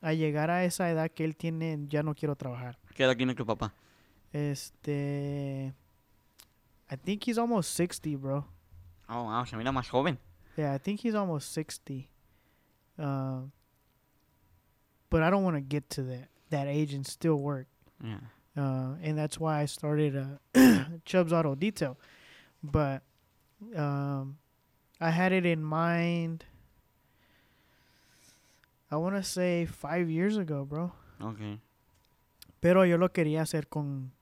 a 0.00 0.12
llegar 0.12 0.50
a 0.50 0.64
esa 0.64 0.90
edad 0.90 1.10
que 1.10 1.24
él 1.24 1.36
tiene 1.36 1.78
ya 1.88 2.02
no 2.02 2.14
quiero 2.14 2.36
trabajar. 2.36 2.78
¿Qué 2.94 3.04
edad 3.04 3.16
tiene 3.16 3.34
tu 3.34 3.44
papá? 3.44 3.72
Este, 4.32 5.74
I 6.90 6.96
think 6.96 7.26
he's 7.26 7.38
almost 7.38 7.70
60, 7.74 8.16
bro. 8.16 8.44
Oh, 9.08 9.24
wow, 9.24 9.44
se 9.44 9.56
mira 9.56 9.72
más 9.72 9.88
joven. 9.88 10.18
Yeah, 10.56 10.74
I 10.74 10.78
think 10.78 11.00
he's 11.00 11.14
almost 11.14 11.52
60. 11.52 12.08
Uh, 12.98 13.42
but 15.08 15.22
I 15.22 15.30
don't 15.30 15.42
want 15.42 15.56
to 15.56 15.60
get 15.60 15.88
to 15.90 16.02
that 16.04 16.28
that 16.50 16.66
age 16.66 16.94
and 16.94 17.06
still 17.06 17.36
work. 17.36 17.66
Yeah. 18.02 18.18
Uh, 18.56 18.96
and 19.02 19.16
that's 19.16 19.38
why 19.38 19.60
I 19.60 19.66
started 19.66 20.16
uh, 20.16 20.84
Chubb's 21.04 21.32
Auto 21.32 21.54
Detail. 21.54 21.96
But 22.62 23.02
um, 23.76 24.38
I 25.00 25.10
had 25.10 25.32
it 25.32 25.46
in 25.46 25.62
mind. 25.62 26.44
I 28.90 28.96
want 28.96 29.14
to 29.16 29.22
say 29.22 29.66
five 29.66 30.10
years 30.10 30.36
ago, 30.36 30.64
bro. 30.64 30.92
Okay. 31.20 31.60
Pero 32.60 32.84
yo 32.84 32.96
lo 32.98 33.08
quería 33.10 33.42
hacer 33.42 33.68
con 33.68 34.12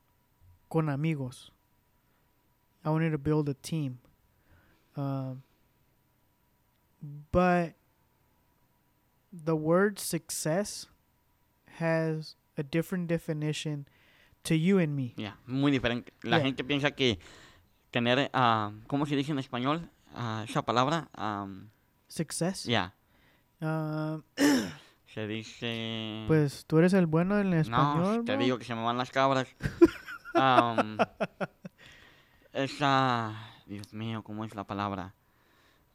con 0.68 0.88
amigos. 0.88 1.50
I 2.84 2.90
wanted 2.90 3.10
to 3.10 3.18
build 3.18 3.48
a 3.48 3.54
team. 3.54 3.98
Um, 4.96 5.42
but 7.32 7.74
the 9.32 9.54
word 9.56 9.98
success 9.98 10.86
has 11.78 12.34
a 12.56 12.62
different 12.62 13.06
definition 13.08 13.86
to 14.44 14.54
you 14.56 14.78
and 14.78 14.94
me. 14.96 15.14
Yeah, 15.16 15.34
muy 15.46 15.70
diferente. 15.70 16.10
La 16.22 16.38
Yeah. 16.38 16.44
gente 16.44 16.64
piensa 16.64 16.90
que 16.94 17.18
tener, 17.92 18.30
ah, 18.32 18.72
¿cómo 18.88 19.06
se 19.06 19.16
dice 19.16 19.32
en 19.32 19.38
español? 19.38 19.88
Ah, 20.14 20.44
esa 20.48 20.62
palabra, 20.62 21.08
am, 21.14 21.70
Success. 22.08 22.64
ya, 22.64 22.94
Um, 23.60 24.22
se 25.06 25.26
dice... 25.26 26.24
pues 26.28 26.64
tú 26.66 26.78
eres 26.78 26.92
el 26.92 27.06
bueno 27.06 27.38
en 27.38 27.52
español. 27.54 28.18
no, 28.18 28.24
te 28.24 28.32
bro. 28.34 28.44
digo 28.44 28.58
que 28.58 28.64
se 28.64 28.74
me 28.74 28.82
van 28.84 28.96
las 28.98 29.10
cabras. 29.10 29.48
Esa, 32.52 33.34
Dios 33.66 33.92
mío, 33.92 34.22
¿cómo 34.22 34.44
es 34.44 34.54
la 34.54 34.64
palabra? 34.64 35.14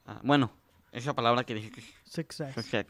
Ah, 0.05 0.19
bueno, 0.23 0.51
esa 0.91 1.13
palabra 1.13 1.43
que 1.43 1.55
dijiste, 1.55 1.83
Success. 2.03 2.53
success. 2.53 2.85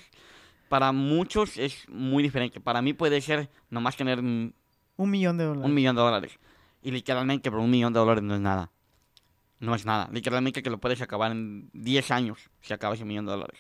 Para 0.70 0.92
muchos 0.92 1.58
es 1.58 1.88
muy 1.90 2.24
diferente. 2.24 2.60
Para 2.60 2.82
mí 2.82 2.94
puede 2.94 3.22
ser 3.22 3.50
nomás 3.70 3.96
tener 3.96 4.20
un 4.20 4.54
millón 4.98 5.38
de 5.38 5.46
dólares. 5.46 5.66
un 5.66 5.74
millón 5.74 5.96
de 5.96 6.02
dólares. 6.02 6.40
Y 6.82 6.92
literalmente, 6.92 7.50
pero 7.52 7.62
un 7.62 7.70
millón 7.70 7.94
de 7.94 8.00
dólares 8.00 8.24
no 8.24 8.34
es 8.36 8.42
nada. 8.42 8.72
No 9.60 9.76
es 9.76 9.86
nada. 9.86 10.10
Literalmente 10.12 10.62
que 10.64 10.70
lo 10.70 10.80
puedes 10.80 11.02
acabar 11.02 11.32
en 11.32 11.70
10 11.74 12.12
años 12.12 12.50
si 12.62 12.74
acabas 12.74 13.00
un 13.02 13.08
millón 13.08 13.26
de 13.26 13.32
dólares. 13.32 13.60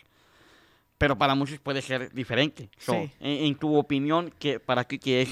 Pero 1.03 1.17
para 1.17 1.35
muchos 1.35 1.59
puede 1.59 1.81
ser 1.81 2.13
diferente. 2.13 2.69
So, 2.77 2.93
Sí. 2.93 3.11
en, 3.19 3.45
en 3.47 3.55
tu 3.55 3.75
opinión, 3.75 4.33
¿qué, 4.39 4.57
¿para 4.57 4.85
ti 4.85 4.97
qué 4.99 5.23
es 5.23 5.29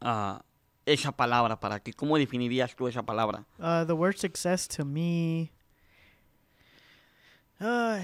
ah, 0.00 0.42
esa 0.84 1.12
palabra? 1.12 1.60
¿Para 1.60 1.78
ti? 1.78 1.92
¿Cómo 1.92 2.18
definirías 2.18 2.74
tú 2.74 2.88
esa 2.88 3.04
palabra? 3.04 3.46
Uh, 3.60 3.84
the 3.84 3.92
word 3.94 4.16
success 4.16 4.66
to 4.66 4.84
me, 4.84 5.52
uh, 7.60 8.00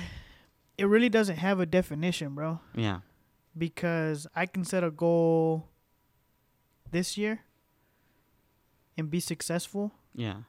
it 0.78 0.86
really 0.86 1.08
doesn't 1.08 1.38
have 1.38 1.58
a 1.60 1.66
definition, 1.66 2.36
bro. 2.36 2.60
Yeah. 2.76 3.00
Because 3.58 4.28
I 4.32 4.46
can 4.46 4.64
set 4.64 4.84
a 4.84 4.92
goal 4.92 5.64
this 6.88 7.18
year 7.18 7.40
and 8.96 9.10
be 9.10 9.18
successful, 9.18 9.90
Yeah. 10.14 10.42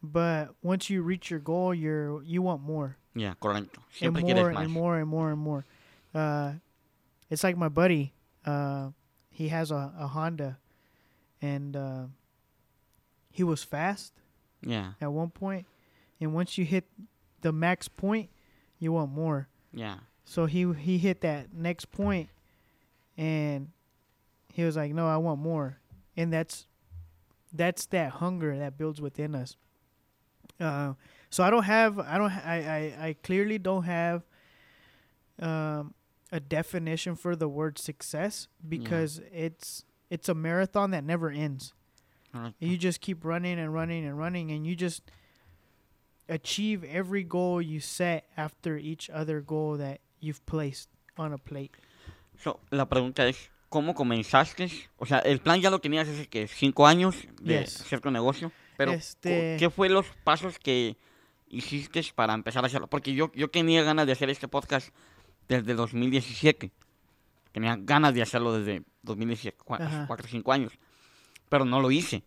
but 0.00 0.54
once 0.62 0.88
you 0.88 1.02
reach 1.02 1.32
your 1.32 1.40
goal, 1.40 1.74
you're 1.74 2.22
you 2.22 2.42
want 2.42 2.62
more 2.62 2.96
Yeah, 3.18 3.34
correcto. 3.40 3.78
and 4.02 4.14
more 4.34 4.48
and 4.64 4.72
more 4.72 4.98
and 4.98 5.08
more 5.08 5.30
and 5.30 5.40
more. 5.40 5.64
Uh, 6.14 6.52
it's 7.30 7.42
like 7.44 7.56
my 7.56 7.68
buddy. 7.68 8.12
Uh, 8.44 8.90
he 9.30 9.48
has 9.48 9.70
a, 9.70 9.92
a 9.98 10.06
Honda, 10.06 10.58
and 11.42 11.76
uh, 11.76 12.04
he 13.30 13.42
was 13.44 13.62
fast. 13.64 14.12
Yeah, 14.62 14.92
at 15.00 15.12
one 15.12 15.30
point, 15.30 15.66
and 16.20 16.34
once 16.34 16.58
you 16.58 16.64
hit 16.64 16.84
the 17.42 17.52
max 17.52 17.86
point, 17.86 18.30
you 18.78 18.92
want 18.92 19.12
more. 19.12 19.48
yeah. 19.72 19.98
So 20.24 20.46
he 20.46 20.70
he 20.74 20.98
hit 20.98 21.20
that 21.22 21.54
next 21.54 21.90
point, 21.92 22.28
and 23.16 23.70
he 24.52 24.64
was 24.64 24.76
like, 24.76 24.92
"No, 24.92 25.06
I 25.06 25.16
want 25.16 25.40
more," 25.40 25.78
and 26.16 26.32
that's 26.32 26.66
that's 27.52 27.86
that 27.86 28.10
hunger 28.12 28.58
that 28.58 28.76
builds 28.76 29.00
within 29.00 29.34
us. 29.34 29.56
Uh, 30.60 30.94
so 31.30 31.44
I 31.44 31.50
don't 31.50 31.64
have 31.64 31.98
I 31.98 32.18
don't 32.18 32.30
I 32.32 32.56
I, 33.00 33.06
I 33.08 33.12
clearly 33.22 33.58
don't 33.58 33.84
have 33.84 34.22
um, 35.40 35.94
a 36.32 36.40
definition 36.40 37.14
for 37.14 37.36
the 37.36 37.48
word 37.48 37.78
success 37.78 38.48
because 38.68 39.20
it's 39.32 39.84
it's 40.10 40.28
a 40.28 40.34
marathon 40.34 40.90
that 40.90 41.04
never 41.04 41.30
ends 41.30 41.74
correcto. 42.34 42.54
you 42.58 42.76
just 42.76 43.00
keep 43.00 43.24
running 43.24 43.58
and 43.58 43.72
running 43.72 44.04
and 44.06 44.18
running 44.18 44.50
and 44.50 44.66
you 44.66 44.74
just 44.74 45.02
achieve 46.28 46.84
every 46.84 47.22
goal 47.24 47.62
you 47.62 47.80
set 47.80 48.24
after 48.36 48.76
each 48.76 49.08
other 49.10 49.40
goal 49.40 49.76
that 49.76 50.00
you've 50.20 50.44
placed 50.46 50.88
on 51.16 51.32
a 51.32 51.38
plate 51.38 51.72
So, 52.40 52.60
la 52.70 52.84
pregunta 52.88 53.26
es, 53.26 53.50
¿cómo 53.68 53.94
comenzaste? 53.94 54.70
O 54.98 55.06
sea, 55.06 55.18
el 55.18 55.40
plan 55.40 55.60
ya 55.60 55.70
lo 55.70 55.80
tenías 55.80 56.06
hace 56.08 56.28
que 56.28 56.46
cinco 56.46 56.86
años 56.86 57.16
de 57.42 57.60
Yes. 57.62 57.80
hacer 57.80 58.00
tu 58.00 58.10
negocio, 58.12 58.52
pero 58.78 58.92
Este- 58.92 59.56
¿qué 59.58 59.68
fue 59.70 59.88
los 59.90 60.06
pasos 60.24 60.58
que 60.58 60.96
hiciste 61.48 62.00
para 62.14 62.32
empezar 62.32 62.62
a 62.62 62.66
hacerlo? 62.68 62.86
Porque 62.86 63.12
yo, 63.12 63.30
yo 63.34 63.48
tenía 63.48 63.82
ganas 63.82 64.06
de 64.06 64.12
hacer 64.12 64.30
este 64.30 64.46
podcast 64.48 64.88
desde 65.48 65.74
2017. 65.74 66.70
Tenía 67.52 67.76
ganas 67.78 68.14
de 68.14 68.22
hacerlo 68.22 68.52
desde 68.58 68.82
2017, 69.02 69.58
cua- 69.64 69.80
Ajá. 69.80 70.04
cuatro 70.06 70.26
o 70.26 70.30
cinco 70.30 70.52
años, 70.52 70.72
pero 71.48 71.64
no 71.64 71.80
lo 71.80 71.90
hice. 71.90 72.22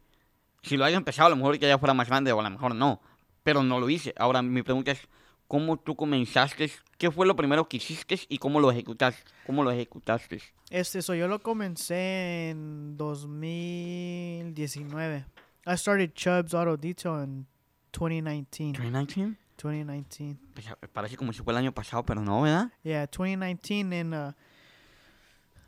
Si 0.61 0.75
lo 0.77 0.83
haya 0.85 0.97
empezado, 0.97 1.27
a 1.27 1.29
lo 1.29 1.35
mejor 1.37 1.57
que 1.57 1.67
ya 1.67 1.77
fuera 1.79 1.93
más 1.93 2.07
grande 2.09 2.31
o 2.33 2.39
a 2.39 2.43
lo 2.43 2.49
mejor 2.49 2.75
no, 2.75 3.01
pero 3.43 3.63
no 3.63 3.79
lo 3.79 3.89
hice. 3.89 4.13
Ahora 4.17 4.41
mi 4.41 4.61
pregunta 4.61 4.91
es, 4.91 5.07
¿cómo 5.47 5.77
tú 5.77 5.95
comenzaste? 5.95 6.69
¿Qué 6.97 7.09
fue 7.11 7.25
lo 7.25 7.35
primero 7.35 7.67
que 7.69 7.77
hiciste 7.77 8.19
y 8.27 8.37
cómo 8.39 8.59
lo 8.59 8.69
ejecutaste? 8.71 9.23
¿Cómo 9.47 9.63
lo 9.63 9.71
ejecutaste? 9.71 10.41
este 10.69 11.01
so 11.01 11.15
yo 11.15 11.27
lo 11.27 11.39
comencé 11.39 12.49
en 12.51 12.95
2019 12.97 15.25
I 15.65 15.75
started 15.75 16.13
Chubb's 16.15 16.53
Auto 16.53 16.75
Detail 16.75 17.23
in 17.23 17.45
2019 17.91 18.73
¿2019? 18.73 19.37
2019 19.57 20.37
eh, 20.57 20.87
parece 20.91 21.17
como 21.17 21.33
si 21.33 21.43
fue 21.43 21.53
el 21.53 21.57
año 21.57 21.71
pasado, 21.71 22.03
pero 22.03 22.21
no, 22.21 22.41
¿verdad? 22.41 22.71
Yeah, 22.83 23.05
2019 23.07 23.93
and 23.93 24.13
uh 24.13 24.31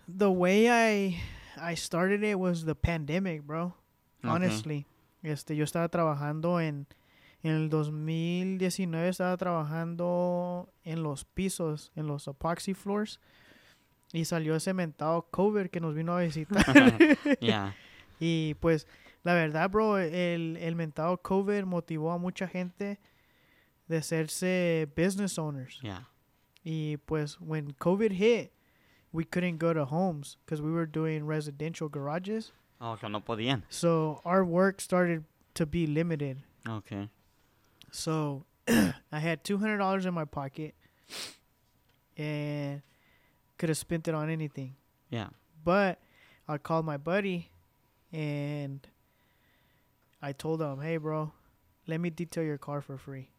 the 0.07 0.29
way 0.29 0.67
I 0.67 1.21
I 1.57 1.75
started 1.75 2.23
it 2.23 2.35
was 2.37 2.65
the 2.65 2.75
pandemic, 2.75 3.43
bro. 3.43 3.75
Honestly. 4.23 4.85
Este 5.21 5.55
yo 5.55 5.63
estaba 5.63 5.87
trabajando 5.89 6.59
en 6.59 6.87
en 7.43 7.51
el 7.51 7.69
2019 7.69 9.09
estaba 9.09 9.35
trabajando 9.37 10.69
en 10.85 11.03
los 11.03 11.25
pisos, 11.25 11.91
en 11.95 12.07
los 12.07 12.27
epoxy 12.27 12.73
floors 12.73 13.19
y 14.13 14.25
salió 14.25 14.55
ese 14.55 14.73
mentado 14.73 15.27
COVID 15.29 15.67
que 15.67 15.81
nos 15.81 15.93
vino 15.93 16.15
a 16.15 16.21
visitar. 16.21 16.63
Ya, 17.41 17.75
y 18.19 18.55
pues 18.55 18.87
la 19.23 19.33
verdad, 19.33 19.69
bro, 19.69 19.97
el 19.97 20.57
el 20.57 20.75
mentado 20.75 21.17
COVID 21.21 21.63
motivó 21.65 22.11
a 22.11 22.17
mucha 22.17 22.47
gente 22.47 22.99
de 23.87 23.97
hacerse 23.97 24.87
business 24.95 25.37
owners. 25.37 25.79
Yeah. 25.81 26.07
Y 26.65 26.97
pues 27.05 27.39
when 27.41 27.73
COVID 27.79 28.11
hit, 28.13 28.51
we 29.11 29.25
couldn't 29.25 29.57
go 29.59 29.73
to 29.73 29.85
homes 29.85 30.37
because 30.45 30.61
we 30.61 30.71
were 30.71 30.85
doing 30.85 31.25
residential 31.25 31.89
garages. 31.89 32.51
Ah, 32.79 32.91
O 32.93 32.97
sea, 32.97 33.09
no 33.09 33.21
podían. 33.21 33.63
So 33.69 34.21
our 34.25 34.43
work 34.43 34.81
started 34.81 35.23
to 35.55 35.65
be 35.65 35.85
limited. 35.87 36.43
Ok. 36.67 37.09
So 37.91 38.45
I 38.67 39.19
had 39.19 39.43
two 39.43 39.57
hundred 39.57 39.77
dollars 39.77 40.05
in 40.05 40.13
my 40.13 40.25
pocket 40.25 40.73
and 42.17 42.81
could 43.57 43.69
have 43.69 43.77
spent 43.77 44.07
it 44.07 44.15
on 44.15 44.29
anything. 44.29 44.75
Yeah. 45.09 45.29
But 45.63 45.99
I 46.47 46.57
called 46.57 46.85
my 46.85 46.97
buddy 46.97 47.51
and 48.11 48.85
I 50.23 50.33
told 50.33 50.61
him, 50.61 50.81
"Hey, 50.81 50.97
bro, 50.97 51.31
let 51.85 51.99
me 51.99 52.09
detail 52.09 52.43
your 52.43 52.57
car 52.57 52.81
for 52.81 52.97
free. 52.97 53.29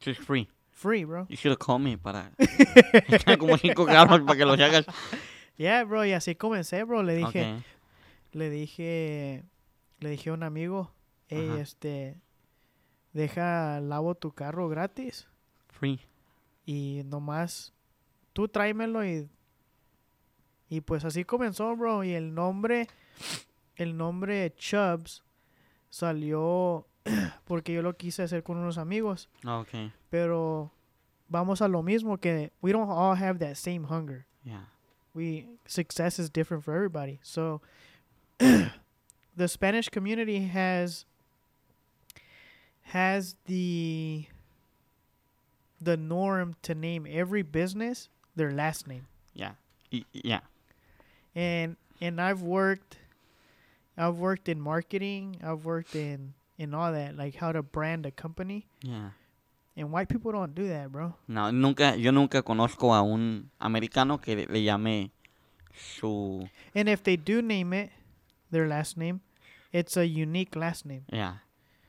It's 0.00 0.18
free. 0.18 0.48
Free, 0.70 1.04
bro." 1.04 1.26
You 1.28 1.36
should 1.36 1.50
have 1.50 1.58
called 1.58 1.82
me 1.82 1.96
para... 1.96 2.30
como 3.38 3.56
cinco 3.56 3.86
carros 3.86 4.20
para 4.20 4.38
que 4.38 4.44
los 4.46 4.58
hagas. 4.60 4.86
Yeah, 5.56 5.84
bro. 5.84 6.04
Y 6.04 6.12
así 6.12 6.36
comencé, 6.36 6.84
bro. 6.84 7.02
Le 7.02 7.16
dije, 7.16 7.64
le 8.32 8.50
dije, 8.50 9.42
le 9.98 10.10
dije 10.10 10.30
a 10.30 10.34
un 10.34 10.44
amigo, 10.44 10.92
hey, 11.28 11.48
Ajá. 11.50 11.60
este, 11.60 12.20
deja 13.12 13.80
lavo 13.80 14.14
tu 14.14 14.32
carro 14.32 14.68
gratis 14.68 15.26
Free. 15.68 16.00
y 16.64 17.02
nomás 17.06 17.72
tú 18.32 18.46
tráemelo 18.46 19.04
y 19.04 19.28
y 20.70 20.82
pues 20.82 21.04
así 21.04 21.24
comenzó, 21.24 21.74
bro. 21.76 22.04
Y 22.04 22.12
el 22.12 22.34
nombre, 22.34 22.88
el 23.76 23.96
nombre 23.96 24.54
Chubbs 24.54 25.24
salió 25.90 26.86
porque 27.46 27.72
yo 27.72 27.82
lo 27.82 27.94
quise 27.96 28.22
hacer 28.22 28.42
con 28.42 28.56
unos 28.58 28.78
amigos, 28.78 29.28
ah, 29.44 29.58
Okay. 29.60 29.92
pero 30.10 30.70
vamos 31.28 31.60
a 31.62 31.68
lo 31.68 31.82
mismo 31.82 32.18
que 32.20 32.50
we 32.60 32.72
don't 32.72 32.90
all 32.90 33.14
have 33.16 33.38
that 33.38 33.56
same 33.56 33.84
hunger. 33.84 34.26
Yeah. 34.44 34.64
we 35.14 35.46
success 35.66 36.18
is 36.18 36.30
different 36.30 36.64
for 36.64 36.74
everybody. 36.74 37.18
So 37.22 37.60
the 38.38 39.48
Spanish 39.48 39.88
community 39.88 40.46
has 40.46 41.04
has 42.82 43.34
the 43.46 44.26
the 45.80 45.96
norm 45.96 46.56
to 46.62 46.74
name 46.74 47.06
every 47.08 47.42
business 47.42 48.08
their 48.36 48.50
last 48.52 48.86
name. 48.86 49.06
Yeah. 49.34 49.52
Y- 49.92 50.04
yeah. 50.12 50.40
And 51.34 51.76
and 52.00 52.20
I've 52.20 52.42
worked 52.42 52.98
I've 53.98 54.18
worked 54.18 54.48
in 54.48 54.60
marketing, 54.60 55.36
I've 55.42 55.64
worked 55.64 55.94
in 55.96 56.34
in 56.56 56.72
all 56.74 56.92
that, 56.92 57.16
like 57.16 57.34
how 57.36 57.52
to 57.52 57.62
brand 57.62 58.06
a 58.06 58.10
company. 58.10 58.66
Yeah. 58.82 59.10
And 59.76 59.92
white 59.92 60.08
people 60.08 60.32
don't 60.32 60.54
do 60.54 60.66
that, 60.68 60.90
bro. 60.90 61.14
No, 61.28 61.50
nunca, 61.52 61.96
yo 61.96 62.10
nunca 62.10 62.42
conozco 62.42 62.94
a 62.94 63.02
un 63.02 63.50
americano 63.60 64.18
que 64.18 64.34
le, 64.34 64.46
le 64.46 64.62
llame 64.64 65.10
su, 65.72 66.48
And 66.74 66.88
if 66.88 67.02
they 67.02 67.16
do 67.16 67.42
name 67.42 67.72
it 67.72 67.90
their 68.50 68.66
last 68.66 68.96
name, 68.96 69.20
it's 69.72 69.96
a 69.96 70.04
unique 70.06 70.56
last 70.56 70.84
name. 70.86 71.04
yeah, 71.12 71.42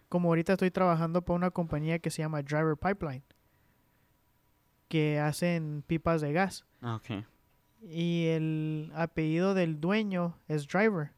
como 0.09 0.29
ahorita 0.29 0.53
estoy 0.53 0.69
trabajando 0.71 1.21
para 1.23 1.35
una 1.35 1.49
compañía 1.51 1.99
que 1.99 2.11
se 2.11 2.21
llama 2.21 2.41
Driver 2.43 2.75
Pipeline, 2.75 3.23
que 4.87 5.19
hacen 5.19 5.83
pipas 5.87 6.21
de 6.21 6.33
gas. 6.33 6.65
okay. 6.83 7.25
Y 7.81 8.25
el 8.27 8.91
apellido 8.93 9.53
del 9.53 9.79
dueño 9.79 10.35
es 10.47 10.67
Driver. 10.67 11.11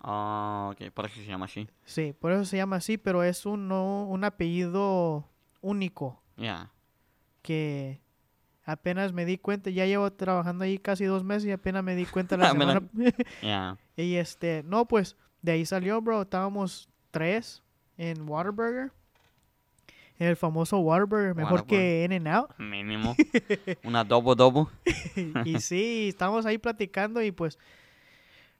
Ah, 0.00 0.70
ok, 0.72 0.90
por 0.92 1.06
eso 1.06 1.16
se 1.16 1.26
llama 1.26 1.46
así. 1.46 1.68
Sí, 1.84 2.14
por 2.18 2.32
eso 2.32 2.44
se 2.44 2.56
llama 2.56 2.76
así, 2.76 2.98
pero 2.98 3.22
es 3.24 3.44
un, 3.46 3.68
no- 3.68 4.04
un 4.04 4.24
apellido 4.24 5.28
único 5.60 6.20
Yeah. 6.36 6.70
que 7.42 8.00
apenas 8.64 9.12
me 9.12 9.24
di 9.24 9.38
cuenta, 9.38 9.70
ya 9.70 9.86
llevo 9.86 10.12
trabajando 10.12 10.64
ahí 10.64 10.78
casi 10.78 11.04
dos 11.04 11.24
meses 11.24 11.46
y 11.46 11.52
apenas 11.52 11.82
me 11.82 11.96
di 11.96 12.06
cuenta 12.06 12.36
la 12.36 12.50
semana. 12.50 12.82
Yeah. 13.42 13.76
y 13.96 14.14
este, 14.16 14.62
no, 14.64 14.86
pues 14.86 15.16
de 15.42 15.52
ahí 15.52 15.66
salió, 15.66 16.00
bro. 16.00 16.22
Estábamos 16.22 16.88
tres 17.10 17.62
en 17.96 18.28
Waterburger. 18.28 18.92
El 20.18 20.36
famoso 20.36 20.78
Waterburger, 20.78 21.34
mejor 21.36 21.64
que 21.64 22.04
In 22.04 22.12
and 22.12 22.26
Out. 22.28 22.50
Mínimo. 22.58 23.14
Una 23.84 24.02
dobo 24.04 24.34
dobo. 24.34 24.68
y 25.44 25.60
sí, 25.60 26.08
estamos 26.08 26.44
ahí 26.44 26.58
platicando 26.58 27.22
y 27.22 27.30
pues 27.30 27.56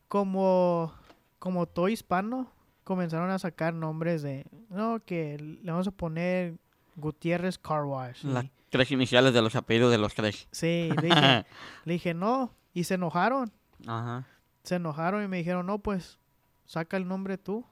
como 0.07 0.93
como 1.39 1.67
todo 1.67 1.89
hispano 1.89 2.53
comenzaron 2.85 3.31
a 3.31 3.39
sacar 3.39 3.75
nombres 3.75 4.23
de 4.23 4.47
no 4.71 5.01
que 5.05 5.39
le 5.39 5.71
vamos 5.71 5.87
a 5.87 5.91
poner 5.91 6.57
Gutiérrez 6.97 7.59
Car 7.59 7.85
Wash. 7.85 8.25
Las 8.25 8.47
tres 8.71 8.91
iniciales 8.91 9.33
de 9.35 9.43
los 9.43 9.55
apellidos 9.57 9.91
de 9.91 9.99
los 9.99 10.15
tres. 10.15 10.49
sí, 10.53 10.91
le 11.01 11.09
dije, 11.09 11.47
le 11.85 11.93
dije 11.93 12.15
no 12.15 12.55
y 12.75 12.85
se 12.85 12.95
enojaron, 12.95 13.53
Ajá. 13.87 14.27
se 14.65 14.77
enojaron 14.77 15.23
y 15.25 15.29
me 15.29 15.37
dijeron 15.39 15.67
no 15.67 15.79
pues 15.79 16.19
saca 16.67 16.97
el 16.97 17.07
nombre 17.07 17.39
tú. 17.39 17.65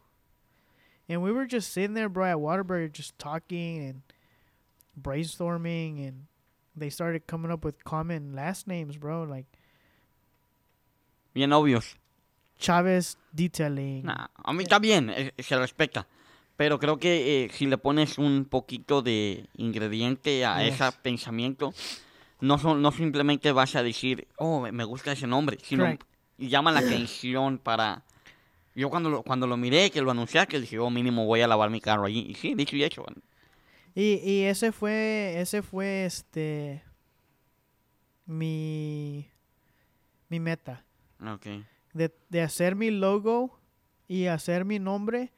And 1.09 1.23
we 1.23 1.31
were 1.31 1.47
just 1.49 1.73
sitting 1.73 1.95
there, 1.95 2.09
bro, 2.09 2.25
at 2.25 2.41
Waterbury, 2.41 2.91
just 2.93 3.17
talking 3.17 3.81
and 3.81 4.03
brainstorming, 5.01 6.01
and 6.09 6.27
they 6.75 6.91
started 6.91 7.27
coming 7.29 7.53
up 7.53 7.65
with 7.65 7.77
common 7.85 8.35
last 8.35 8.67
names, 8.67 8.97
bro, 8.99 9.23
like 9.23 9.47
Bien 11.33 11.53
obvios. 11.53 11.97
Chavez 12.59 13.19
Detailing. 13.33 14.05
Nah, 14.05 14.27
a 14.43 14.53
mí 14.53 14.63
está 14.63 14.79
bien, 14.79 15.11
eh, 15.11 15.33
se 15.39 15.57
respeta. 15.59 16.07
Pero 16.57 16.79
creo 16.79 16.97
que 16.99 17.45
eh, 17.45 17.51
si 17.53 17.67
le 17.67 17.77
pones 17.77 18.17
un 18.17 18.47
poquito 18.47 19.03
de 19.03 19.47
ingrediente 19.57 20.45
a 20.47 20.65
Yes. 20.65 20.75
ese 20.81 20.93
pensamiento, 21.03 21.75
no, 22.41 22.57
son, 22.59 22.81
no 22.81 22.93
simplemente 22.93 23.53
vas 23.53 23.77
a 23.77 23.83
decir, 23.83 24.27
oh, 24.39 24.61
me- 24.71 24.85
gusta 24.85 25.13
ese 25.13 25.27
nombre, 25.27 25.59
sino 25.63 25.85
Correct. 25.85 26.05
llama 26.39 26.73
la 26.73 26.81
atención 26.81 27.59
para... 27.59 28.03
Yo 28.75 28.89
cuando 28.91 29.09
lo, 29.11 29.23
cuando 29.23 29.47
lo 29.47 29.57
miré, 29.57 29.91
que 29.91 30.01
lo 30.03 30.11
anunciaste, 30.11 30.61
dije, 30.61 30.79
oh, 30.79 30.89
mínimo 30.91 31.25
voy 31.27 31.41
a 31.43 31.47
lavar 31.49 31.69
mi 31.71 31.81
carro 31.81 32.05
allí. 32.07 32.27
Y 32.29 32.35
sí, 32.35 32.55
dicho 32.55 32.77
y 32.77 32.85
hecho. 32.85 33.05
Y, 33.95 34.21
y 34.23 34.43
ese 34.45 34.73
fue, 34.73 35.35
ese 35.41 35.63
fue 35.63 36.05
este 36.05 36.83
mi 38.27 39.29
mi 40.29 40.41
meta. 40.41 40.85
Ok. 41.21 41.47
De, 41.97 42.15
de 42.29 42.43
hacer 42.43 42.77
mi 42.77 42.91
logo 42.91 43.59
y 44.07 44.27
hacer 44.27 44.65
mi 44.65 44.79
nombre 44.79 45.33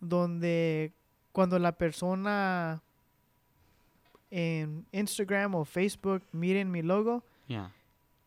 donde 0.00 0.92
cuando 1.32 1.58
la 1.58 1.72
persona 1.72 2.82
en 4.30 4.86
Instagram 4.92 5.54
o 5.54 5.64
Facebook 5.64 6.22
miren 6.32 6.70
mi 6.70 6.82
logo, 6.82 7.24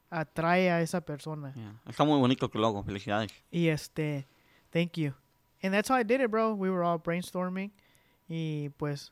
atrae 0.10 0.72
a 0.72 0.82
esa 0.82 1.02
persona. 1.02 1.54
ya. 1.56 1.82
Está 1.86 2.04
muy 2.06 2.20
bonito 2.20 2.50
tu 2.50 2.58
logo, 2.60 2.84
felicidades. 2.84 3.32
Y 3.52 3.68
este, 3.68 4.26
thank 4.72 4.94
you. 4.94 5.14
And 5.62 5.74
that's 5.74 5.90
how 5.90 5.98
I 5.98 6.04
did 6.04 6.22
it, 6.22 6.30
bro. 6.30 6.54
We 6.54 6.70
were 6.70 6.84
all 6.84 7.00
brainstorming. 7.00 7.72
Y 8.30 8.70
pues 8.78 9.12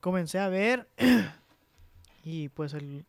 comencé 0.00 0.38
a 0.38 0.48
ver. 0.48 0.88
y 2.24 2.48
pues 2.48 2.74
el, 2.74 3.04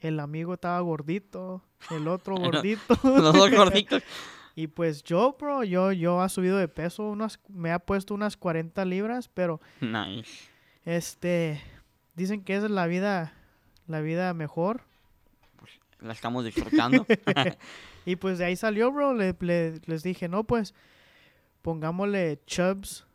el 0.00 0.20
amigo 0.20 0.54
estaba 0.54 0.80
gordito. 0.80 1.62
El 1.90 2.08
otro 2.08 2.36
gordito. 2.38 2.94
Los 3.04 3.32
dos 3.34 3.50
gorditos. 3.50 4.02
y 4.56 4.66
pues 4.66 5.02
yo, 5.04 5.36
bro, 5.38 5.64
yo, 5.64 5.92
yo 5.92 6.20
ha 6.20 6.28
subido 6.28 6.56
de 6.58 6.68
peso. 6.68 7.04
Unas, 7.08 7.40
me 7.48 7.72
ha 7.72 7.78
puesto 7.78 8.14
unas 8.14 8.36
40 8.36 8.84
libras. 8.84 9.28
Pero 9.28 9.60
Nice. 9.80 10.48
este, 10.84 11.60
dicen 12.14 12.42
que 12.44 12.56
esa 12.56 12.66
es 12.66 12.72
la 12.72 12.86
vida, 12.86 13.32
la 13.86 14.00
vida 14.00 14.32
mejor. 14.34 14.82
La 16.00 16.12
estamos 16.14 16.44
disfrutando. 16.46 17.06
Y 18.06 18.16
pues 18.16 18.38
de 18.38 18.46
ahí 18.46 18.56
salió, 18.56 18.90
bro. 18.90 19.12
Le, 19.12 19.36
le- 19.40 19.80
les 19.84 20.02
dije, 20.02 20.28
no, 20.28 20.44
pues 20.44 20.74
pongámosle 21.62 22.40
Chubs. 22.46 23.06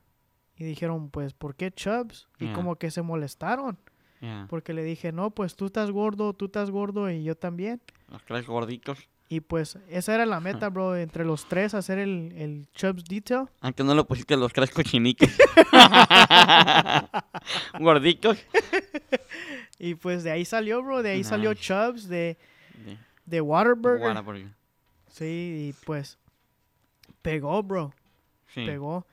Y 0.58 0.64
dijeron, 0.64 1.10
pues, 1.10 1.34
¿por 1.34 1.56
qué 1.56 1.72
Chubs? 1.72 2.30
Y 2.40 2.46
Ya. 2.46 2.54
como 2.54 2.76
que 2.78 2.90
se 2.92 3.02
molestaron. 3.02 3.78
Porque 4.50 4.74
le 4.74 4.84
dije, 4.84 5.12
no, 5.12 5.32
pues 5.32 5.56
tú 5.56 5.66
estás 5.68 5.92
gordo, 5.92 6.34
tú 6.34 6.46
estás 6.46 6.70
gordo 6.72 7.10
y 7.10 7.24
yo 7.24 7.36
también. 7.36 7.82
Los 8.10 8.24
tres 8.24 8.46
gorditos. 8.46 9.00
Y 9.28 9.40
pues 9.40 9.80
esa 9.90 10.14
era 10.14 10.28
la 10.28 10.40
meta, 10.40 10.70
bro. 10.70 10.96
Entre 10.96 11.26
los 11.26 11.50
tres 11.50 11.74
hacer 11.74 11.98
el, 11.98 12.32
el 12.38 12.68
Chubs 12.74 13.04
Detail. 13.06 13.48
Aunque 13.62 13.84
no 13.84 13.96
lo 13.96 14.06
pusiste 14.06 14.38
los 14.38 14.54
tres 14.54 14.70
cochiniques. 14.70 15.36
gorditos. 17.80 18.38
Y 19.80 19.96
pues 19.96 20.24
de 20.24 20.32
ahí 20.32 20.46
salió, 20.46 20.82
bro. 20.84 21.04
De 21.04 21.12
ahí 21.12 21.24
salió. 21.24 21.54
Chubs 21.54 22.08
de, 22.08 22.38
De 22.86 22.98
de 23.26 23.42
Waterburger. 23.42 24.08
Whataburger. 24.10 24.48
Sí, 25.10 25.70
y 25.70 25.74
pues 25.86 26.18
pegó, 27.22 27.62
bro. 27.64 27.94
Sí. 28.54 28.66
pegó. 28.66 29.06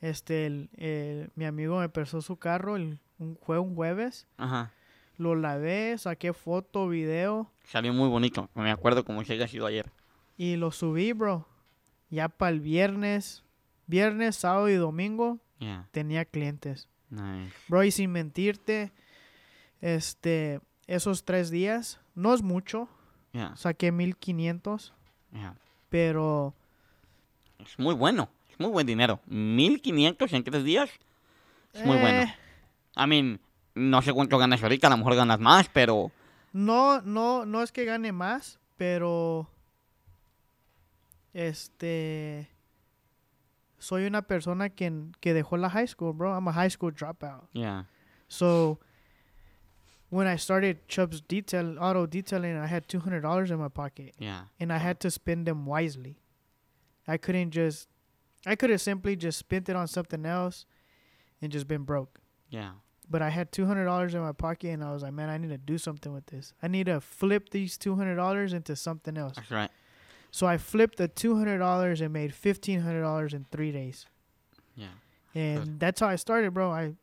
Este, 0.00 0.46
el, 0.46 0.68
el- 0.76 1.30
mi 1.36 1.44
amigo 1.44 1.78
me 1.78 1.88
prestó 1.88 2.20
su 2.20 2.36
carro, 2.36 2.76
el, 2.76 2.98
un, 3.22 3.38
fue 3.42 3.58
un 3.58 3.74
jueves. 3.74 4.26
Ajá. 4.36 4.72
Lo 5.18 5.34
lavé, 5.34 5.96
saqué 5.98 6.32
foto, 6.32 6.88
video 6.88 7.50
Salió 7.64 7.92
muy 7.92 8.08
bonito. 8.08 8.48
Me 8.54 8.70
acuerdo 8.70 9.04
como 9.04 9.22
si 9.24 9.32
haya 9.32 9.46
sido 9.48 9.66
ayer. 9.66 9.90
y 10.36 10.56
lo 10.56 10.70
subí, 10.72 11.12
bro. 11.12 11.46
Ya 12.10 12.28
para 12.28 12.50
el 12.50 12.60
viernes, 12.60 13.44
viernes, 13.86 14.36
sábado 14.36 14.68
y 14.68 14.74
domingo 14.74 15.38
tenía 15.92 16.24
clientes. 16.24 16.88
Nice. 17.10 17.52
Bro, 17.68 17.84
y 17.84 17.90
sin 17.92 18.10
mentirte, 18.10 18.92
este, 19.80 20.60
esos 20.86 21.24
tres 21.24 21.50
días, 21.50 22.00
no 22.14 22.34
es 22.34 22.42
mucho, 22.42 22.88
saqué 23.54 23.92
1500, 23.92 24.92
Ya. 25.32 25.54
pero 25.88 26.54
Es 27.58 27.78
muy 27.78 27.94
bueno. 27.94 28.28
Es 28.50 28.58
muy 28.60 28.70
buen 28.70 28.86
dinero. 28.86 29.20
1500 29.26 30.32
en 30.32 30.44
tres 30.44 30.64
días. 30.64 30.90
Es 31.72 31.84
muy 31.86 31.96
bueno. 31.98 32.30
I 32.96 33.06
mean, 33.06 33.40
no 33.74 34.02
sé 34.02 34.12
cuánto 34.12 34.38
ganas 34.38 34.62
ahorita. 34.62 34.86
A 34.86 34.90
lo 34.90 34.96
mejor 34.98 35.14
ganas 35.16 35.40
más, 35.40 35.68
pero. 35.72 36.10
No, 36.52 37.00
no, 37.02 37.44
no 37.46 37.62
es 37.62 37.72
que 37.72 37.84
gane 37.86 38.12
más, 38.12 38.58
pero 38.76 39.48
este 41.32 42.48
soy 43.78 44.04
una 44.06 44.22
persona 44.22 44.68
que, 44.70 44.92
que 45.20 45.32
dejó 45.34 45.56
la 45.56 45.68
high 45.70 45.86
school, 45.88 46.12
bro. 46.12 46.32
I'm 46.34 46.46
a 46.48 46.52
high 46.52 46.68
school 46.70 46.92
dropout. 46.92 47.48
Yeah. 47.52 47.84
So 48.28 48.78
when 50.10 50.26
I 50.26 50.36
started 50.36 50.86
Chubb's 50.88 51.20
detail 51.20 51.78
auto 51.80 52.06
detailing, 52.06 52.56
I 52.56 52.66
had 52.66 52.86
two 52.86 53.00
hundred 53.00 53.22
dollars 53.22 53.50
in 53.50 53.58
my 53.58 53.68
pocket, 53.68 54.14
Yeah. 54.18 54.42
and 54.60 54.72
I 54.72 54.78
had 54.78 55.00
to 55.00 55.10
spend 55.10 55.46
them 55.46 55.66
wisely. 55.66 56.18
I 57.08 57.16
couldn't 57.16 57.50
just, 57.50 57.88
I 58.46 58.54
could 58.54 58.70
have 58.70 58.80
simply 58.80 59.16
just 59.16 59.38
spent 59.38 59.68
it 59.68 59.74
on 59.74 59.88
something 59.88 60.24
else, 60.24 60.66
and 61.40 61.50
just 61.50 61.66
been 61.66 61.82
broke. 61.84 62.20
Yeah. 62.52 62.72
But 63.10 63.20
I 63.22 63.30
had 63.30 63.50
two 63.50 63.66
hundred 63.66 63.84
dollars 63.86 64.14
in 64.14 64.20
my 64.20 64.32
pocket, 64.32 64.68
and 64.70 64.84
I 64.84 64.92
was 64.92 65.02
like, 65.02 65.12
man, 65.12 65.28
I 65.28 65.36
need 65.38 65.48
to 65.50 65.58
do 65.58 65.76
something 65.76 66.12
with 66.12 66.26
this. 66.26 66.54
I 66.62 66.68
need 66.68 66.86
to 66.86 67.00
flip 67.00 67.50
these 67.50 67.76
two 67.76 67.96
hundred 67.96 68.16
dollars 68.16 68.52
into 68.52 68.76
something 68.76 69.16
else. 69.18 69.34
That's 69.36 69.50
right. 69.50 69.70
So 70.30 70.46
I 70.46 70.56
flipped 70.58 70.96
the 70.98 71.08
two 71.08 71.36
hundred 71.36 71.58
dollars 71.58 72.00
and 72.00 72.12
made 72.12 72.32
fifteen 72.32 72.80
hundred 72.80 73.02
dollars 73.02 73.34
in 73.34 73.46
three 73.50 73.72
days. 73.72 74.06
Yeah. 74.76 74.94
And 75.34 75.80
that's 75.80 76.00
how 76.00 76.08
I 76.08 76.16
started, 76.16 76.54
bro. 76.54 76.70
I 76.70 76.94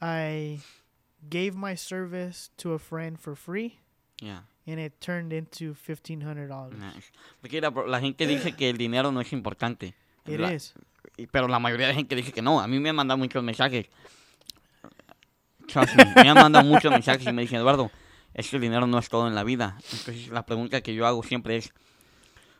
I 0.00 0.60
gave 1.28 1.54
my 1.56 1.74
service 1.74 2.50
to 2.58 2.72
a 2.72 2.78
friend 2.78 3.18
for 3.18 3.34
free, 3.34 3.80
Yeah. 4.20 4.40
and 4.66 4.78
it 4.78 5.00
turned 5.00 5.32
into 5.32 5.74
fifteen 5.74 6.20
hundred 6.20 6.48
dollars. 6.48 6.78
Nice. 6.78 7.10
Porque 7.40 7.54
mira, 7.54 7.70
bro, 7.70 7.86
la 7.86 8.00
gente 8.00 8.26
dice 8.26 8.52
que 8.56 8.68
el 8.70 8.76
dinero 8.76 9.10
no 9.10 9.20
es 9.20 9.32
importante. 9.32 9.94
It 10.26 10.38
La- 10.40 10.52
is. 10.52 10.74
Pero 11.32 11.48
la 11.48 11.58
mayoría 11.58 11.86
de 11.88 11.94
gente 11.94 12.14
dice 12.14 12.32
que 12.32 12.42
no. 12.42 12.60
A 12.60 12.66
mí 12.66 12.78
me 12.78 12.90
han 12.90 12.96
mandado 12.96 13.16
muchos 13.18 13.42
mensajes. 13.42 13.86
Trust 15.66 15.94
me, 15.94 16.04
me 16.22 16.28
han 16.28 16.34
mandado 16.34 16.64
muchos 16.64 16.90
mensajes 16.90 17.26
y 17.26 17.32
me 17.32 17.42
dicen, 17.42 17.58
Eduardo, 17.58 17.90
es 18.34 18.48
que 18.50 18.56
el 18.56 18.62
dinero 18.62 18.86
no 18.86 18.98
es 18.98 19.08
todo 19.08 19.26
en 19.26 19.34
la 19.34 19.44
vida. 19.44 19.76
Entonces 19.92 20.28
la 20.28 20.44
pregunta 20.44 20.80
que 20.80 20.94
yo 20.94 21.06
hago 21.06 21.22
siempre 21.22 21.56
es, 21.56 21.72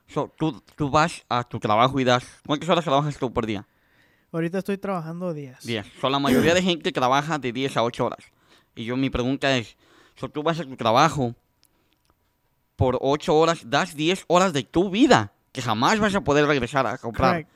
so, 0.08 0.32
tú, 0.36 0.62
tú 0.74 0.90
vas 0.90 1.24
a 1.28 1.44
tu 1.44 1.58
trabajo 1.58 2.00
y 2.00 2.04
das, 2.04 2.24
¿cuántas 2.46 2.68
horas 2.68 2.84
trabajas 2.84 3.18
tú 3.18 3.32
por 3.32 3.46
día? 3.46 3.66
Ahorita 4.32 4.58
estoy 4.58 4.78
trabajando 4.78 5.32
días. 5.34 5.64
10. 5.64 5.86
So, 6.00 6.08
la 6.08 6.18
mayoría 6.18 6.54
de 6.54 6.62
gente 6.62 6.92
trabaja 6.92 7.38
de 7.38 7.52
10 7.52 7.76
a 7.76 7.82
8 7.82 8.06
horas. 8.06 8.24
Y 8.74 8.84
yo 8.84 8.96
mi 8.96 9.10
pregunta 9.10 9.56
es, 9.56 9.76
so, 10.14 10.28
tú 10.28 10.42
vas 10.42 10.60
a 10.60 10.64
tu 10.64 10.76
trabajo 10.76 11.34
por 12.76 12.98
8 13.00 13.34
horas, 13.34 13.60
das 13.64 13.96
10 13.96 14.24
horas 14.28 14.52
de 14.52 14.62
tu 14.62 14.90
vida 14.90 15.32
que 15.52 15.62
jamás 15.62 15.98
vas 15.98 16.14
a 16.14 16.20
poder 16.20 16.46
regresar 16.46 16.86
a 16.86 16.98
comprar. 16.98 17.32
Correct. 17.32 17.50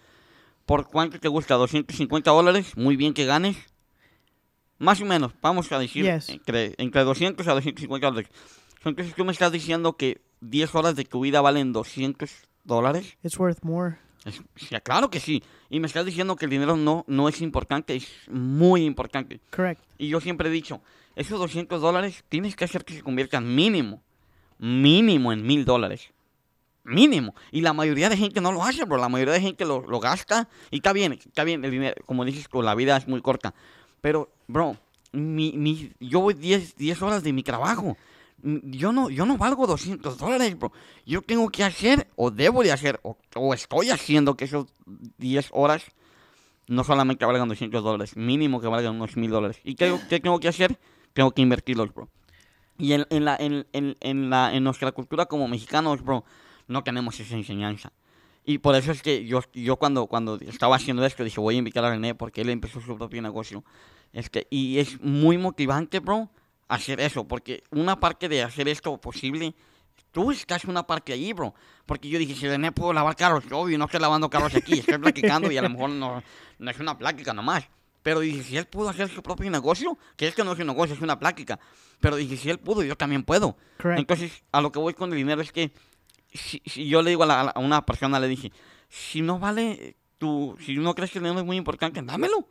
¿Por 0.64 0.88
cuánto 0.88 1.18
te 1.20 1.28
gusta? 1.28 1.56
¿250 1.56 2.22
dólares? 2.22 2.76
Muy 2.76 2.96
bien 2.96 3.12
que 3.12 3.26
ganes. 3.26 3.56
Más 4.80 5.00
o 5.00 5.04
menos, 5.04 5.32
vamos 5.40 5.70
a 5.70 5.78
decir, 5.78 6.04
Yes. 6.04 6.28
entre, 6.30 6.74
entre 6.78 7.04
200 7.04 7.46
a 7.46 7.52
250 7.52 8.06
dólares. 8.08 8.30
Entonces 8.84 9.14
tú 9.14 9.24
me 9.24 9.30
estás 9.32 9.52
diciendo 9.52 9.92
que 9.96 10.20
10 10.40 10.74
horas 10.74 10.96
de 10.96 11.04
tu 11.04 11.20
vida 11.20 11.40
valen 11.40 11.72
200 11.72 12.30
dólares. 12.64 13.16
It's 13.22 13.38
worth 13.38 13.62
more. 13.62 13.98
Es- 14.24 14.42
sí, 14.56 14.74
claro 14.82 15.08
que 15.10 15.20
sí. 15.20 15.42
Y 15.68 15.80
me 15.80 15.86
estás 15.86 16.04
diciendo 16.04 16.34
que 16.34 16.46
el 16.46 16.50
dinero 16.50 16.76
no, 16.76 17.04
no 17.06 17.28
es 17.28 17.40
importante, 17.40 17.94
es 17.94 18.08
muy 18.28 18.84
importante. 18.84 19.38
Correct. 19.50 19.82
Y 19.98 20.08
yo 20.08 20.20
siempre 20.20 20.48
he 20.48 20.52
dicho, 20.52 20.80
esos 21.14 21.38
200 21.38 21.80
dólares 21.80 22.24
tienes 22.28 22.56
que 22.56 22.64
hacer 22.64 22.84
que 22.84 22.94
se 22.94 23.02
conviertan 23.02 23.54
mínimo, 23.54 24.02
mínimo 24.58 25.32
en 25.32 25.46
mil 25.46 25.64
dólares. 25.64 26.10
Mínimo. 26.82 27.34
Y 27.52 27.60
la 27.60 27.74
mayoría 27.74 28.08
de 28.08 28.16
gente 28.16 28.40
no 28.40 28.52
lo 28.52 28.64
hace, 28.64 28.84
bro. 28.86 28.96
La 28.96 29.10
mayoría 29.10 29.34
de 29.34 29.40
gente 29.42 29.66
lo, 29.66 29.82
lo 29.86 30.00
gasta. 30.00 30.48
Y 30.70 30.76
está 30.76 30.94
bien, 30.94 31.12
está 31.12 31.44
bien 31.44 31.62
el 31.64 31.70
dinero. 31.70 31.94
Como 32.06 32.24
dices, 32.24 32.48
tú, 32.48 32.62
la 32.62 32.74
vida 32.74 32.96
es 32.96 33.06
muy 33.06 33.20
corta. 33.20 33.54
Pero, 34.00 34.30
bro, 34.48 34.76
mi, 35.12 35.52
mi, 35.52 35.92
yo 36.00 36.20
voy 36.20 36.34
10, 36.34 36.76
10 36.76 37.02
horas 37.02 37.22
de 37.22 37.32
mi 37.32 37.42
trabajo. 37.42 37.96
Mm, 38.42 38.70
Yo 38.70 38.92
no, 38.92 39.10
yo 39.10 39.26
no 39.26 39.36
valgo 39.36 39.66
200 39.66 40.18
dólares, 40.18 40.58
bro. 40.58 40.72
Yo 41.06 41.22
tengo 41.22 41.48
que 41.50 41.64
hacer, 41.64 42.08
o 42.16 42.30
debo 42.30 42.62
de 42.62 42.72
hacer, 42.72 43.00
o, 43.02 43.16
o 43.36 43.54
estoy 43.54 43.90
haciendo 43.90 44.36
que 44.36 44.44
esos 44.46 44.66
10 45.18 45.48
horas 45.52 45.84
no 46.66 46.84
solamente 46.84 47.24
valgan 47.24 47.48
200 47.48 47.82
dólares, 47.82 48.16
mínimo 48.16 48.60
que 48.60 48.68
valgan 48.68 48.94
unos 48.94 49.16
mil 49.16 49.30
dólares. 49.30 49.58
¿Y 49.64 49.74
qué, 49.74 49.98
qué 50.08 50.20
tengo 50.20 50.38
que 50.38 50.48
hacer? 50.48 50.78
Tengo 51.12 51.32
que 51.32 51.42
invertirlos, 51.42 51.92
bro. 51.92 52.08
Y 52.78 52.92
en, 52.92 53.06
en 53.10 53.24
la, 53.24 53.36
en, 53.36 53.66
en 53.72 54.30
la, 54.30 54.54
en 54.54 54.64
nuestra 54.64 54.92
cultura 54.92 55.26
como 55.26 55.48
mexicanos, 55.48 56.02
bro, 56.02 56.24
no 56.68 56.82
tenemos 56.84 57.18
esa 57.18 57.34
enseñanza. 57.34 57.92
Y 58.50 58.58
por 58.58 58.74
eso 58.74 58.90
es 58.90 59.00
que 59.00 59.24
yo, 59.24 59.42
yo 59.54 59.76
cuando, 59.76 60.08
cuando 60.08 60.34
estaba 60.34 60.74
haciendo 60.74 61.06
esto, 61.06 61.22
dije, 61.22 61.38
voy 61.38 61.54
a 61.54 61.58
invitar 61.58 61.84
a 61.84 61.90
René 61.90 62.16
porque 62.16 62.40
él 62.40 62.48
empezó 62.48 62.80
su 62.80 62.98
propio 62.98 63.22
negocio. 63.22 63.62
Este, 64.12 64.48
y 64.50 64.80
es 64.80 65.00
muy 65.00 65.38
motivante, 65.38 66.00
bro, 66.00 66.28
hacer 66.66 66.98
eso, 66.98 67.28
porque 67.28 67.62
una 67.70 68.00
parte 68.00 68.28
de 68.28 68.42
hacer 68.42 68.66
esto 68.66 69.00
posible, 69.00 69.54
tú 70.10 70.32
estás 70.32 70.64
una 70.64 70.84
parte 70.84 71.12
ahí, 71.12 71.32
bro. 71.32 71.54
Porque 71.86 72.08
yo 72.08 72.18
dije, 72.18 72.34
si 72.34 72.48
René 72.48 72.72
puedo 72.72 72.92
lavar 72.92 73.14
carros, 73.14 73.44
obvio, 73.52 73.78
no 73.78 73.84
estoy 73.84 74.00
lavando 74.00 74.28
carros 74.28 74.52
aquí, 74.56 74.80
estoy 74.80 74.98
platicando 74.98 75.48
y 75.52 75.56
a 75.56 75.62
lo 75.62 75.70
mejor 75.70 75.90
no, 75.90 76.20
no 76.58 76.70
es 76.72 76.80
una 76.80 76.98
plática 76.98 77.32
nomás. 77.32 77.68
Pero 78.02 78.18
dije, 78.18 78.42
si 78.42 78.56
él 78.56 78.66
pudo 78.66 78.88
hacer 78.88 79.08
su 79.10 79.22
propio 79.22 79.48
negocio, 79.48 79.96
que 80.16 80.26
es 80.26 80.34
que 80.34 80.42
no 80.42 80.54
es 80.54 80.58
un 80.58 80.66
negocio, 80.66 80.96
es 80.96 81.02
una 81.02 81.20
plática. 81.20 81.60
Pero 82.00 82.16
dije, 82.16 82.36
si 82.36 82.50
él 82.50 82.58
pudo, 82.58 82.82
yo 82.82 82.96
también 82.96 83.22
puedo. 83.22 83.56
Correct. 83.76 84.00
Entonces, 84.00 84.42
a 84.50 84.60
lo 84.60 84.72
que 84.72 84.80
voy 84.80 84.94
con 84.94 85.12
el 85.12 85.18
dinero 85.18 85.40
es 85.40 85.52
que 85.52 85.70
si, 86.32 86.62
si 86.66 86.88
yo 86.88 87.02
le 87.02 87.10
digo 87.10 87.22
a, 87.24 87.26
la- 87.26 87.40
a 87.50 87.58
una 87.60 87.84
persona, 87.84 88.18
le 88.20 88.28
dije, 88.28 88.52
si 88.88 89.22
no 89.22 89.38
vale 89.38 89.96
tu, 90.18 90.56
si 90.64 90.76
no 90.76 90.94
crees 90.94 91.10
que 91.10 91.18
el 91.18 91.24
dinero 91.24 91.40
es 91.40 91.46
muy 91.46 91.56
importante, 91.56 92.00
dámelo. 92.02 92.46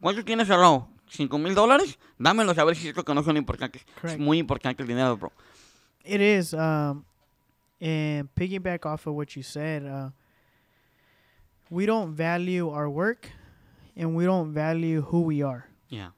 ¿Cuánto 0.00 0.24
tienes 0.24 0.48
ahorrado? 0.50 0.88
¿Cinco 1.08 1.38
mil 1.38 1.54
dólares? 1.54 1.98
Dámelo 2.18 2.52
a 2.56 2.64
ver 2.64 2.76
si 2.76 2.88
es 2.88 2.96
lo 2.96 3.04
que 3.04 3.14
no 3.14 3.22
son 3.22 3.36
importantes. 3.36 3.82
Es 3.82 4.00
Correct. 4.00 4.20
muy 4.20 4.38
importante 4.38 4.82
el 4.82 4.88
dinero, 4.88 5.16
bro. 5.16 5.32
It 6.04 6.20
is. 6.20 6.52
Um, 6.54 7.04
and 7.80 8.28
piggyback 8.34 8.84
off 8.86 9.06
of 9.06 9.14
what 9.14 9.34
you 9.36 9.42
said, 9.42 9.84
uh, 9.84 10.10
we 11.70 11.86
don't 11.86 12.14
value 12.14 12.68
our 12.70 12.88
work, 12.88 13.28
and 13.96 14.14
we 14.14 14.24
don't 14.24 14.52
value 14.52 15.00
who 15.02 15.22
we 15.22 15.42
are. 15.42 15.66
Yeah. 15.88 16.10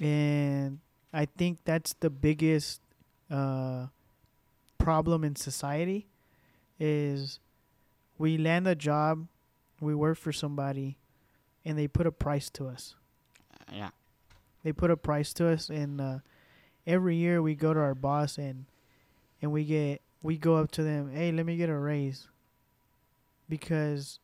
and 0.00 0.78
I 1.12 1.26
think 1.26 1.58
that's 1.64 1.94
the 2.00 2.08
biggest 2.10 2.80
uh, 3.30 3.86
problem 4.78 5.22
in 5.24 5.36
society 5.36 6.07
is 6.78 7.40
we 8.18 8.36
land 8.38 8.66
a 8.68 8.74
job, 8.74 9.26
we 9.80 9.94
work 9.94 10.18
for 10.18 10.32
somebody, 10.32 10.98
and 11.64 11.78
they 11.78 11.88
put 11.88 12.06
a 12.06 12.12
price 12.12 12.50
to 12.50 12.66
us. 12.66 12.94
Yeah. 13.72 13.90
They 14.64 14.72
put 14.72 14.90
a 14.90 14.96
price 14.96 15.32
to 15.34 15.48
us, 15.48 15.68
and 15.68 16.00
uh, 16.00 16.18
every 16.86 17.16
year 17.16 17.40
we 17.42 17.54
go 17.54 17.72
to 17.74 17.80
our 17.80 17.94
boss 17.94 18.38
and 18.38 18.66
and 19.40 19.52
we 19.52 19.64
get 19.64 20.02
we 20.22 20.36
go 20.36 20.56
up 20.56 20.70
to 20.72 20.82
them, 20.82 21.10
hey, 21.12 21.30
let 21.30 21.46
me 21.46 21.56
get 21.56 21.68
a 21.68 21.76
raise, 21.78 22.26
because 23.48 24.18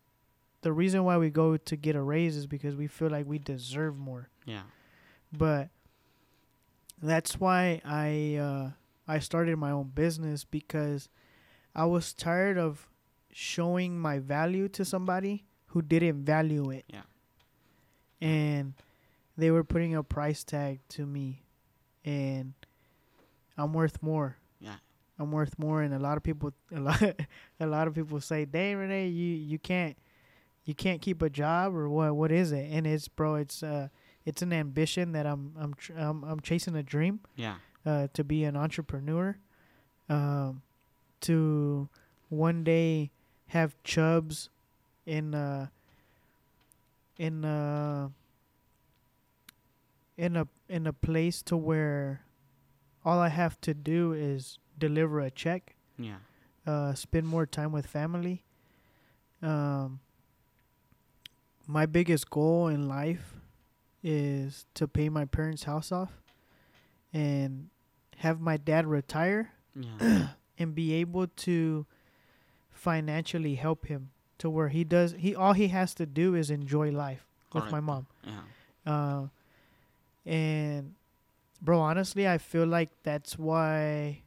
the 0.62 0.72
reason 0.72 1.04
why 1.04 1.16
we 1.18 1.30
go 1.30 1.56
to 1.56 1.76
get 1.76 1.94
a 1.94 2.02
raise 2.02 2.36
is 2.36 2.46
because 2.46 2.74
we 2.74 2.86
feel 2.86 3.08
like 3.10 3.26
we 3.26 3.38
deserve 3.38 3.96
more 3.98 4.28
Yeah. 4.46 4.62
but 5.36 5.68
that's 7.02 7.38
why 7.38 7.80
I 7.84 8.36
uh, 8.40 8.70
I 9.06 9.18
started 9.18 9.56
my 9.58 9.70
own 9.70 9.90
business 9.94 10.44
because 10.44 11.08
I 11.74 11.84
was 11.86 12.12
tired 12.12 12.56
of 12.58 12.88
showing 13.32 13.98
my 13.98 14.18
value 14.20 14.68
to 14.68 14.84
somebody 14.84 15.44
who 15.68 15.82
didn't 15.82 16.24
value 16.24 16.70
it. 16.70 16.84
Yeah. 16.88 17.02
And 18.20 18.74
they 19.36 19.50
were 19.50 19.64
putting 19.64 19.94
a 19.94 20.02
price 20.02 20.44
tag 20.44 20.80
to 20.90 21.06
me 21.06 21.42
and 22.04 22.54
I'm 23.56 23.72
worth 23.72 24.02
more. 24.02 24.36
Yeah. 24.60 24.76
I'm 25.18 25.30
worth 25.32 25.58
more 25.58 25.82
and 25.82 25.94
a 25.94 25.98
lot 25.98 26.16
of 26.16 26.22
people 26.22 26.52
a 26.74 26.80
lot 26.80 27.02
a 27.60 27.66
lot 27.66 27.86
of 27.88 27.94
people 27.94 28.20
say, 28.20 28.44
"Dang, 28.44 28.76
Renee, 28.76 29.08
you 29.08 29.34
you 29.36 29.58
can't 29.58 29.96
you 30.64 30.74
can't 30.74 31.00
keep 31.00 31.22
a 31.22 31.30
job 31.30 31.74
or 31.74 31.88
what 31.88 32.14
what 32.16 32.32
is 32.32 32.52
it?" 32.52 32.68
And 32.70 32.86
it's 32.86 33.08
bro, 33.08 33.36
it's 33.36 33.62
uh 33.62 33.88
it's 34.24 34.42
an 34.42 34.52
ambition 34.52 35.12
that 35.12 35.26
I'm 35.26 35.52
I'm 35.58 35.74
tr- 35.74 35.92
I'm, 35.96 36.24
I'm 36.24 36.40
chasing 36.40 36.74
a 36.76 36.82
dream 36.82 37.20
Yeah. 37.36 37.56
uh, 37.84 38.08
to 38.14 38.24
be 38.24 38.44
an 38.44 38.56
entrepreneur, 38.56 39.36
um, 40.08 40.62
to 41.28 41.88
one 42.28 42.64
day 42.64 43.10
have 43.48 43.74
Chubs 43.84 44.48
in 45.06 45.34
uh, 45.34 45.68
in 47.18 47.44
uh, 47.44 48.08
in 50.16 50.36
a 50.36 50.46
in 50.68 50.86
a 50.86 50.92
place 50.92 51.42
to 51.42 51.56
where 51.56 52.22
all 53.04 53.18
I 53.18 53.28
have 53.28 53.60
to 53.62 53.74
do 53.74 54.12
is 54.12 54.58
deliver 54.78 55.20
a 55.20 55.30
check, 55.30 55.74
Yeah. 55.98 56.16
uh, 56.66 56.94
spend 56.94 57.26
more 57.26 57.46
time 57.46 57.70
with 57.72 57.86
family. 57.86 58.42
Um, 59.42 60.00
my 61.66 61.84
biggest 61.86 62.30
goal 62.30 62.68
in 62.68 62.88
life 62.88 63.34
is 64.02 64.66
to 64.74 64.86
pay 64.88 65.08
my 65.08 65.24
parents' 65.26 65.64
house 65.64 65.92
off 65.92 66.12
and 67.12 67.68
have 68.18 68.40
my 68.40 68.56
dad 68.56 68.86
retire 68.86 69.52
Yeah. 69.74 70.28
and 70.58 70.74
be 70.74 70.92
able 70.94 71.26
to 71.26 71.86
financially 72.70 73.54
help 73.56 73.86
him 73.86 74.10
to 74.38 74.50
where 74.50 74.68
he 74.68 74.84
does 74.84 75.14
he 75.18 75.34
all 75.34 75.52
he 75.54 75.68
has 75.68 75.94
to 75.94 76.04
do 76.06 76.34
is 76.34 76.50
enjoy 76.50 76.90
life 76.90 77.26
with 77.52 77.70
my 77.70 77.80
mom. 77.80 78.06
Yeah. 78.24 78.40
Uh, 78.86 79.28
and 80.26 80.94
bro, 81.62 81.80
honestly, 81.80 82.26
I 82.28 82.38
feel 82.38 82.66
like 82.66 82.90
that's 83.04 83.38
why 83.38 84.22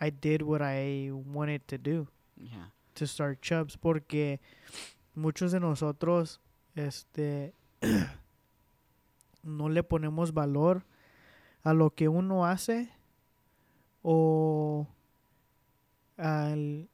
I 0.00 0.10
did 0.10 0.42
what 0.42 0.62
I 0.62 1.10
wanted 1.12 1.68
to 1.68 1.78
do 1.78 2.08
Yeah. 2.40 2.70
to 2.96 3.06
start 3.06 3.40
Chubs 3.42 3.76
porque 3.76 4.40
muchos 5.14 5.52
de 5.52 5.60
nosotros 5.60 6.38
este 6.74 7.52
no 9.44 9.66
le 9.68 9.82
ponemos 9.82 10.32
valor 10.32 10.82
a 11.64 11.72
lo 11.74 11.90
que 11.90 12.08
uno 12.08 12.44
hace 12.46 12.90
o 14.02 14.86
al, 16.16 16.88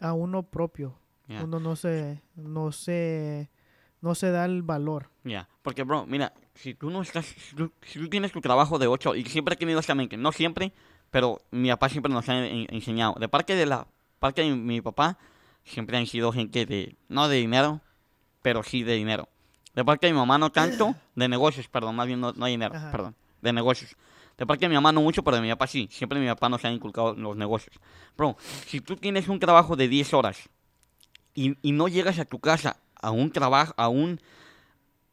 a 0.00 0.12
uno 0.12 0.42
propio. 0.42 0.98
Yeah. 1.28 1.42
Uno 1.44 1.58
no 1.58 1.74
se 1.74 2.22
no 2.36 2.70
se 2.72 3.50
no 4.00 4.14
se 4.14 4.30
da 4.30 4.44
el 4.44 4.62
valor. 4.62 5.10
Ya, 5.24 5.48
porque, 5.62 5.82
bro, 5.82 6.06
mira, 6.06 6.32
si 6.54 6.74
tú 6.74 6.90
no 6.90 7.02
estás, 7.02 7.24
si 7.26 7.56
tú, 7.56 7.72
si 7.82 7.98
tú 7.98 8.08
tienes 8.08 8.30
tu 8.30 8.40
trabajo 8.40 8.78
de 8.78 8.86
8, 8.86 9.16
y 9.16 9.24
siempre 9.24 9.54
he 9.54 9.56
tenido 9.56 9.80
esta 9.80 9.94
mente, 9.94 10.16
no 10.16 10.30
siempre, 10.30 10.72
pero 11.10 11.40
mi 11.50 11.68
papá 11.70 11.88
siempre 11.88 12.12
nos 12.12 12.28
ha 12.28 12.46
en- 12.46 12.66
enseñado. 12.72 13.14
De 13.18 13.28
parte 13.28 13.54
de 13.56 13.66
la 13.66 13.86
parte 14.20 14.42
de 14.42 14.54
mi 14.54 14.80
papá, 14.80 15.18
siempre 15.64 15.96
han 15.96 16.06
sido 16.06 16.30
gente 16.32 16.66
de, 16.66 16.94
no 17.08 17.26
de 17.28 17.36
dinero, 17.38 17.80
pero 18.42 18.62
sí 18.62 18.84
de 18.84 18.94
dinero. 18.94 19.28
De 19.74 19.84
parte 19.84 20.06
de 20.06 20.12
mi 20.12 20.18
mamá 20.20 20.38
no 20.38 20.52
tanto, 20.52 20.94
de 21.16 21.28
negocios, 21.28 21.66
perdón, 21.68 21.96
más 21.96 22.06
bien 22.06 22.20
no, 22.20 22.32
no 22.34 22.44
hay 22.44 22.52
dinero, 22.52 22.74
Ajá. 22.76 22.92
perdón, 22.92 23.16
de 23.42 23.52
negocios. 23.52 23.96
De 24.38 24.46
parte 24.46 24.66
de 24.66 24.68
mi 24.68 24.74
mamá 24.74 24.92
no 24.92 25.00
mucho, 25.00 25.22
pero 25.22 25.36
de 25.36 25.42
mi 25.42 25.50
papá 25.50 25.66
sí. 25.66 25.88
Siempre 25.90 26.20
mi 26.20 26.26
papá 26.26 26.48
nos 26.48 26.64
ha 26.64 26.70
inculcado 26.70 27.14
los 27.14 27.36
negocios. 27.36 27.76
Bro, 28.16 28.36
si 28.66 28.80
tú 28.80 28.96
tienes 28.96 29.28
un 29.28 29.40
trabajo 29.40 29.76
de 29.76 29.88
10 29.88 30.14
horas 30.14 30.50
y, 31.34 31.56
y 31.62 31.72
no 31.72 31.88
llegas 31.88 32.18
a 32.18 32.24
tu 32.24 32.38
casa 32.38 32.76
a 33.00 33.10
un 33.10 33.30
trabajo, 33.30 33.72
a 33.76 33.88
un... 33.88 34.20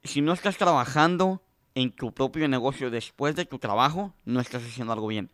Si 0.03 0.21
no 0.21 0.33
estás 0.33 0.57
trabajando 0.57 1.41
en 1.75 1.91
tu 1.91 2.11
propio 2.11 2.47
negocio 2.47 2.91
después 2.91 3.35
de 3.35 3.45
tu 3.45 3.59
trabajo, 3.59 4.13
no 4.25 4.41
estás 4.41 4.63
haciendo 4.63 4.91
algo 4.91 5.07
bien. 5.07 5.29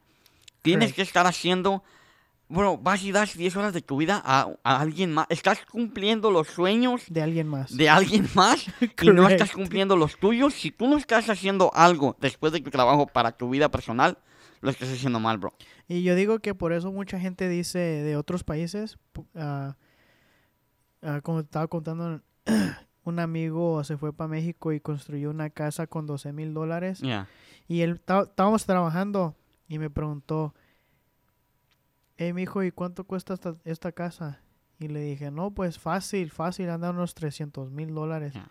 Tienes 0.62 0.94
que 0.94 1.02
estar 1.02 1.26
haciendo... 1.26 1.84
Bro, 2.50 2.80
vas 2.80 3.04
y 3.04 3.12
das 3.12 3.38
10 3.38 3.56
horas 3.58 3.74
de 3.74 3.82
tu 3.82 3.98
vida 3.98 4.20
a, 4.26 4.52
a 4.64 4.80
alguien 4.80 5.12
más. 5.14 5.28
Estás 5.30 5.60
cumpliendo 5.70 6.32
los 6.32 6.48
sueños 6.48 7.04
De 7.08 7.22
alguien 7.22 7.48
más. 7.48 7.78
de 7.78 7.90
alguien 7.90 8.28
más 8.34 8.66
y 9.02 9.10
no 9.12 9.30
estás 9.30 9.52
cumpliendo 9.52 9.96
los 9.96 10.18
tuyos. 10.18 10.56
Si 10.56 10.72
tú 10.72 10.88
no 10.88 10.98
estás 10.98 11.30
haciendo 11.30 11.72
algo 11.76 12.18
después 12.20 12.52
de 12.52 12.60
tu 12.60 12.72
trabajo 12.72 13.06
para 13.06 13.34
tu 13.34 13.52
vida 13.52 13.70
personal, 13.70 14.18
lo 14.62 14.72
estás 14.72 14.90
haciendo 14.92 15.20
mal, 15.20 15.38
bro. 15.38 15.54
Y 15.88 16.02
yo 16.02 16.16
digo 16.16 16.40
que 16.40 16.56
por 16.56 16.74
eso 16.74 16.92
mucha 16.92 17.20
gente 17.20 17.48
dice 17.48 17.80
de 17.80 18.18
otros 18.18 18.44
países, 18.44 18.98
ah, 19.36 19.76
ah, 21.04 21.22
como 21.22 21.42
estaba 21.42 21.68
contando, 21.68 22.22
un 23.04 23.20
amigo 23.20 23.84
se 23.84 23.96
fue 23.98 24.12
para 24.12 24.28
México 24.28 24.72
y 24.74 24.80
construyó 24.80 25.30
una 25.30 25.52
casa 25.52 25.86
con 25.86 26.08
12 26.08 26.34
mil 26.34 26.56
dólares. 26.56 27.00
Yeah. 27.00 27.28
Y 27.68 27.82
él 27.82 28.02
estábamos 28.06 28.66
trabajando 28.66 29.36
y 29.68 29.78
me 29.78 29.92
preguntó, 29.92 30.56
hey, 32.20 32.34
mijo, 32.34 32.64
¿y 32.64 32.72
cuánto 32.72 33.06
cuesta 33.06 33.34
esta, 33.34 33.56
esta 33.64 33.94
casa? 33.94 34.42
Y 34.78 34.90
le 34.90 35.00
dije, 35.00 35.32
no, 35.32 35.52
pues 35.52 35.80
fácil, 35.80 36.32
fácil, 36.32 36.70
anda 36.70 36.90
unos 36.90 37.16
300 37.16 37.72
mil 37.72 37.94
dólares. 37.96 38.34
Ya. 38.34 38.50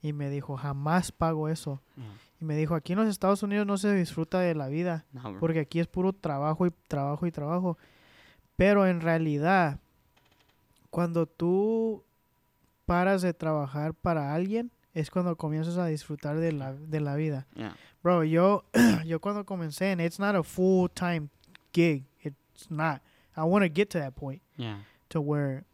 Y 0.00 0.12
me 0.12 0.30
dijo, 0.30 0.56
jamás 0.56 1.10
pago 1.10 1.48
eso. 1.48 1.82
Yeah. 1.96 2.06
Y 2.40 2.44
me 2.44 2.56
dijo, 2.56 2.76
aquí 2.76 2.92
en 2.92 3.00
los 3.00 3.08
Estados 3.08 3.42
Unidos 3.42 3.66
no 3.66 3.76
se 3.76 3.92
disfruta 3.92 4.38
de 4.38 4.54
la 4.54 4.68
vida. 4.68 5.04
No. 5.12 5.36
Porque 5.40 5.58
aquí 5.58 5.80
es 5.80 5.88
puro 5.88 6.12
trabajo 6.12 6.64
y 6.64 6.70
trabajo 6.86 7.26
y 7.26 7.32
trabajo. 7.32 7.76
Pero 8.54 8.86
en 8.86 9.00
realidad, 9.00 9.80
cuando 10.90 11.26
tú 11.26 12.04
paras 12.86 13.22
de 13.22 13.34
trabajar 13.34 13.94
para 13.94 14.32
alguien, 14.32 14.70
es 14.94 15.10
cuando 15.10 15.36
comienzas 15.36 15.76
a 15.76 15.86
disfrutar 15.86 16.38
de 16.38 16.52
la, 16.52 16.72
de 16.72 17.00
la 17.00 17.16
vida. 17.16 17.48
Yeah. 17.56 17.76
Bro, 18.00 18.22
yo, 18.22 18.64
yo 19.04 19.20
cuando 19.20 19.44
comencé, 19.44 19.92
it's 19.98 20.20
not 20.20 20.36
a 20.36 20.44
full 20.44 20.88
time 20.88 21.30
gig. 21.72 22.04
It's 22.22 22.70
not. 22.70 23.02
I 23.38 23.44
want 23.44 23.62
to 23.62 23.68
get 23.68 23.90
to 23.90 23.98
that 23.98 24.16
point 24.16 24.42
Yeah. 24.56 24.78
to 25.10 25.20
where 25.20 25.64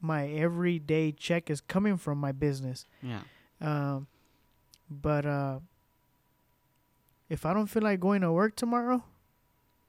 my 0.00 0.28
everyday 0.28 1.12
check 1.12 1.50
is 1.50 1.60
coming 1.60 1.96
from 1.96 2.18
my 2.18 2.32
business. 2.32 2.86
Yeah. 3.02 3.20
Um, 3.60 4.06
but 4.90 5.26
uh, 5.26 5.58
if 7.28 7.44
I 7.44 7.52
don't 7.52 7.66
feel 7.66 7.82
like 7.82 8.00
going 8.00 8.22
to 8.22 8.32
work 8.32 8.56
tomorrow, 8.56 9.02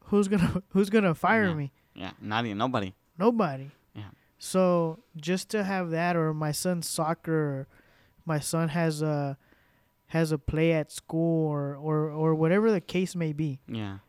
who's 0.06 0.28
gonna 0.28 0.62
who's 0.70 0.90
gonna 0.90 1.16
fire 1.16 1.48
Yeah. 1.48 1.54
me? 1.54 1.72
Yeah. 1.96 2.12
Nadie, 2.24 2.54
nobody. 2.56 2.94
Nobody. 3.18 3.72
Yeah. 3.94 4.10
So 4.38 5.00
just 5.18 5.50
to 5.50 5.64
have 5.64 5.90
that, 5.92 6.16
or 6.16 6.34
my 6.34 6.52
son's 6.52 6.88
soccer, 6.88 7.34
or 7.34 7.68
my 8.26 8.40
son 8.40 8.70
has 8.70 9.02
a 9.02 9.38
has 10.08 10.32
a 10.32 10.38
play 10.38 10.74
at 10.74 10.92
school, 10.92 11.48
or 11.48 11.76
or 11.76 12.10
or 12.10 12.36
whatever 12.36 12.72
the 12.72 12.82
case 12.82 13.16
may 13.16 13.32
be, 13.34 13.60
Yeah. 13.68 14.00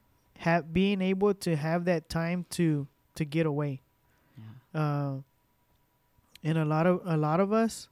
Have 0.45 0.73
being 0.73 1.01
able 1.03 1.35
to 1.35 1.57
have 1.57 1.85
that 1.85 2.09
time 2.09 2.45
to 2.51 2.87
to 3.15 3.25
get 3.25 3.47
away. 3.47 3.81
Yeah. 4.75 4.81
Uh, 4.81 5.23
and 6.43 6.57
a 6.59 6.65
lot 6.65 6.87
of 6.87 7.01
a 7.05 7.17
lot 7.17 7.41
of 7.41 7.53
us, 7.53 7.89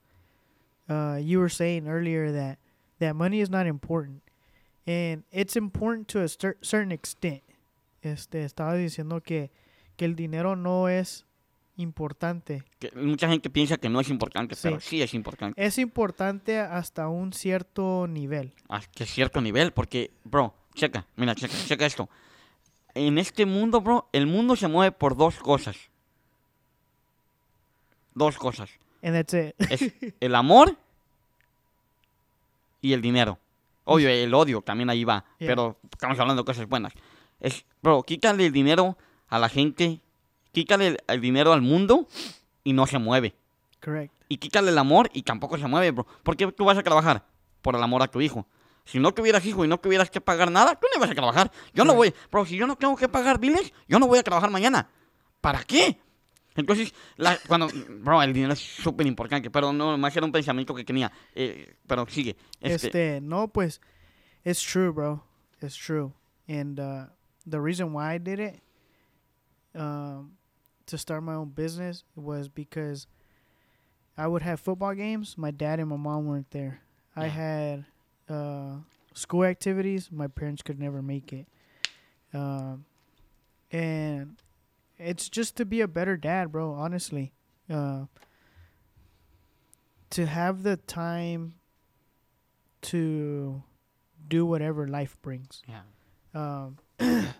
uh, 0.88 1.18
you 1.20 1.38
were 1.38 1.50
saying 1.50 1.86
earlier 1.88 2.32
that 2.32 2.58
that 3.00 3.14
money 3.14 3.40
is 3.40 3.50
not 3.50 3.66
important, 3.66 4.22
and 4.86 5.22
it's 5.30 5.56
important 5.56 6.08
to 6.08 6.20
a 6.22 6.28
cer- 6.28 6.56
certain 6.62 6.92
extent. 6.92 7.42
Este 8.02 8.44
estaba 8.44 8.74
diciendo 8.74 9.22
que 9.22 9.50
que 9.96 10.04
el 10.06 10.14
dinero 10.14 10.54
no 10.56 10.88
es 10.88 11.24
importante. 11.76 12.62
Que 12.78 12.90
mucha 12.94 13.28
gente 13.28 13.50
piensa 13.50 13.76
que 13.76 13.88
no 13.88 14.00
es 14.00 14.08
importante, 14.08 14.54
Sí. 14.54 14.62
pero 14.68 14.80
sí 14.80 15.02
es 15.02 15.12
importante. 15.14 15.62
Es 15.64 15.78
importante 15.78 16.58
hasta 16.58 17.08
un 17.08 17.32
cierto 17.32 18.06
nivel. 18.08 18.52
Hasta 18.68 19.04
cierto 19.04 19.40
nivel, 19.40 19.72
porque, 19.72 20.10
bro, 20.24 20.54
checa, 20.74 21.06
mira, 21.16 21.34
checa, 21.34 21.54
checa 21.66 21.86
esto. 21.86 22.08
En 23.06 23.16
este 23.18 23.46
mundo, 23.46 23.80
bro, 23.80 24.08
el 24.12 24.26
mundo 24.26 24.56
se 24.56 24.66
mueve 24.66 24.90
por 24.92 25.16
dos 25.16 25.36
cosas. 25.38 25.76
Dos 28.14 28.36
cosas. 28.36 28.70
And 29.02 29.14
that's 29.14 29.34
it. 29.34 29.54
Es 29.70 29.92
el 30.20 30.34
amor 30.34 30.76
y 32.80 32.92
el 32.92 33.00
dinero. 33.00 33.38
Obvio, 33.84 34.08
el 34.08 34.34
odio 34.34 34.60
también 34.62 34.90
ahí 34.90 35.04
va, 35.04 35.24
Yeah. 35.38 35.48
pero 35.50 35.78
estamos 35.90 36.18
hablando 36.18 36.42
de 36.42 36.46
cosas 36.46 36.68
buenas. 36.68 36.92
Es, 37.40 37.64
bro, 37.82 38.02
quítale 38.02 38.46
el 38.46 38.52
dinero 38.52 38.98
a 39.28 39.38
la 39.38 39.48
gente, 39.48 40.00
quítale 40.52 40.88
el, 40.88 40.98
el 41.06 41.20
dinero 41.20 41.52
al 41.52 41.62
mundo 41.62 42.08
y 42.64 42.72
no 42.72 42.86
se 42.86 42.98
mueve. 42.98 43.34
Correct. 43.82 44.12
Y 44.28 44.38
quítale 44.38 44.70
el 44.70 44.78
amor 44.78 45.08
y 45.14 45.22
tampoco 45.22 45.56
se 45.56 45.66
mueve, 45.68 45.92
bro. 45.92 46.06
¿Por 46.22 46.36
qué 46.36 46.50
tú 46.52 46.64
vas 46.64 46.76
a 46.76 46.82
trabajar? 46.82 47.24
Por 47.62 47.76
el 47.76 47.82
amor 47.82 48.02
a 48.02 48.08
tu 48.08 48.20
hijo. 48.20 48.46
Si 48.90 48.98
no 48.98 49.12
tuvieras 49.12 49.44
hijo 49.44 49.64
y 49.64 49.68
no 49.68 49.78
tuvieras 49.78 50.08
que 50.10 50.20
pagar 50.20 50.50
nada, 50.50 50.74
tú 50.74 50.86
no 50.90 50.98
ibas 50.98 51.10
a 51.10 51.14
trabajar. 51.14 51.52
Yo 51.74 51.84
no 51.84 51.94
voy, 51.94 52.14
bro, 52.30 52.46
si 52.46 52.56
yo 52.56 52.66
no 52.66 52.74
tengo 52.74 52.96
que 52.96 53.06
pagar 53.08 53.38
biles, 53.38 53.72
yo 53.86 53.98
no 53.98 54.06
voy 54.06 54.18
a 54.18 54.22
trabajar 54.22 54.50
mañana. 54.50 54.88
¿Para 55.42 55.62
qué? 55.62 56.00
Entonces, 56.56 56.94
la- 57.16 57.38
cuando, 57.46 57.68
bro, 58.00 58.22
el 58.22 58.32
dinero 58.32 58.54
es 58.54 58.58
súper 58.60 59.06
importante, 59.06 59.50
pero 59.50 59.72
no, 59.74 59.96
más 59.98 60.16
era 60.16 60.24
un 60.24 60.32
pensamiento 60.32 60.74
que 60.74 60.84
tenía. 60.84 61.12
Eh, 61.34 61.76
pero 61.86 62.06
sigue. 62.08 62.34
Este, 62.60 62.86
Este, 62.86 63.20
no, 63.20 63.48
pues, 63.48 63.80
it's 64.44 64.62
true, 64.62 64.90
bro. 64.90 65.22
It's 65.60 65.76
true. 65.76 66.12
And 66.48 66.80
uh, 66.80 67.08
the 67.46 67.60
reason 67.60 67.92
why 67.92 68.14
I 68.14 68.18
did 68.18 68.40
it, 68.40 68.62
um, 69.74 70.36
to 70.86 70.96
start 70.96 71.22
my 71.22 71.34
own 71.34 71.50
business, 71.50 72.04
was 72.16 72.48
because 72.48 73.06
I 74.16 74.26
would 74.26 74.42
have 74.42 74.60
football 74.60 74.94
games. 74.94 75.36
My 75.36 75.50
dad 75.50 75.78
and 75.78 75.88
my 75.90 75.96
mom 75.96 76.26
weren't 76.26 76.50
there. 76.52 76.80
I 77.14 77.26
had 77.26 77.84
uh, 78.28 78.76
school 79.14 79.44
activities. 79.44 80.10
My 80.10 80.28
parents 80.28 80.62
could 80.62 80.78
never 80.78 81.02
make 81.02 81.32
it. 81.32 81.46
Um, 82.32 82.84
and 83.70 84.36
it's 84.98 85.28
just 85.28 85.56
to 85.56 85.64
be 85.64 85.80
a 85.80 85.88
better 85.88 86.16
dad, 86.16 86.52
bro. 86.52 86.72
Honestly, 86.72 87.32
uh, 87.70 88.04
to 90.10 90.26
have 90.26 90.62
the 90.62 90.76
time 90.76 91.54
to 92.82 93.62
do 94.28 94.46
whatever 94.46 94.86
life 94.86 95.16
brings. 95.22 95.62
yeah. 95.66 95.80
Um, 96.34 96.78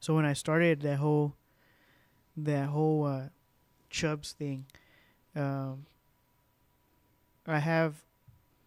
so 0.00 0.14
when 0.14 0.24
I 0.24 0.32
started 0.32 0.82
that 0.82 0.96
whole 0.96 1.34
that 2.36 2.68
whole 2.68 3.04
uh, 3.04 3.28
Chubbs 3.90 4.32
thing, 4.32 4.66
um, 5.34 5.86
I 7.46 7.58
have 7.58 8.05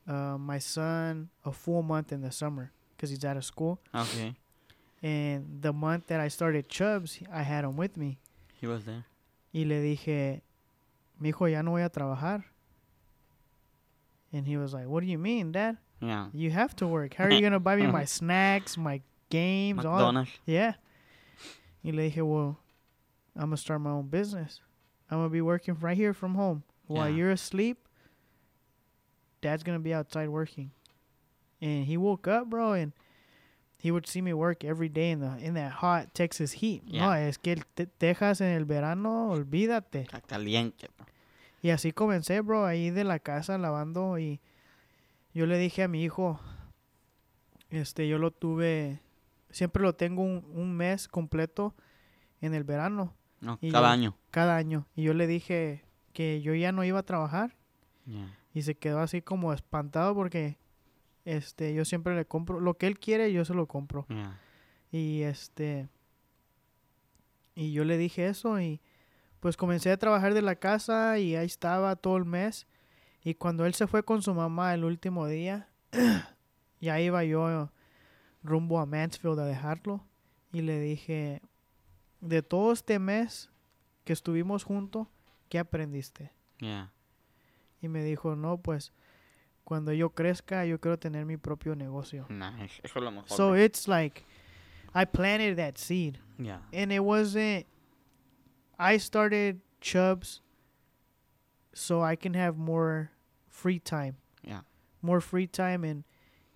uh, 0.09 0.37
my 0.37 0.57
son 0.59 1.29
a 1.45 1.51
full 1.51 1.83
month 1.83 2.11
in 2.11 2.21
the 2.21 2.31
summer 2.31 2.71
because 2.97 3.11
he's 3.11 3.23
out 3.23 3.37
of 3.37 3.45
school, 3.45 3.79
Okay. 3.95 4.35
and 5.03 5.61
the 5.61 5.71
month 5.71 6.07
that 6.07 6.19
I 6.19 6.27
started 6.27 6.67
Chubbs, 6.67 7.19
I 7.31 7.43
had 7.43 7.63
him 7.63 7.77
with 7.77 7.95
me. 7.95 8.17
He 8.59 8.67
was 8.67 8.83
there. 8.85 9.05
Y 9.53 9.61
le 9.63 9.75
dije, 9.75 10.41
mi 11.19 11.29
hijo, 11.31 11.45
ya 11.45 11.61
no 11.61 11.71
voy 11.71 11.83
a 11.85 11.89
trabajar. 11.89 12.43
And 14.31 14.45
he 14.47 14.57
was 14.57 14.73
like, 14.73 14.87
what 14.87 15.01
do 15.01 15.07
you 15.09 15.17
mean, 15.17 15.51
Dad? 15.51 15.77
Yeah. 16.01 16.27
You 16.33 16.51
have 16.51 16.75
to 16.77 16.87
work. 16.87 17.15
How 17.15 17.25
are 17.25 17.31
you 17.31 17.41
gonna 17.47 17.59
buy 17.59 17.75
me 17.75 17.87
my 17.87 18.05
snacks, 18.17 18.77
my 18.77 19.01
games, 19.29 19.85
all? 19.85 19.95
McDonald's. 19.97 20.31
Yeah. 20.45 20.73
Y 21.83 21.91
le 21.91 22.09
dije, 22.09 22.21
well, 22.23 22.57
I'm 23.35 23.45
gonna 23.45 23.57
start 23.57 23.81
my 23.81 23.89
own 23.91 24.07
business. 24.07 24.61
I'm 25.09 25.17
gonna 25.19 25.29
be 25.29 25.41
working 25.41 25.75
right 25.79 25.97
here 25.97 26.13
from 26.13 26.35
home 26.35 26.63
while 26.87 27.09
Yeah. 27.09 27.15
you're 27.15 27.31
asleep. 27.31 27.77
Dad's 29.41 29.63
gonna 29.63 29.79
be 29.79 29.93
outside 29.93 30.27
working. 30.29 30.71
And 31.61 31.85
he 31.85 31.97
woke 31.97 32.27
up, 32.27 32.47
bro, 32.49 32.73
and 32.73 32.93
he 33.77 33.91
would 33.91 34.05
see 34.07 34.21
me 34.21 34.33
work 34.33 34.63
every 34.63 34.89
day 34.89 35.11
in 35.11 35.19
the 35.19 35.37
in 35.45 35.53
that 35.55 35.71
hot 35.73 36.13
Texas 36.13 36.53
heat. 36.61 36.83
No, 36.83 37.13
es 37.13 37.37
que 37.37 37.51
el 37.53 37.65
te- 37.65 37.85
Texas 37.87 38.41
en 38.41 38.49
el 38.55 38.65
verano, 38.65 39.29
olvídate. 39.31 40.01
Está 40.01 40.21
caliente, 40.21 40.87
bro. 40.97 41.05
Y 41.61 41.71
así 41.71 41.91
comencé, 41.91 42.39
bro, 42.41 42.65
ahí 42.65 42.89
de 42.89 43.03
la 43.03 43.19
casa 43.19 43.57
lavando 43.57 44.17
y 44.17 44.39
yo 45.33 45.45
le 45.45 45.57
dije 45.57 45.83
a 45.83 45.87
mi 45.89 46.01
hijo, 46.03 46.39
este, 47.69 48.07
yo 48.07 48.17
lo 48.17 48.31
tuve, 48.31 48.99
siempre 49.51 49.83
lo 49.83 49.93
tengo 49.93 50.23
un, 50.23 50.45
un 50.53 50.75
mes 50.75 51.07
completo 51.07 51.75
en 52.41 52.53
el 52.53 52.63
verano, 52.63 53.13
No, 53.41 53.57
Y 53.61 53.71
cada 53.71 53.87
yo- 53.89 53.93
año. 53.93 54.17
cada 54.31 54.55
año. 54.57 54.85
Y 54.95 55.03
yo 55.03 55.13
le 55.13 55.27
dije 55.27 55.83
que 56.13 56.41
yo 56.41 56.53
ya 56.55 56.71
no 56.71 56.83
iba 56.83 56.99
a 56.99 57.03
trabajar 57.03 57.55
Yeah. 58.05 58.35
Y 58.53 58.63
se 58.63 58.75
quedó 58.75 58.99
así 58.99 59.21
como 59.21 59.53
espantado 59.53 60.15
porque, 60.15 60.57
este, 61.25 61.73
yo 61.73 61.85
siempre 61.85 62.15
le 62.15 62.25
compro, 62.25 62.59
lo 62.59 62.77
que 62.77 62.87
él 62.87 62.99
quiere 62.99 63.31
yo 63.31 63.45
se 63.45 63.53
lo 63.53 63.67
compro. 63.67 64.05
Yeah. 64.09 64.39
Y 64.91 65.21
este. 65.21 65.87
Y 67.55 67.73
yo 67.73 67.83
le 67.83 67.97
dije 67.97 68.27
eso 68.27 68.59
y 68.59 68.81
pues 69.39 69.57
comencé 69.57 69.91
a 69.91 69.97
trabajar 69.97 70.33
de 70.33 70.41
la 70.41 70.55
casa 70.55 71.19
y 71.19 71.35
ahí 71.35 71.45
estaba 71.45 71.95
todo 71.95 72.17
el 72.17 72.25
mes. 72.25 72.67
Y 73.23 73.35
cuando 73.35 73.65
él 73.65 73.73
se 73.73 73.87
fue 73.87 74.03
con 74.03 74.21
su 74.21 74.33
mamá 74.33 74.73
el 74.73 74.83
último 74.83 75.27
día, 75.27 75.69
ya 76.79 76.99
iba 76.99 77.23
yo 77.23 77.69
rumbo 78.43 78.79
a 78.79 78.85
Mansfield 78.85 79.39
a 79.39 79.45
dejarlo. 79.45 80.05
Y 80.51 80.61
le 80.61 80.79
dije, 80.79 81.41
de 82.21 82.41
todo 82.41 82.71
este 82.71 82.97
mes 82.97 83.49
que 84.03 84.13
estuvimos 84.13 84.63
juntos, 84.63 85.07
¿qué 85.49 85.59
aprendiste? 85.59 86.31
Yeah. 86.59 86.91
Y 87.81 87.87
me 87.87 88.03
dijo, 88.03 88.35
no, 88.35 88.57
pues 88.57 88.91
cuando 89.63 89.93
yo 89.93 90.09
crezca, 90.09 90.65
yo 90.65 90.79
quiero 90.79 90.97
tener 90.97 91.25
mi 91.25 91.37
propio 91.37 91.75
negocio. 91.75 92.25
Eso 92.29 92.99
es 92.99 93.03
lo 93.03 93.11
mejor. 93.11 93.29
So 93.29 93.53
it's 93.53 93.87
like, 93.87 94.25
I 94.93 95.05
planted 95.05 95.57
that 95.57 95.77
seed. 95.77 96.17
Yeah. 96.37 96.59
And 96.73 96.91
it 96.91 97.03
wasn't, 97.03 97.65
I 98.77 98.97
started 98.97 99.61
Chubbs 99.81 100.41
so 101.73 102.01
I 102.01 102.15
can 102.15 102.33
have 102.33 102.57
more 102.57 103.11
free 103.47 103.79
time. 103.79 104.17
Yeah. 104.43 104.61
More 105.01 105.21
free 105.21 105.47
time 105.47 105.83
and, 105.83 106.03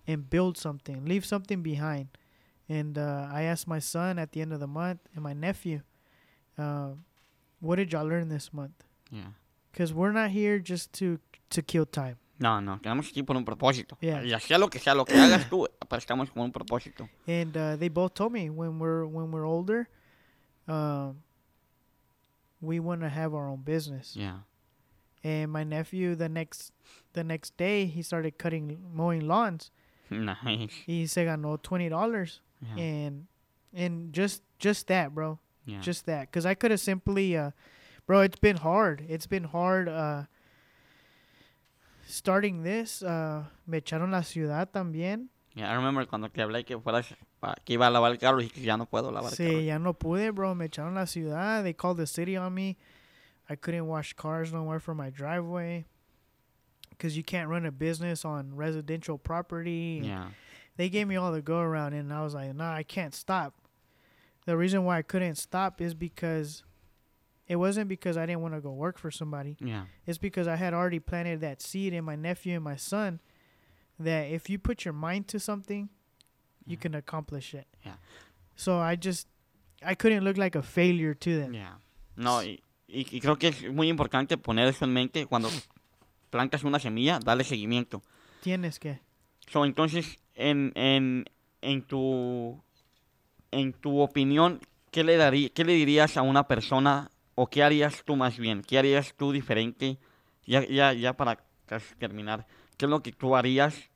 and 0.06 0.28
build 0.28 0.58
something, 0.58 1.04
leave 1.04 1.24
something 1.24 1.62
behind. 1.62 2.08
And 2.68 2.98
uh, 2.98 3.28
I 3.30 3.42
asked 3.42 3.68
my 3.68 3.78
son 3.78 4.18
at 4.18 4.32
the 4.32 4.40
end 4.40 4.52
of 4.52 4.60
the 4.60 4.66
month 4.66 5.00
and 5.14 5.22
my 5.22 5.34
nephew, 5.34 5.82
uh, 6.58 6.90
what 7.60 7.76
did 7.76 7.92
y'all 7.92 8.06
learn 8.06 8.28
this 8.28 8.52
month? 8.52 8.84
Yeah. 9.10 9.32
Because 9.74 9.92
we're 9.92 10.12
not 10.12 10.30
here 10.30 10.58
just 10.60 10.92
to, 11.00 11.18
to 11.50 11.60
kill 11.62 11.84
time. 11.84 12.16
No, 12.38 12.60
no, 12.60 12.78
tenemos 12.78 13.08
aquí 13.10 13.24
por 13.26 13.36
un 13.36 13.44
propósito. 13.44 13.96
Yeah. 14.00 14.22
Y 14.22 14.38
sea 14.40 14.58
lo 14.58 14.68
que 14.68 14.78
sea, 14.80 14.94
lo 14.94 15.04
que 15.04 15.14
hagas 15.16 15.48
tú, 15.48 15.66
pero 15.88 15.98
estamos 16.00 16.30
con 16.32 16.44
un 16.44 16.52
propósito. 16.52 17.08
and 17.26 17.56
uh, 17.56 17.76
they 17.76 17.88
both 17.88 18.14
told 18.14 18.32
me 18.32 18.50
when 18.50 18.78
we're 18.78 19.04
when 19.06 19.30
we're 19.30 19.46
older, 19.46 19.88
um, 20.68 21.22
we 22.60 22.80
want 22.80 23.00
to 23.02 23.08
have 23.08 23.34
our 23.34 23.48
own 23.48 23.62
business. 23.62 24.14
Yeah. 24.16 24.38
And 25.22 25.50
my 25.50 25.64
nephew, 25.64 26.14
the 26.14 26.28
next 26.28 26.72
the 27.14 27.24
next 27.24 27.56
day, 27.56 27.86
he 27.86 28.02
started 28.02 28.38
cutting 28.38 28.78
mowing 28.94 29.26
lawns. 29.26 29.70
Nice. 30.10 30.70
He 30.86 31.06
se 31.06 31.24
ganó 31.24 31.60
twenty 31.62 31.88
dollars, 31.88 32.40
Yeah. 32.60 32.82
and 32.82 33.26
and 33.72 34.12
just 34.12 34.42
just 34.58 34.86
that, 34.88 35.14
bro, 35.14 35.38
Yeah. 35.66 35.80
just 35.80 36.06
that, 36.06 36.30
because 36.30 36.44
I 36.46 36.54
could 36.54 36.70
have 36.70 36.80
simply, 36.80 37.36
uh, 37.36 37.50
bro, 38.06 38.20
it's 38.20 38.38
been 38.38 38.56
hard. 38.58 39.04
It's 39.08 39.26
been 39.26 39.44
hard. 39.44 39.88
Uh, 39.88 40.24
starting 42.06 42.62
this, 42.62 43.02
uh, 43.02 43.44
me 43.66 43.80
echaron 43.80 44.10
la 44.12 44.20
ciudad 44.22 44.70
también. 44.72 45.28
Yeah, 45.54 45.70
I 45.70 45.74
remember 45.76 46.04
cuando 46.06 46.28
te 46.28 46.42
hablé 46.42 46.64
que 46.66 46.76
fueras, 46.78 47.06
pa- 47.40 47.54
que 47.64 47.74
iba 47.76 47.86
a 47.86 47.90
lavar 47.90 48.10
el 48.10 48.18
carro 48.18 48.40
y 48.40 48.48
que 48.48 48.60
ya 48.62 48.76
no 48.76 48.86
puedo 48.86 49.12
lavar 49.12 49.30
el 49.32 49.36
Sí, 49.36 49.46
carro. 49.46 49.60
ya 49.60 49.78
no 49.78 49.94
pude, 49.94 50.30
bro. 50.34 50.54
Me 50.54 50.66
echaron 50.68 50.94
la 50.94 51.04
ciudad. 51.06 51.62
They 51.62 51.72
called 51.72 51.96
the 51.98 52.06
city 52.06 52.36
on 52.36 52.52
me. 52.54 52.76
I 53.48 53.54
couldn't 53.56 53.86
wash 53.86 54.14
cars 54.14 54.52
no 54.52 54.64
more 54.64 54.80
from 54.80 54.96
my 54.96 55.10
driveway. 55.10 55.84
Because 56.90 57.16
you 57.16 57.22
can't 57.24 57.48
run 57.48 57.66
a 57.66 57.72
business 57.72 58.24
on 58.24 58.54
residential 58.54 59.18
property. 59.18 60.00
Yeah. 60.04 60.28
They 60.76 60.88
gave 60.88 61.06
me 61.06 61.16
all 61.16 61.30
the 61.32 61.42
go 61.42 61.58
around, 61.60 61.92
and 61.94 62.12
I 62.12 62.22
was 62.22 62.34
like, 62.34 62.52
nah, 62.54 62.72
I 62.74 62.82
can't 62.82 63.14
stop. 63.14 63.54
The 64.46 64.56
reason 64.56 64.84
why 64.84 64.98
I 64.98 65.02
couldn't 65.02 65.36
stop 65.36 65.80
is 65.80 65.94
because 65.94 66.62
it 67.46 67.56
wasn't 67.56 67.88
because 67.88 68.16
I 68.16 68.26
didn't 68.26 68.40
want 68.42 68.54
to 68.54 68.60
go 68.60 68.72
work 68.72 68.98
for 68.98 69.10
somebody. 69.10 69.56
Yeah. 69.60 69.84
It's 70.06 70.18
because 70.18 70.48
I 70.48 70.56
had 70.56 70.72
already 70.74 71.00
planted 71.00 71.40
that 71.40 71.60
seed 71.60 71.92
in 71.92 72.04
my 72.04 72.16
nephew 72.16 72.54
and 72.54 72.64
my 72.64 72.76
son 72.76 73.20
that 73.98 74.30
if 74.30 74.48
you 74.48 74.58
put 74.58 74.84
your 74.84 74.94
mind 74.94 75.28
to 75.28 75.38
something, 75.38 75.88
you 76.66 76.76
can 76.76 76.94
accomplish 76.94 77.54
it. 77.54 77.66
Yeah. 77.84 77.96
So 78.56 78.78
I 78.78 78.96
just, 78.96 79.28
I 79.84 79.94
couldn't 79.94 80.24
look 80.24 80.38
like 80.38 80.54
a 80.56 80.62
failure 80.62 81.14
to 81.14 81.36
them. 81.40 81.54
Yeah. 81.54 81.74
No, 82.16 82.42
y, 82.42 82.62
y, 82.88 83.20
creo 83.20 83.38
que 83.38 83.48
es 83.48 83.70
muy 83.72 83.88
importante 83.88 84.36
poner 84.38 84.68
eso 84.68 84.84
en 84.84 84.92
mente 84.92 85.26
cuando 85.26 85.50
plantas 86.30 86.64
una 86.64 86.78
semilla, 86.78 87.18
darle 87.18 87.44
seguimiento. 87.44 88.02
Tienes 88.40 88.78
que. 88.78 89.00
So, 89.50 89.64
entonces, 89.64 90.18
en, 90.34 90.72
en, 90.74 91.24
en 91.60 91.82
tu 91.82 92.62
en 93.50 93.72
tu 93.72 94.00
opinión, 94.00 94.60
¿qué 94.90 95.04
le 95.04 95.16
darí- 95.16 95.50
qué 95.52 95.64
le 95.64 95.74
dirías 95.74 96.16
a 96.16 96.22
una 96.22 96.48
persona 96.48 97.10
o 97.34 97.48
qué 97.48 97.62
harías 97.62 98.02
tú 98.04 98.16
más 98.16 98.38
bien? 98.38 98.62
¿Qué 98.62 98.78
harías 98.78 99.14
tú 99.14 99.32
diferente? 99.32 99.98
Ya, 100.46 100.66
ya, 100.66 100.92
ya 100.92 101.16
para 101.16 101.44
casi 101.66 101.94
terminar, 101.96 102.46
¿qué 102.76 102.86
es 102.86 102.90
lo 102.90 103.02
que 103.02 103.12
tú 103.12 103.36
harías 103.36 103.90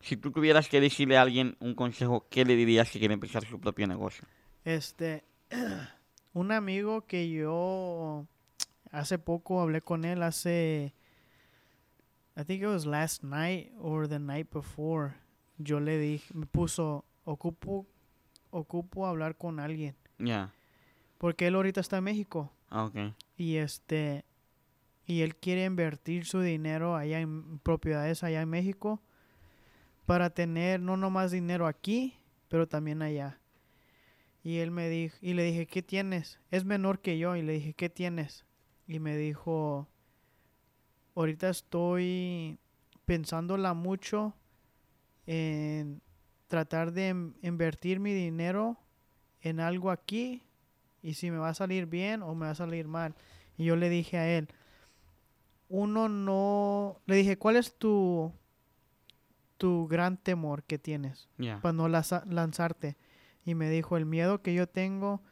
si 0.00 0.16
tú 0.16 0.30
tuvieras 0.30 0.68
que 0.68 0.80
decirle 0.80 1.16
a 1.16 1.22
alguien 1.22 1.56
un 1.60 1.74
consejo? 1.74 2.26
¿Qué 2.30 2.44
le 2.44 2.54
dirías 2.54 2.88
si 2.88 2.98
quiere 2.98 3.14
empezar 3.14 3.44
su 3.44 3.58
propio 3.58 3.86
negocio? 3.86 4.24
Este, 4.64 5.24
un 6.32 6.52
amigo 6.52 7.06
que 7.06 7.30
yo 7.30 8.26
hace 8.90 9.18
poco 9.18 9.60
hablé 9.60 9.80
con 9.80 10.04
él 10.04 10.22
hace, 10.22 10.94
I 12.36 12.44
think 12.44 12.62
it 12.62 12.68
was 12.68 12.86
last 12.86 13.22
night 13.22 13.72
or 13.80 14.06
the 14.08 14.18
night 14.18 14.48
before. 14.52 15.14
Yo 15.58 15.80
le 15.80 15.98
dije, 15.98 16.34
me 16.34 16.46
puso, 16.46 17.04
ocupo, 17.24 17.86
ocupo 18.50 19.06
hablar 19.06 19.36
con 19.36 19.58
alguien. 19.58 19.96
Ya, 20.18 20.52
Porque 21.18 21.46
él 21.46 21.54
ahorita 21.54 21.80
está 21.80 21.98
en 21.98 22.04
México. 22.04 22.52
Ah, 22.70 22.84
ok. 22.84 23.14
Y 23.36 23.56
este, 23.56 24.24
y 25.06 25.22
él 25.22 25.36
quiere 25.36 25.64
invertir 25.64 26.24
su 26.24 26.40
dinero 26.40 26.96
allá 26.96 27.20
en 27.20 27.58
propiedades 27.60 28.22
allá 28.24 28.42
en 28.42 28.48
México 28.48 29.00
para 30.04 30.30
tener 30.30 30.80
no 30.80 30.96
nomás 30.96 31.30
dinero 31.32 31.66
aquí, 31.66 32.14
pero 32.48 32.68
también 32.68 33.02
allá. 33.02 33.40
Y 34.42 34.58
él 34.58 34.70
me 34.70 34.88
dijo, 34.88 35.16
y 35.20 35.34
le 35.34 35.42
dije, 35.42 35.66
¿qué 35.66 35.82
tienes? 35.82 36.38
Es 36.52 36.64
menor 36.64 37.00
que 37.00 37.18
yo, 37.18 37.34
y 37.34 37.42
le 37.42 37.54
dije, 37.54 37.74
¿qué 37.74 37.90
tienes? 37.90 38.44
Y 38.86 39.00
me 39.00 39.16
dijo, 39.16 39.88
ahorita 41.16 41.48
estoy 41.50 42.58
pensándola 43.04 43.74
mucho 43.74 44.34
en 45.26 46.00
tratar 46.46 46.92
de 46.92 47.08
in- 47.08 47.36
invertir 47.42 47.98
mi 47.98 48.12
dinero 48.14 48.78
en 49.40 49.58
algo 49.58 49.90
aquí 49.90 50.44
y 51.06 51.14
si 51.14 51.30
me 51.30 51.38
va 51.38 51.50
a 51.50 51.54
salir 51.54 51.86
bien 51.86 52.22
o 52.22 52.34
me 52.34 52.46
va 52.46 52.52
a 52.52 52.54
salir 52.56 52.88
mal. 52.88 53.14
Y 53.56 53.64
yo 53.64 53.76
le 53.76 53.88
dije 53.88 54.18
a 54.18 54.28
él, 54.28 54.48
uno 55.68 56.08
no, 56.08 57.00
le 57.06 57.14
dije, 57.16 57.38
¿cuál 57.38 57.56
es 57.56 57.76
tu, 57.78 58.32
tu 59.56 59.86
gran 59.88 60.16
temor 60.16 60.64
que 60.64 60.78
tienes 60.78 61.28
Ya, 61.38 61.60
para 61.60 61.72
no 61.72 61.88
laza- 61.88 62.24
lanzarte? 62.26 62.96
Y 63.44 63.54
me 63.54 63.70
dijo, 63.70 63.96
el 63.96 64.04
miedo 64.06 64.42
que 64.42 64.52
yo 64.54 64.66
tengo 64.68 65.22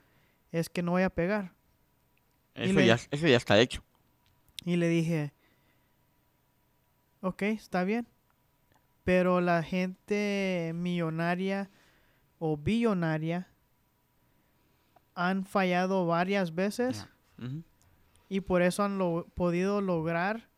es 0.53 0.69
que 0.69 0.83
no 0.83 0.93
voy 0.93 1.03
a 1.03 1.11
pegar. 1.11 1.53
eso, 2.55 2.75
le- 2.79 2.87
ya, 2.87 2.99
eso 3.11 3.27
ya 3.27 3.37
está 3.37 3.59
hecho. 3.59 3.83
Y 4.65 4.77
le 4.77 4.89
dije, 4.89 5.33
ok, 7.21 7.43
está 7.43 7.85
bien. 7.85 8.07
Pero 9.03 9.41
la 9.41 9.63
gente 9.63 10.73
millonaria 10.75 11.69
o 12.39 12.57
billonaria 12.57 13.49
han 15.15 15.45
fallado 15.45 16.07
varias 16.07 16.55
veces 16.55 17.07
y 18.29 18.41
por 18.41 18.63
eso 18.63 18.83
han 18.85 18.99
lo- 18.99 19.27
podido 19.35 19.81
lograr 19.81 20.49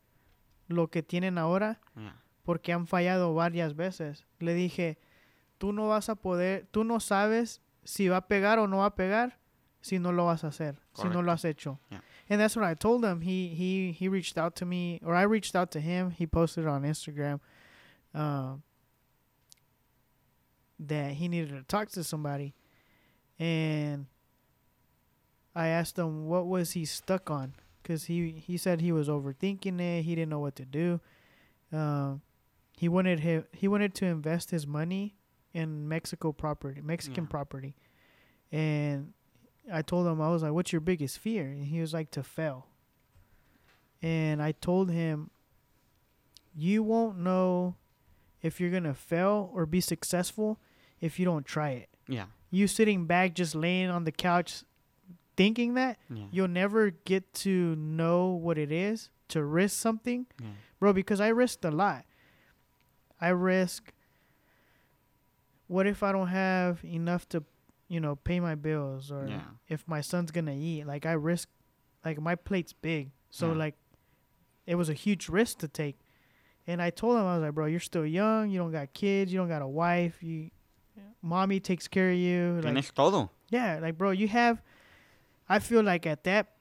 lo 0.67 0.89
que 0.89 1.03
tienen 1.03 1.37
ahora 1.37 1.79
porque 2.43 2.71
han 2.73 2.87
fallado 2.87 3.33
varias 3.33 3.75
veces. 3.75 4.25
Le 4.39 4.53
dije, 4.53 4.97
tú 5.57 5.73
no 5.73 5.87
vas 5.87 6.09
a 6.09 6.15
poder, 6.15 6.67
tú 6.71 6.83
no 6.83 6.99
sabes 6.99 7.61
si 7.83 8.07
va 8.09 8.17
a 8.17 8.27
pegar 8.27 8.59
o 8.59 8.67
no 8.67 8.77
va 8.77 8.85
a 8.87 8.95
pegar 8.95 9.39
si 9.81 9.99
no 9.99 10.11
lo 10.11 10.25
vas 10.25 10.43
a 10.43 10.47
hacer, 10.47 10.79
si 10.93 11.07
no 11.09 11.21
lo 11.21 11.31
has 11.31 11.45
hecho. 11.45 11.79
Yeah. 11.89 12.01
And 12.29 12.41
that's 12.41 12.55
what 12.57 12.65
I 12.65 12.73
told 12.75 13.05
him. 13.05 13.21
He 13.21 13.53
he 13.55 13.93
he 13.93 14.09
reached 14.09 14.37
out 14.37 14.55
to 14.55 14.65
me, 14.65 14.99
or 15.03 15.15
I 15.15 15.23
reached 15.23 15.55
out 15.55 15.71
to 15.71 15.79
him. 15.79 16.11
He 16.11 16.27
posted 16.27 16.65
on 16.67 16.83
Instagram 16.83 17.39
um, 18.13 18.63
that 20.79 21.13
he 21.13 21.27
needed 21.29 21.51
to 21.51 21.63
talk 21.63 21.89
to 21.91 22.03
somebody, 22.03 22.53
and 23.39 24.07
I 25.57 25.67
asked 25.67 25.97
him 25.97 26.27
what 26.27 26.45
was 26.47 26.71
he 26.71 26.85
stuck 26.85 27.29
on 27.31 27.53
because 27.81 28.05
he 28.05 28.31
he 28.31 28.57
said 28.57 28.81
he 28.81 28.91
was 28.91 29.07
overthinking 29.09 29.79
it. 29.81 30.03
He 30.03 30.13
didn't 30.15 30.29
know 30.29 30.39
what 30.39 30.55
to 30.57 30.65
do. 30.65 30.99
Um, 31.71 32.21
he 32.77 32.87
wanted 32.87 33.21
he, 33.21 33.41
he 33.53 33.67
wanted 33.67 33.93
to 33.95 34.05
invest 34.05 34.51
his 34.51 34.67
money 34.67 35.15
in 35.53 35.87
Mexico 35.87 36.31
property, 36.31 36.81
Mexican 36.81 37.23
Yeah. 37.23 37.29
property, 37.29 37.75
and 38.51 39.13
I 39.71 39.81
told 39.81 40.05
him 40.07 40.21
I 40.21 40.29
was 40.29 40.43
like, 40.43 40.51
"What's 40.53 40.71
your 40.71 40.81
biggest 40.81 41.17
fear?" 41.19 41.45
And 41.47 41.65
he 41.65 41.81
was 41.81 41.93
like, 41.93 42.11
"To 42.11 42.23
fail." 42.23 42.67
And 44.01 44.41
I 44.41 44.51
told 44.51 44.91
him, 44.91 45.31
"You 46.55 46.83
won't 46.83 47.17
know 47.17 47.75
if 48.41 48.59
you're 48.61 48.69
gonna 48.71 48.93
fail 48.93 49.49
or 49.53 49.65
be 49.65 49.81
successful 49.81 50.59
if 51.01 51.19
you 51.19 51.25
don't 51.25 51.45
try 51.45 51.71
it. 51.71 51.89
Yeah. 52.07 52.27
You 52.51 52.67
sitting 52.67 53.05
back, 53.07 53.33
just 53.33 53.55
laying 53.55 53.89
on 53.89 54.03
the 54.03 54.11
couch, 54.11 54.63
thinking 55.37 55.75
that 55.75 55.97
ya, 56.09 56.25
you'll 56.31 56.47
never 56.49 56.89
get 56.89 57.31
to 57.45 57.75
know 57.77 58.27
what 58.29 58.57
it 58.57 58.71
is 58.71 59.09
to 59.29 59.43
risk 59.43 59.79
something, 59.79 60.25
ya. 60.41 60.47
bro. 60.79 60.91
Because 60.93 61.21
I 61.21 61.29
risked 61.29 61.63
a 61.63 61.71
lot. 61.71 62.03
I 63.21 63.29
risk. 63.29 63.93
What 65.67 65.85
if 65.87 66.01
I 66.03 66.11
don't 66.11 66.27
have 66.29 66.83
enough 66.85 67.27
to, 67.29 67.43
you 67.89 67.99
know, 67.99 68.15
pay 68.15 68.39
my 68.39 68.55
bills, 68.55 69.11
or 69.11 69.27
Yeah. 69.27 69.41
if 69.67 69.87
my 69.87 70.01
son's 70.01 70.31
gonna 70.31 70.55
eat? 70.55 70.85
Like 70.85 71.05
I 71.05 71.11
risk, 71.13 71.49
like 72.05 72.19
my 72.21 72.35
plate's 72.35 72.73
big, 72.73 73.11
so 73.29 73.47
Yeah. 73.51 73.57
like, 73.57 73.75
it 74.65 74.75
was 74.75 74.89
a 74.89 74.93
huge 74.93 75.29
risk 75.29 75.59
to 75.59 75.67
take. 75.67 75.99
And 76.65 76.81
I 76.81 76.89
told 76.89 77.17
him 77.17 77.23
I 77.25 77.35
was 77.37 77.43
like, 77.43 77.53
bro, 77.53 77.65
you're 77.65 77.79
still 77.79 78.05
young. 78.05 78.49
You 78.49 78.59
don't 78.59 78.71
got 78.73 78.91
kids. 78.93 79.31
You 79.31 79.39
don't 79.39 79.47
got 79.47 79.61
a 79.61 79.67
wife. 79.67 80.21
You, 80.21 80.51
mommy 81.21 81.59
takes 81.61 81.87
care 81.87 82.11
of 82.11 82.17
you. 82.17 82.59
Like, 82.61 82.73
Tienes 82.73 82.91
todo. 82.93 83.29
yeah, 83.49 83.79
like 83.81 83.97
bro, 83.97 84.11
you 84.11 84.27
have. 84.27 84.61
I 85.49 85.59
feel 85.59 85.81
like 85.83 86.05
at 86.05 86.23
that 86.25 86.53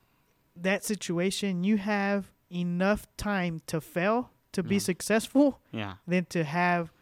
that 0.56 0.82
situation, 0.84 1.64
you 1.64 1.76
have 1.76 2.32
enough 2.50 3.06
time 3.18 3.60
to 3.66 3.80
fail 3.80 4.30
to 4.52 4.62
be 4.62 4.76
Yeah. 4.76 4.80
successful 4.80 5.60
Yeah, 5.70 5.96
than 6.06 6.24
to 6.26 6.44
have 6.44 6.92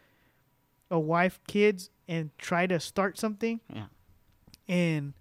a 0.91 0.99
wife, 0.99 1.39
kids, 1.47 1.89
and 2.07 2.29
try 2.37 2.67
to 2.67 2.79
start 2.79 3.17
something 3.17 3.61
yeah, 3.73 3.87
and 4.67 5.13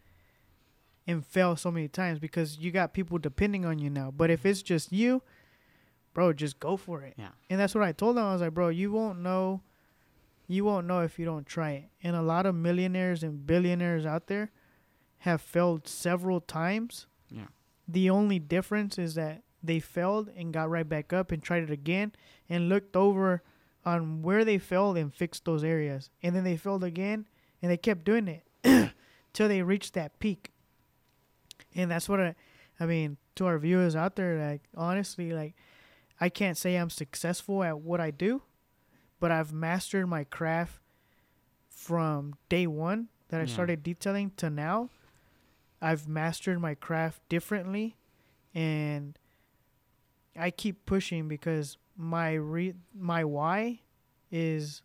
and 1.07 1.25
fail 1.25 1.55
so 1.55 1.71
many 1.71 1.87
times 1.87 2.19
because 2.19 2.59
you 2.59 2.71
got 2.73 2.93
people 2.95 3.19
depending 3.19 3.65
on 3.67 3.79
you 3.79 3.91
now. 3.91 4.11
But 4.11 4.31
if 4.31 4.45
it's 4.47 4.63
just 4.63 4.91
you, 4.91 5.23
bro, 6.15 6.33
just 6.33 6.59
go 6.59 6.77
for 6.79 7.03
it. 7.03 7.15
Yeah. 7.19 7.29
And 7.51 7.61
that's 7.61 7.75
what 7.75 7.85
I 7.85 7.93
told 7.93 8.17
them. 8.17 8.25
I 8.25 8.33
was 8.33 8.41
like, 8.41 8.55
bro, 8.55 8.69
you 8.71 8.91
won't 8.91 9.21
know 9.21 9.63
you 10.47 10.65
won't 10.65 10.87
know 10.87 11.01
if 11.01 11.19
you 11.19 11.25
don't 11.25 11.47
try 11.47 11.71
it. 11.73 11.85
And 12.03 12.15
a 12.17 12.23
lot 12.23 12.47
of 12.47 12.55
millionaires 12.55 13.23
and 13.23 13.47
billionaires 13.47 14.05
out 14.07 14.27
there 14.27 14.51
have 15.25 15.41
failed 15.41 15.89
several 15.89 16.41
times. 16.41 17.07
Yeah. 17.31 17.47
The 17.89 18.11
only 18.11 18.39
difference 18.39 18.99
is 18.99 19.15
that 19.15 19.43
they 19.63 19.81
failed 19.81 20.31
and 20.37 20.53
got 20.53 20.69
right 20.71 20.89
back 20.89 21.13
up 21.13 21.33
and 21.33 21.43
tried 21.43 21.63
it 21.63 21.71
again 21.71 22.13
and 22.49 22.69
looked 22.69 22.95
over 22.97 23.43
on 23.87 24.23
where 24.23 24.45
they 24.45 24.59
failed 24.59 24.97
and 24.99 25.13
fixed 25.15 25.45
those 25.45 25.65
areas. 25.65 26.11
And 26.23 26.35
then 26.37 26.45
they 26.45 26.57
failed 26.57 26.85
again 26.85 27.27
and 27.63 27.71
they 27.71 27.77
kept 27.79 28.05
doing 28.05 28.29
it 28.29 28.93
till 29.33 29.49
they 29.49 29.63
reached 29.63 29.95
that 29.95 30.19
peak. 30.19 30.53
And 31.75 31.91
that's 31.91 32.09
what 32.09 32.21
I, 32.21 32.35
I 32.79 32.87
mean 32.87 33.17
to 33.37 33.47
our 33.47 33.59
viewers 33.59 33.97
out 33.97 34.17
there. 34.17 34.39
Like 34.39 34.63
honestly, 34.77 35.33
like 35.33 35.55
I 36.21 36.29
can't 36.29 36.57
say 36.59 36.77
I'm 36.77 36.91
successful 36.91 37.63
at 37.65 37.79
what 37.81 38.01
I 38.01 38.11
do, 38.11 38.43
but 39.21 39.31
I've 39.33 39.53
mastered 39.55 40.07
my 40.09 40.25
craft 40.25 40.81
from 41.71 42.35
day 42.49 42.67
one 42.67 43.09
that 43.29 43.41
I 43.41 43.45
Yeah. 43.45 43.53
started 43.55 43.83
detailing 43.83 44.31
to 44.37 44.51
now. 44.51 44.91
I've 45.85 46.09
mastered 46.09 46.59
my 46.61 46.75
craft 46.75 47.21
differently, 47.29 47.97
and 48.55 49.19
I 50.35 50.51
keep 50.51 50.87
pushing 50.87 51.29
because 51.29 51.77
my 51.97 52.33
re- 52.33 52.75
my 52.95 53.23
why 53.25 53.81
is 54.31 54.81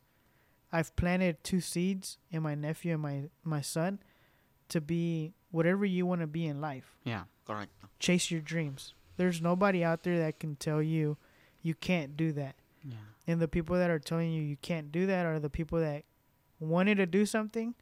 I've 0.72 0.94
planted 0.98 1.44
two 1.44 1.62
seeds 1.62 2.18
in 2.32 2.44
my 2.44 2.54
nephew 2.54 2.94
and 2.94 3.02
my 3.02 3.30
my 3.44 3.62
son 3.62 4.00
to 4.68 4.82
be 4.82 5.34
whatever 5.52 5.86
you 5.86 6.06
want 6.06 6.22
to 6.22 6.28
be 6.28 6.46
in 6.46 6.60
life. 6.62 6.98
yeah, 7.06 7.24
correct. 7.48 7.72
Chase 8.00 8.30
your 8.30 8.42
dreams. 8.42 8.94
There's 9.18 9.42
nobody 9.42 9.84
out 9.84 10.04
there 10.04 10.20
that 10.20 10.40
can 10.40 10.56
tell 10.58 10.82
you 10.82 11.18
you 11.62 11.74
can't 11.76 12.16
do 12.18 12.32
that. 12.34 12.56
Yeah, 12.84 12.96
And 13.28 13.42
the 13.42 13.48
people 13.48 13.76
that 13.78 13.90
are 13.90 14.00
telling 14.00 14.32
you 14.32 14.42
you 14.42 14.58
can't 14.62 14.92
do 14.92 15.06
that 15.08 15.26
are 15.26 15.40
the 15.40 15.50
people 15.50 15.80
that 15.80 16.04
wanted 16.60 16.96
to 16.96 17.06
do 17.06 17.26
something, 17.26 17.74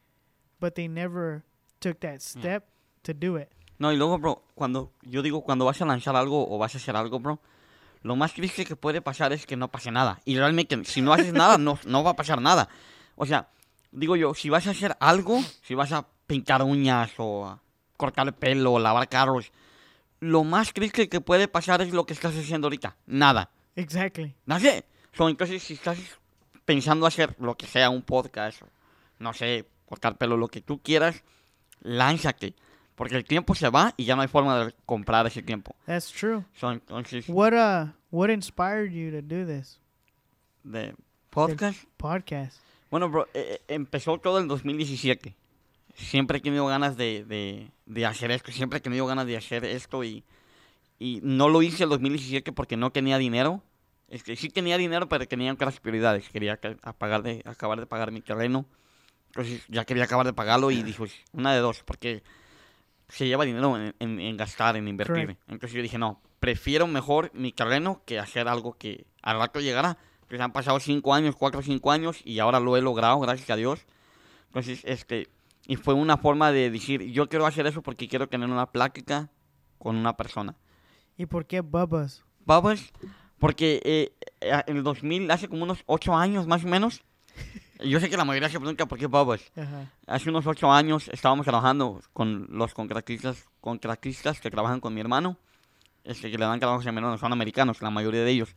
but 0.59 0.76
they 0.76 0.88
never 0.88 1.43
took 1.80 1.99
that 1.99 2.22
step 2.22 2.70
to 3.08 3.14
do 3.14 3.39
it. 3.39 3.47
No, 3.80 3.91
y 3.91 3.97
luego, 3.97 4.18
bro, 4.18 4.43
cuando 4.55 4.91
yo 5.03 5.22
digo 5.22 5.41
cuando 5.41 5.66
vas 5.66 5.82
a 5.82 5.86
lanzar 5.86 6.16
algo 6.16 6.53
o 6.53 6.58
vas 6.58 6.76
a 6.76 6.78
hacer 6.78 6.95
algo, 6.95 7.20
bro, 7.20 7.39
lo 8.03 8.16
más 8.16 8.34
triste 8.34 8.66
que 8.66 8.76
puede 8.76 9.01
pasar 9.01 9.34
es 9.34 9.45
que 9.45 9.55
no 9.55 9.70
pase 9.70 9.91
nada. 9.91 10.20
Y 10.26 10.38
realmente, 10.38 10.84
si 10.86 11.01
no 11.01 11.14
haces 11.14 11.34
nada, 11.34 11.58
no, 11.58 11.80
no 11.86 12.03
va 12.03 12.12
a 12.12 12.16
pasar 12.16 12.41
nada. 12.41 12.70
O 13.16 13.26
sea, 13.26 13.49
digo 13.91 14.16
yo, 14.16 14.34
si 14.34 14.49
vas 14.49 14.68
a 14.68 14.72
hacer 14.72 14.95
algo, 14.99 15.41
si 15.62 15.76
vas 15.76 15.91
a 15.91 16.08
pintar 16.26 16.64
uñas 16.64 17.12
o 17.18 17.45
a 17.45 17.62
cortar 17.95 18.28
el 18.28 18.34
pelo 18.34 18.74
o 18.74 18.80
lavar 18.80 19.08
carros, 19.10 19.51
lo 20.20 20.43
más 20.43 20.74
triste 20.74 21.10
que 21.10 21.22
puede 21.22 21.47
pasar 21.47 21.82
es 21.82 21.93
lo 21.93 22.05
que 22.05 22.14
estás 22.14 22.36
haciendo 22.36 22.68
ahorita. 22.68 22.95
Nada. 23.05 23.51
Exactly. 23.76 24.36
Sé. 24.60 24.86
So, 25.14 25.30
entonces, 25.30 25.64
si 25.64 25.74
estás 25.74 25.97
pensando 26.66 27.05
hacer 27.05 27.36
lo 27.39 27.55
que 27.55 27.68
sea, 27.68 27.89
un 27.89 28.01
podcast, 28.01 28.62
no 29.20 29.34
sé, 29.34 29.68
cortar 29.86 30.18
pelo, 30.18 30.38
lo 30.38 30.47
que 30.47 30.62
tú 30.62 30.82
quieras, 30.82 31.24
lánzate. 31.82 32.55
Porque 32.98 33.16
el 33.16 33.26
tiempo 33.26 33.54
se 33.54 33.70
va 33.70 33.93
y 33.95 34.06
ya 34.06 34.16
no 34.16 34.24
hay 34.24 34.28
forma 34.28 34.66
de 34.66 34.74
comprar 34.88 35.28
ese 35.28 35.43
tiempo. 35.43 35.76
That's 35.86 36.12
true. 36.12 36.43
So, 36.56 36.72
entonces, 36.72 37.26
What 37.30 37.54
uh 37.54 37.91
what 38.10 38.30
inspired 38.32 38.91
you 38.91 39.12
to 39.12 39.22
do 39.22 39.45
this 39.45 39.80
de 40.64 40.95
podcast. 41.30 41.84
podcast? 41.98 42.58
Bueno, 42.89 43.08
bro, 43.08 43.28
eh, 43.36 43.60
eh, 43.60 43.62
empezó 43.68 44.18
todo 44.18 44.39
el 44.39 44.48
2017. 44.48 45.36
Siempre 45.93 46.39
he 46.39 46.41
tenido 46.41 46.66
ganas 46.66 46.98
de, 46.98 47.24
de, 47.26 47.70
de 47.86 48.06
hacer 48.08 48.32
esto, 48.32 48.52
siempre 48.52 48.80
he 48.80 48.82
tenido 48.82 49.06
ganas 49.06 49.28
de 49.28 49.38
hacer 49.38 49.64
esto 49.64 50.04
y, 50.04 50.24
y 50.98 51.20
no 51.22 51.50
lo 51.50 51.62
hice 51.62 51.84
el 51.84 51.89
2017 51.89 52.52
porque 52.52 52.78
no 52.78 52.91
tenía 52.91 53.20
dinero. 53.20 53.62
Es 54.10 54.24
que 54.24 54.36
sí 54.36 54.50
tenía 54.50 54.78
dinero, 54.78 55.08
pero 55.08 55.28
tenía 55.28 55.54
otras 55.54 55.80
prioridades. 55.80 56.30
Quería 56.30 56.60
apagar 56.82 57.22
de, 57.22 57.43
acabar 57.45 57.80
de 57.80 57.86
pagar 57.86 58.12
mi 58.12 58.22
terreno. 58.22 58.66
Entonces 59.28 59.62
ya 59.68 59.86
quería 59.86 60.06
acabar 60.06 60.26
de 60.26 60.34
pagarlo 60.34 60.72
y 60.72 60.82
dije, 60.82 60.98
pues, 60.98 61.14
una 61.34 61.54
de 61.54 61.60
dos, 61.60 61.84
porque 61.84 62.24
se 63.10 63.28
lleva 63.28 63.45
dinero 63.45 63.78
en, 63.78 63.95
en- 63.99 64.20
en 64.20 64.38
gastar, 64.38 64.76
en 64.78 64.88
invertir. 64.88 65.26
Correct. 65.26 65.41
Entonces 65.47 65.74
yo 65.76 65.82
dije, 65.82 65.97
no, 65.97 66.22
prefiero 66.39 66.88
mejor 66.88 67.32
mi 67.34 67.51
terreno 67.51 68.01
que 68.05 68.20
hacer 68.20 68.47
algo 68.47 68.74
que 68.78 69.05
al 69.22 69.38
rato 69.39 69.60
llegará. 69.60 69.97
Pues 70.28 70.41
han 70.41 70.51
pasado 70.51 70.80
cinco 70.80 71.14
años, 71.14 71.36
cuatro 71.38 71.62
o 71.62 71.64
cinco 71.64 71.91
años 71.91 72.20
y 72.26 72.39
ahora 72.39 72.60
lo 72.60 72.76
he 72.76 72.82
logrado, 72.82 73.20
gracias 73.20 73.49
a 73.49 73.55
Dios. 73.55 73.86
Entonces, 74.47 74.82
este, 74.84 75.30
y 75.68 75.78
fue 75.78 75.93
una 75.93 76.18
forma 76.18 76.51
de 76.51 76.70
decir, 76.70 77.01
yo 77.12 77.30
quiero 77.30 77.45
hacer 77.45 77.66
eso 77.66 77.82
porque 77.82 78.08
quiero 78.10 78.28
tener 78.28 78.49
una 78.49 78.72
plática 78.72 79.30
con 79.78 79.95
una 79.95 80.18
persona. 80.18 80.55
¿Y 81.18 81.26
por 81.28 81.45
qué 81.45 81.62
Bubba's? 81.62 82.26
Babas, 82.45 82.91
porque 83.39 83.82
eh, 83.86 84.14
eh, 84.41 84.64
en 84.68 84.78
el 84.78 84.84
2000, 84.84 85.30
hace 85.32 85.47
como 85.47 85.64
unos 85.64 85.84
ocho 85.86 86.16
años 86.16 86.45
más 86.47 86.64
o 86.66 86.68
menos, 86.68 87.03
yo 87.84 87.99
sé 87.99 88.09
que 88.09 88.17
la 88.17 88.25
mayoría 88.25 88.49
se 88.49 88.59
pregunta 88.59 88.86
por 88.86 88.97
qué 88.97 89.07
Babas. 89.07 89.41
Ajá. 89.55 89.91
Hace 90.05 90.30
unos 90.30 90.45
ocho 90.47 90.71
años 90.71 91.09
estábamos 91.11 91.45
trabajando 91.45 92.01
con 92.13 92.47
los 92.49 92.73
contratistas, 92.73 93.45
contratistas 93.61 94.39
que 94.39 94.49
trabajan 94.49 94.80
con 94.80 94.93
mi 94.93 95.01
hermano, 95.01 95.38
este, 96.03 96.32
que 96.32 96.38
le 96.38 96.45
dan 96.45 96.59
trabajos 96.59 96.86
a 96.88 96.91
mi 96.91 96.97
hermano, 96.97 97.17
son 97.17 97.34
americanos, 97.34 97.82
la 97.82 97.89
mayoría 97.89 98.23
de 98.23 98.32
ellos. 98.32 98.55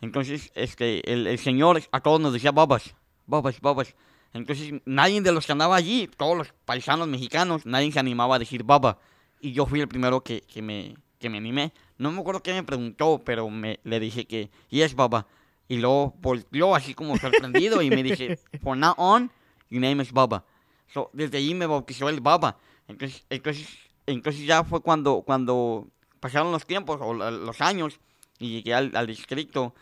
Entonces, 0.00 0.52
este, 0.54 1.10
el, 1.12 1.26
el 1.26 1.38
señor 1.38 1.82
a 1.90 2.00
todos 2.00 2.20
nos 2.20 2.32
decía 2.32 2.52
babas, 2.52 2.94
babas, 3.26 3.60
babas. 3.60 3.94
Entonces, 4.32 4.74
nadie 4.84 5.20
de 5.20 5.32
los 5.32 5.46
que 5.46 5.52
andaba 5.52 5.76
allí, 5.76 6.08
todos 6.16 6.36
los 6.36 6.52
paisanos 6.64 7.08
mexicanos, 7.08 7.64
nadie 7.64 7.90
se 7.90 7.98
animaba 7.98 8.36
a 8.36 8.38
decir 8.38 8.64
baba. 8.64 8.98
Y 9.40 9.52
yo 9.52 9.66
fui 9.66 9.80
el 9.80 9.88
primero 9.88 10.22
que, 10.22 10.42
que, 10.42 10.62
me, 10.62 10.96
que 11.18 11.30
me 11.30 11.38
animé. 11.38 11.72
No 11.98 12.12
me 12.12 12.20
acuerdo 12.20 12.42
qué 12.42 12.52
me 12.52 12.62
preguntó, 12.62 13.22
pero 13.24 13.48
me, 13.48 13.80
le 13.84 13.98
dije 14.00 14.26
que, 14.26 14.50
yes, 14.68 14.94
baba. 14.94 15.26
Y 15.68 15.78
luego 15.78 16.14
volteó 16.20 16.74
así 16.74 16.94
como 16.94 17.16
sorprendido 17.16 17.82
y 17.82 17.90
me 17.90 18.02
dice, 18.02 18.38
for 18.62 18.76
now 18.76 18.94
on, 18.96 19.30
your 19.68 19.80
name 19.80 20.02
is 20.02 20.12
Baba. 20.12 20.44
So, 20.88 21.10
desde 21.12 21.38
allí 21.38 21.54
me 21.54 21.66
bautizó 21.66 22.08
el 22.08 22.20
Baba. 22.20 22.58
Entonces, 22.88 23.24
entonces, 23.28 23.68
entonces 24.06 24.46
ya 24.46 24.62
fue 24.62 24.80
cuando, 24.80 25.22
cuando 25.22 25.88
pasaron 26.20 26.52
los 26.52 26.66
tiempos 26.66 27.00
o 27.00 27.12
los 27.14 27.60
años 27.60 27.98
y 28.38 28.50
llegué 28.50 28.74
al, 28.74 28.94
al 28.94 29.06
distrito. 29.06 29.74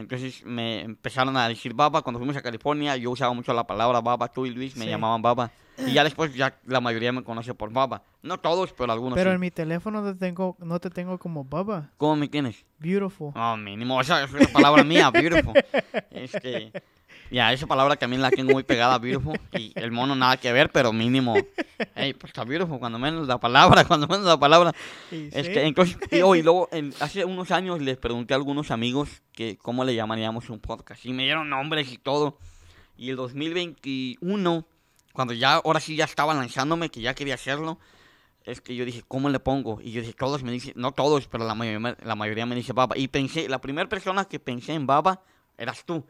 Entonces 0.00 0.44
me 0.44 0.80
empezaron 0.82 1.36
a 1.36 1.46
decir 1.48 1.74
Baba. 1.74 2.02
Cuando 2.02 2.18
fuimos 2.18 2.36
a 2.36 2.42
California, 2.42 2.96
yo 2.96 3.10
usaba 3.10 3.32
mucho 3.32 3.52
la 3.52 3.66
palabra 3.66 4.00
Baba. 4.00 4.28
Tú 4.28 4.46
y 4.46 4.50
Luis 4.50 4.76
me 4.76 4.84
Sí. 4.84 4.90
llamaban 4.90 5.22
Baba. 5.22 5.50
Y 5.78 5.92
ya 5.92 6.04
después 6.04 6.34
ya 6.34 6.58
la 6.66 6.80
mayoría 6.80 7.10
me 7.12 7.22
conoce 7.24 7.54
por 7.54 7.72
Baba. 7.72 8.02
No 8.22 8.38
todos, 8.38 8.72
pero 8.72 8.92
algunos 8.92 9.16
Pero 9.16 9.30
sí. 9.30 9.34
en 9.34 9.40
mi 9.40 9.50
teléfono 9.50 10.02
no 10.02 10.12
te 10.12 10.18
tengo 10.18 10.56
no 10.58 10.78
te 10.78 10.90
tengo 10.90 11.18
como 11.18 11.44
Bubba. 11.44 11.90
¿Cómo 11.96 12.16
me 12.16 12.28
tienes? 12.28 12.64
Beautiful. 12.78 13.32
Oh, 13.34 13.56
mínimo, 13.56 14.00
esa 14.00 14.24
es 14.24 14.32
una 14.32 14.46
palabra 14.48 14.84
mía, 14.84 15.10
beautiful. 15.10 15.54
Este, 16.10 16.72
ya, 17.30 17.52
esa 17.52 17.66
palabra 17.66 17.96
también 17.96 18.20
la 18.22 18.30
tengo 18.30 18.52
muy 18.52 18.62
pegada, 18.62 18.98
beautiful. 18.98 19.38
Y 19.58 19.72
el 19.76 19.90
mono 19.92 20.14
nada 20.16 20.36
que 20.36 20.52
ver, 20.52 20.70
pero 20.70 20.92
mínimo. 20.92 21.34
Hey, 21.94 22.14
pues 22.14 22.30
está 22.30 22.44
beautiful, 22.44 22.78
cuando 22.78 22.98
menos 22.98 23.26
la 23.26 23.38
palabra, 23.38 23.84
cuando 23.88 24.06
menos 24.08 24.26
la 24.26 24.38
palabra. 24.38 24.72
Y 25.10 25.26
Este, 25.32 25.54
sí, 25.54 25.60
entonces, 25.60 25.96
y, 26.10 26.20
oh, 26.22 26.34
y 26.34 26.42
luego, 26.42 26.68
en- 26.72 26.92
hace 27.00 27.24
unos 27.24 27.50
años 27.50 27.80
les 27.80 27.96
pregunté 27.96 28.34
a 28.34 28.36
algunos 28.36 28.70
amigos 28.70 29.22
que 29.32 29.56
cómo 29.56 29.84
le 29.84 29.94
llamaríamos 29.94 30.50
un 30.50 30.58
podcast. 30.60 31.04
Y 31.06 31.12
me 31.12 31.22
dieron 31.24 31.48
nombres 31.48 31.90
y 31.92 31.98
todo. 31.98 32.38
Y 32.96 33.10
el 33.10 33.16
2021, 33.16 34.66
cuando 35.12 35.34
ya, 35.34 35.54
ahora 35.56 35.80
sí 35.80 35.96
ya 35.96 36.04
estaba 36.04 36.34
lanzándome, 36.34 36.90
que 36.90 37.00
ya 37.00 37.14
quería 37.14 37.34
hacerlo, 37.34 37.78
es 38.44 38.60
que 38.60 38.74
yo 38.74 38.84
dije, 38.84 39.02
¿cómo 39.06 39.28
le 39.28 39.38
pongo? 39.40 39.80
Y 39.82 39.92
yo 39.92 40.00
dije, 40.00 40.12
todos 40.14 40.42
me 40.42 40.52
dicen, 40.52 40.72
no 40.76 40.92
todos, 40.92 41.28
pero 41.28 41.44
la 41.46 41.54
mayoría, 41.54 41.96
la 42.02 42.14
mayoría 42.14 42.46
me 42.46 42.54
dice 42.54 42.72
Baba. 42.72 42.96
Y 42.96 43.08
pensé, 43.08 43.48
la 43.48 43.60
primera 43.60 43.88
persona 43.88 44.24
que 44.24 44.38
pensé 44.40 44.72
en 44.74 44.86
Baba 44.86 45.22
eras 45.58 45.84
tú. 45.84 46.04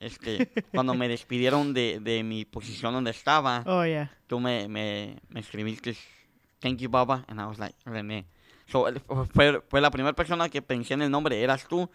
Este, 0.00 0.50
cuando 0.72 0.94
me 0.94 1.08
despidieron 1.08 1.72
de, 1.74 2.00
de 2.00 2.22
mi 2.22 2.44
posición 2.44 2.92
donde 2.92 3.10
estaba, 3.10 3.62
Oh 3.66 3.84
yeah. 3.84 4.10
tú 4.26 4.40
me, 4.40 4.68
me, 4.68 5.16
me 5.28 5.40
escribiste, 5.40 5.96
thank 6.60 6.78
you, 6.78 6.88
Baba, 6.90 7.24
and 7.28 7.40
I 7.40 7.44
was 7.44 7.58
like, 7.58 7.74
René. 7.84 8.26
So, 8.66 8.86
fue, 9.32 9.62
fue 9.68 9.80
la 9.80 9.90
primera 9.90 10.14
persona 10.14 10.48
que 10.48 10.60
pensé 10.60 10.94
en 10.94 11.02
el 11.02 11.10
nombre, 11.10 11.40
eras 11.40 11.66
tú, 11.68 11.88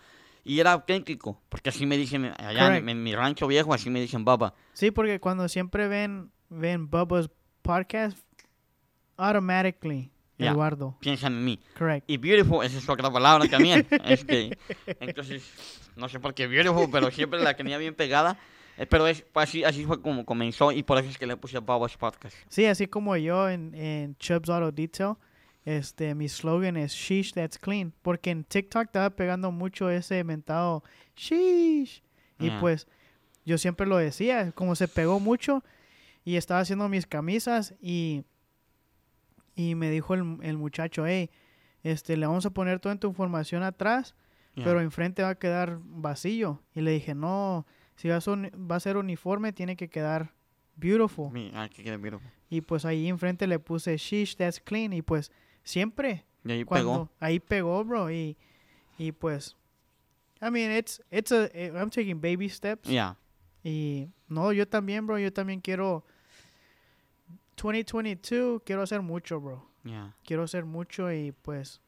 y 0.43 0.59
era 0.59 0.71
auténtico, 0.71 1.39
porque 1.49 1.69
así 1.69 1.85
me 1.85 1.97
dicen 1.97 2.33
allá 2.37 2.77
en, 2.77 3.03
mi 3.03 3.13
rancho 3.13 3.47
viejo, 3.47 3.73
así 3.73 3.89
me 3.89 3.99
dicen 3.99 4.25
Baba. 4.25 4.53
Sí, 4.73 4.91
porque 4.91 5.19
cuando 5.19 5.47
siempre 5.47 5.87
ven 5.87 6.31
ven 6.49 6.89
Bubba's 6.89 7.29
podcast, 7.61 8.17
automatically 9.17 10.11
Yeah. 10.37 10.53
Eduardo. 10.53 10.97
piensan 10.99 11.33
en 11.33 11.45
mí. 11.45 11.59
Correct. 11.77 12.09
Y 12.09 12.17
beautiful, 12.17 12.65
esa 12.65 12.79
es 12.79 12.89
otra 12.89 13.11
palabra 13.11 13.47
también. 13.47 13.85
este, 14.05 14.57
entonces, 14.99 15.43
no 15.95 16.09
sé 16.09 16.19
por 16.19 16.33
qué 16.33 16.47
beautiful, 16.47 16.89
pero 16.91 17.11
siempre 17.11 17.39
la 17.39 17.55
tenía 17.55 17.77
bien 17.77 17.93
pegada. 17.95 18.37
Eh, 18.77 18.85
Pero 18.85 19.05
es, 19.05 19.21
pues, 19.33 19.49
así, 19.49 19.63
así 19.63 19.85
fue 19.85 20.01
como 20.01 20.25
comenzó 20.25 20.71
y 20.71 20.81
por 20.81 20.97
eso 20.97 21.09
es 21.09 21.17
que 21.17 21.27
le 21.27 21.35
puse 21.37 21.59
Bubba's 21.59 21.97
Podcast. 21.97 22.35
Sí, 22.47 22.65
así 22.65 22.87
como 22.87 23.15
yo 23.17 23.49
en, 23.49 23.75
en 23.75 24.15
Chubbs 24.15 24.49
Auto 24.49 24.71
Detail, 24.71 25.15
este, 25.65 26.15
mi 26.15 26.27
slogan 26.29 26.77
es 26.77 26.93
Sheesh, 26.93 27.33
that's 27.33 27.59
clean. 27.59 27.93
Porque 28.01 28.31
en 28.31 28.43
TikTok 28.45 28.83
estaba 28.85 29.09
pegando 29.11 29.51
mucho 29.51 29.89
ese 29.89 30.23
mentado 30.23 30.83
Sheesh. 31.15 32.01
Y 32.39 32.45
Yeah. 32.47 32.59
pues 32.59 32.87
yo 33.45 33.57
siempre 33.59 33.85
lo 33.85 33.97
decía, 33.97 34.51
como 34.53 34.75
se 34.75 34.87
pegó 34.87 35.19
mucho 35.19 35.63
y 36.23 36.37
estaba 36.37 36.61
haciendo 36.61 36.87
mis 36.89 37.05
camisas 37.05 37.75
y, 37.81 38.23
y 39.55 39.75
me 39.75 39.91
dijo 39.91 40.13
el, 40.15 40.37
el 40.41 40.57
muchacho, 40.57 41.05
hey, 41.05 41.29
este, 41.83 42.17
le 42.17 42.25
vamos 42.25 42.45
a 42.45 42.49
poner 42.51 42.79
toda 42.79 42.95
tu 42.95 43.07
información 43.09 43.61
atrás, 43.63 44.15
Yeah. 44.53 44.65
pero 44.65 44.81
enfrente 44.81 45.21
va 45.23 45.29
a 45.29 45.35
quedar 45.35 45.79
vacío. 45.81 46.61
Y 46.75 46.81
le 46.81 46.91
dije, 46.91 47.15
no, 47.15 47.65
si 47.95 48.09
va 48.09 48.17
a, 48.17 48.21
va 48.57 48.75
a 48.75 48.79
ser 48.79 48.97
uniforme, 48.97 49.53
tiene 49.53 49.75
que 49.75 49.89
quedar 49.89 50.33
beautiful. 50.75 51.31
Ah, 51.53 51.69
que 51.69 51.83
quede 51.83 51.97
beautiful. 51.97 52.29
Y 52.49 52.61
pues 52.61 52.83
ahí 52.85 53.07
enfrente 53.07 53.47
le 53.47 53.59
puse 53.59 53.95
sheesh, 53.97 54.35
that's 54.35 54.59
clean. 54.59 54.91
Y 54.93 55.01
pues 55.01 55.31
siempre 55.63 56.25
Y 56.43 56.51
ahí 56.51 56.63
cuando 56.65 56.91
pegó. 56.91 57.09
ahí 57.19 57.39
pegó, 57.39 57.83
bro. 57.85 58.11
Y, 58.11 58.35
y 58.97 59.11
pues, 59.13 59.55
I 60.41 60.49
mean, 60.51 60.71
it's, 60.71 61.01
it's 61.11 61.31
a, 61.31 61.45
eh, 61.53 61.71
I'm 61.73 61.89
taking 61.89 62.19
baby 62.19 62.49
steps. 62.49 62.89
Yeah. 62.89 63.17
Y 63.63 64.09
no, 64.27 64.51
yo 64.51 64.67
también, 64.67 65.05
bro. 65.07 65.17
Yo 65.19 65.31
también 65.31 65.61
quiero, 65.61 66.03
2022, 67.55 68.61
quiero 68.65 68.81
hacer 68.81 69.01
mucho, 69.01 69.39
bro. 69.39 69.65
Yeah. 69.83 70.15
Quiero 70.23 70.43
hacer 70.43 70.65
mucho 70.65 71.11
y 71.11 71.31
pues, 71.31 71.81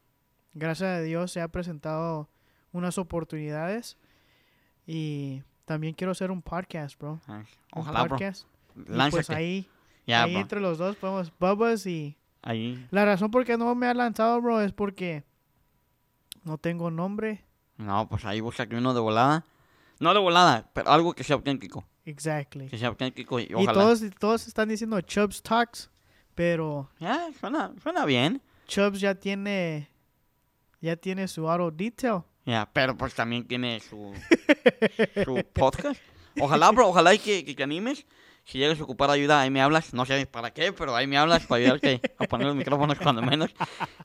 gracias 0.52 0.88
a 0.98 1.00
Dios 1.02 1.32
se 1.32 1.40
ha 1.40 1.48
presentado 1.48 2.28
unas 2.74 2.98
oportunidades. 2.98 3.96
Y 4.86 5.42
también 5.64 5.94
quiero 5.94 6.10
hacer 6.12 6.30
un 6.30 6.42
podcast, 6.42 6.98
bro. 6.98 7.20
Un 7.26 7.46
Ojalá, 7.72 8.02
bro. 8.02 8.10
podcast. 8.10 8.46
Y 8.76 9.10
pues 9.10 9.30
ahí, 9.30 9.66
Ya, 10.06 10.24
ahí 10.24 10.32
bro. 10.32 10.40
entre 10.42 10.60
los 10.60 10.76
dos 10.76 10.96
podemos, 10.96 11.32
Bubba's 11.38 11.86
y... 11.86 12.18
Ahí. 12.42 12.86
La 12.90 13.06
razón 13.06 13.30
por 13.30 13.46
qué 13.46 13.56
no 13.56 13.74
me 13.74 13.86
ha 13.86 13.94
lanzado, 13.94 14.38
bro, 14.42 14.60
es 14.60 14.72
porque 14.72 15.24
no 16.42 16.58
tengo 16.58 16.90
nombre. 16.90 17.42
No, 17.78 18.06
pues 18.10 18.26
ahí 18.26 18.40
búscate 18.42 18.76
uno 18.76 18.92
de 18.92 19.00
volada. 19.00 19.46
No 19.98 20.12
de 20.12 20.20
volada, 20.20 20.68
pero 20.74 20.90
algo 20.90 21.14
que 21.14 21.24
sea 21.24 21.36
auténtico. 21.36 21.86
Exactly. 22.04 22.68
Que 22.68 22.76
sea 22.76 22.88
auténtico 22.88 23.40
y 23.40 23.44
Y 23.48 23.54
ojalá. 23.54 23.72
todos, 23.72 24.02
todos 24.18 24.46
están 24.46 24.68
diciendo 24.68 25.00
Chubbs 25.00 25.42
Talks, 25.42 25.90
pero 26.34 26.90
Ya, 26.98 27.28
suena, 27.40 27.72
suena 27.82 28.04
bien. 28.04 28.42
Chubbs 28.66 29.00
ya 29.00 29.14
tiene 29.14 29.88
ya 30.82 30.96
tiene 30.96 31.26
su 31.28 31.48
auto 31.48 31.70
detail. 31.70 32.24
Ya, 32.46 32.68
pero 32.72 32.96
pues 32.96 33.14
también 33.14 33.46
tiene 33.46 33.80
su, 33.80 34.12
su 35.24 35.44
podcast. 35.52 36.00
Ojalá, 36.40 36.70
bro, 36.72 36.88
ojalá 36.88 37.14
y 37.14 37.18
que, 37.18 37.44
que 37.44 37.54
te 37.54 37.62
animes. 37.62 38.06
Si 38.44 38.58
llegas 38.58 38.78
a 38.78 38.84
ocupar 38.84 39.08
ayuda, 39.10 39.40
ahí 39.40 39.50
me 39.50 39.62
hablas. 39.62 39.94
No 39.94 40.04
sé 40.04 40.26
para 40.26 40.52
qué, 40.52 40.72
pero 40.72 40.94
ahí 40.94 41.06
me 41.06 41.16
hablas 41.16 41.46
para 41.46 41.62
ayudarte 41.62 42.00
a 42.18 42.24
poner 42.24 42.46
los 42.48 42.56
micrófonos 42.56 42.98
cuando 42.98 43.22
menos. 43.22 43.54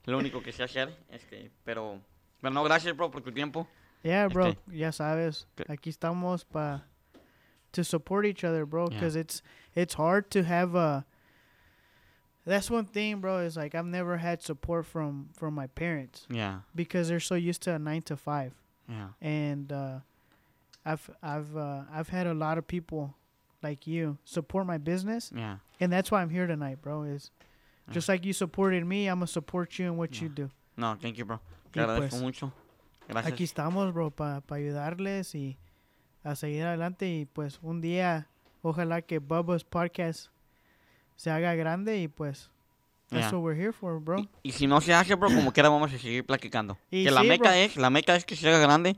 Lo 0.06 0.18
único 0.18 0.42
que 0.42 0.54
sé 0.54 0.64
hacer. 0.64 0.96
Este, 1.10 1.52
pero, 1.66 2.00
pero 2.40 2.54
no, 2.54 2.64
gracias, 2.64 2.96
bro, 2.96 3.12
por 3.12 3.22
tu 3.22 3.32
tiempo. 3.34 3.68
Yeah, 4.04 4.28
bro, 4.30 4.50
Ok. 4.52 4.58
ya 4.68 4.94
sabes. 4.94 5.48
Aquí 5.68 5.90
estamos 5.90 6.46
para 6.46 6.88
to 7.72 7.84
support 7.84 8.26
each 8.26 8.46
other, 8.46 8.64
bro, 8.64 8.88
Yeah. 8.90 9.00
because 9.00 9.20
it's 9.20 9.44
it's 9.76 9.96
hard 10.00 10.30
to 10.30 10.40
have 10.40 10.74
a 10.80 11.06
That's 12.50 12.72
one 12.72 12.86
thing, 12.86 13.22
bro, 13.22 13.40
is 13.40 13.58
like 13.58 13.76
I've 13.76 13.86
never 13.86 14.18
had 14.18 14.42
support 14.42 14.88
from 14.88 15.30
from 15.34 15.54
my 15.54 15.68
parents 15.68 16.26
Yeah, 16.32 16.62
because 16.74 17.08
they're 17.08 17.20
so 17.20 17.36
used 17.36 17.62
to 17.64 17.76
a 17.76 17.80
9 17.80 18.02
to 18.04 18.18
5. 18.18 18.54
yeah, 18.90 19.10
and 19.22 19.72
uh, 19.72 20.00
I've 20.84 21.10
I've 21.22 21.56
uh, 21.56 21.84
I've 21.94 22.10
had 22.10 22.26
a 22.26 22.34
lot 22.34 22.58
of 22.58 22.66
people 22.66 23.14
like 23.62 23.86
you 23.86 24.18
support 24.24 24.66
my 24.66 24.80
business, 24.80 25.32
yeah. 25.36 25.58
and 25.80 25.94
that's 25.94 26.10
why 26.10 26.24
I'm 26.24 26.32
here 26.32 26.48
tonight, 26.48 26.82
bro. 26.82 27.04
Is 27.04 27.30
just 27.92 28.10
like 28.10 28.26
you 28.26 28.34
supported 28.34 28.84
me, 28.84 29.08
I'm 29.08 29.20
gonna 29.20 29.28
support 29.28 29.78
you 29.78 29.86
in 29.86 29.98
what 29.98 30.20
you 30.20 30.28
do. 30.28 30.50
No, 30.76 30.98
thank 31.00 31.20
you, 31.20 31.26
bro. 31.26 31.40
Te 31.72 31.82
agradezco 31.82 32.10
pues, 32.10 32.22
mucho. 32.22 32.52
Gracias. 33.08 33.32
Aquí 33.32 33.44
estamos, 33.44 33.94
bro, 33.94 34.10
para 34.10 34.42
ayudarles 34.50 35.36
y 35.36 35.60
a 36.24 36.36
seguir 36.36 36.64
adelante 36.64 37.08
y 37.08 37.26
pues 37.26 37.60
un 37.62 37.80
día 37.80 38.28
ojalá 38.64 39.04
que 39.04 39.20
Bubba's 39.20 39.64
podcast 39.64 40.30
se 41.20 41.30
haga 41.32 41.54
grande 41.54 41.98
y 42.00 42.08
pues 42.08 42.50
that's 43.10 43.26
Yeah. 43.30 43.38
what 43.38 43.44
we're 43.44 43.60
here 43.60 43.74
for, 43.74 44.00
bro. 44.00 44.20
Y, 44.20 44.30
y 44.44 44.52
si 44.54 44.68
no 44.68 44.80
se 44.80 44.94
hace, 44.94 45.16
bro, 45.16 45.28
como 45.28 45.52
quiera 45.52 45.68
vamos 45.68 45.92
a 45.92 45.98
seguir 45.98 46.26
platicando. 46.26 46.78
Y 46.90 47.04
que 47.04 47.12
la 47.12 47.22
sí, 47.24 47.28
meca 47.28 47.50
bro. 47.50 47.58
es, 47.58 47.76
la 47.76 47.90
meca 47.90 48.16
es 48.16 48.24
que 48.24 48.38
se 48.38 48.48
haga 48.48 48.60
grande, 48.60 48.96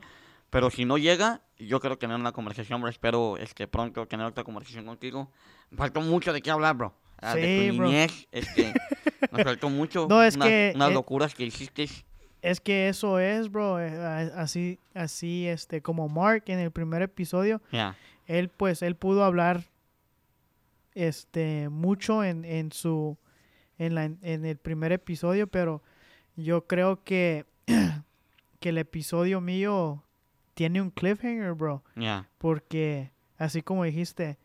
pero 0.50 0.70
si 0.70 0.84
no 0.84 0.98
llega, 0.98 1.40
yo 1.58 1.80
quiero 1.80 1.98
tener 1.98 2.14
una 2.16 2.30
conversación, 2.30 2.80
bro. 2.80 2.90
Espero 2.90 3.36
este, 3.38 3.66
pronto 3.66 4.06
tener 4.06 4.24
otra 4.26 4.44
conversación 4.44 4.84
contigo. 4.86 5.30
Me 5.70 5.78
faltó 5.78 6.00
mucho 6.00 6.32
de 6.32 6.40
qué 6.42 6.50
hablar, 6.52 6.76
bro. 6.76 6.94
Ah, 7.20 7.34
de 7.34 7.42
Sí, 7.42 7.70
tu 7.70 7.76
bro. 7.78 7.86
niñez, 7.86 8.28
este, 8.30 8.72
nos 9.32 9.42
faltó 9.42 9.68
mucho. 9.68 10.06
No, 10.08 10.22
es 10.22 10.36
unas, 10.36 10.46
que, 10.48 10.72
unas 10.76 10.90
eh, 10.90 10.94
locuras 10.94 11.34
que 11.34 11.44
hiciste. 11.44 11.88
Es 12.42 12.60
que 12.60 12.88
eso 12.88 13.18
es, 13.18 13.50
bro, 13.50 13.80
eh, 13.80 13.96
así 14.36 14.78
así 14.94 15.46
este 15.48 15.80
como 15.82 16.08
Mark 16.08 16.44
en 16.48 16.58
el 16.58 16.70
primer 16.70 17.00
episodio 17.02 17.62
Ya, 17.72 17.96
él 18.26 18.48
pues 18.48 18.82
él 18.82 18.94
pudo 18.96 19.24
hablar 19.24 19.64
este 20.94 21.68
mucho 21.68 22.24
en, 22.24 22.44
en 22.44 22.72
su 22.72 23.18
en 23.78 23.94
la 23.94 24.04
en 24.04 24.44
el 24.44 24.58
primer 24.58 24.92
episodio 24.92 25.46
pero 25.46 25.82
yo 26.36 26.66
creo 26.66 27.02
que 27.04 27.46
que 28.60 28.68
el 28.68 28.78
episodio 28.78 29.40
mío 29.40 30.04
tiene 30.54 30.80
un 30.80 30.90
cliffhanger 30.90 31.54
bro. 31.54 31.82
Porque 32.38 33.12
así 33.38 33.62
como 33.62 33.84
dijiste 33.84 34.38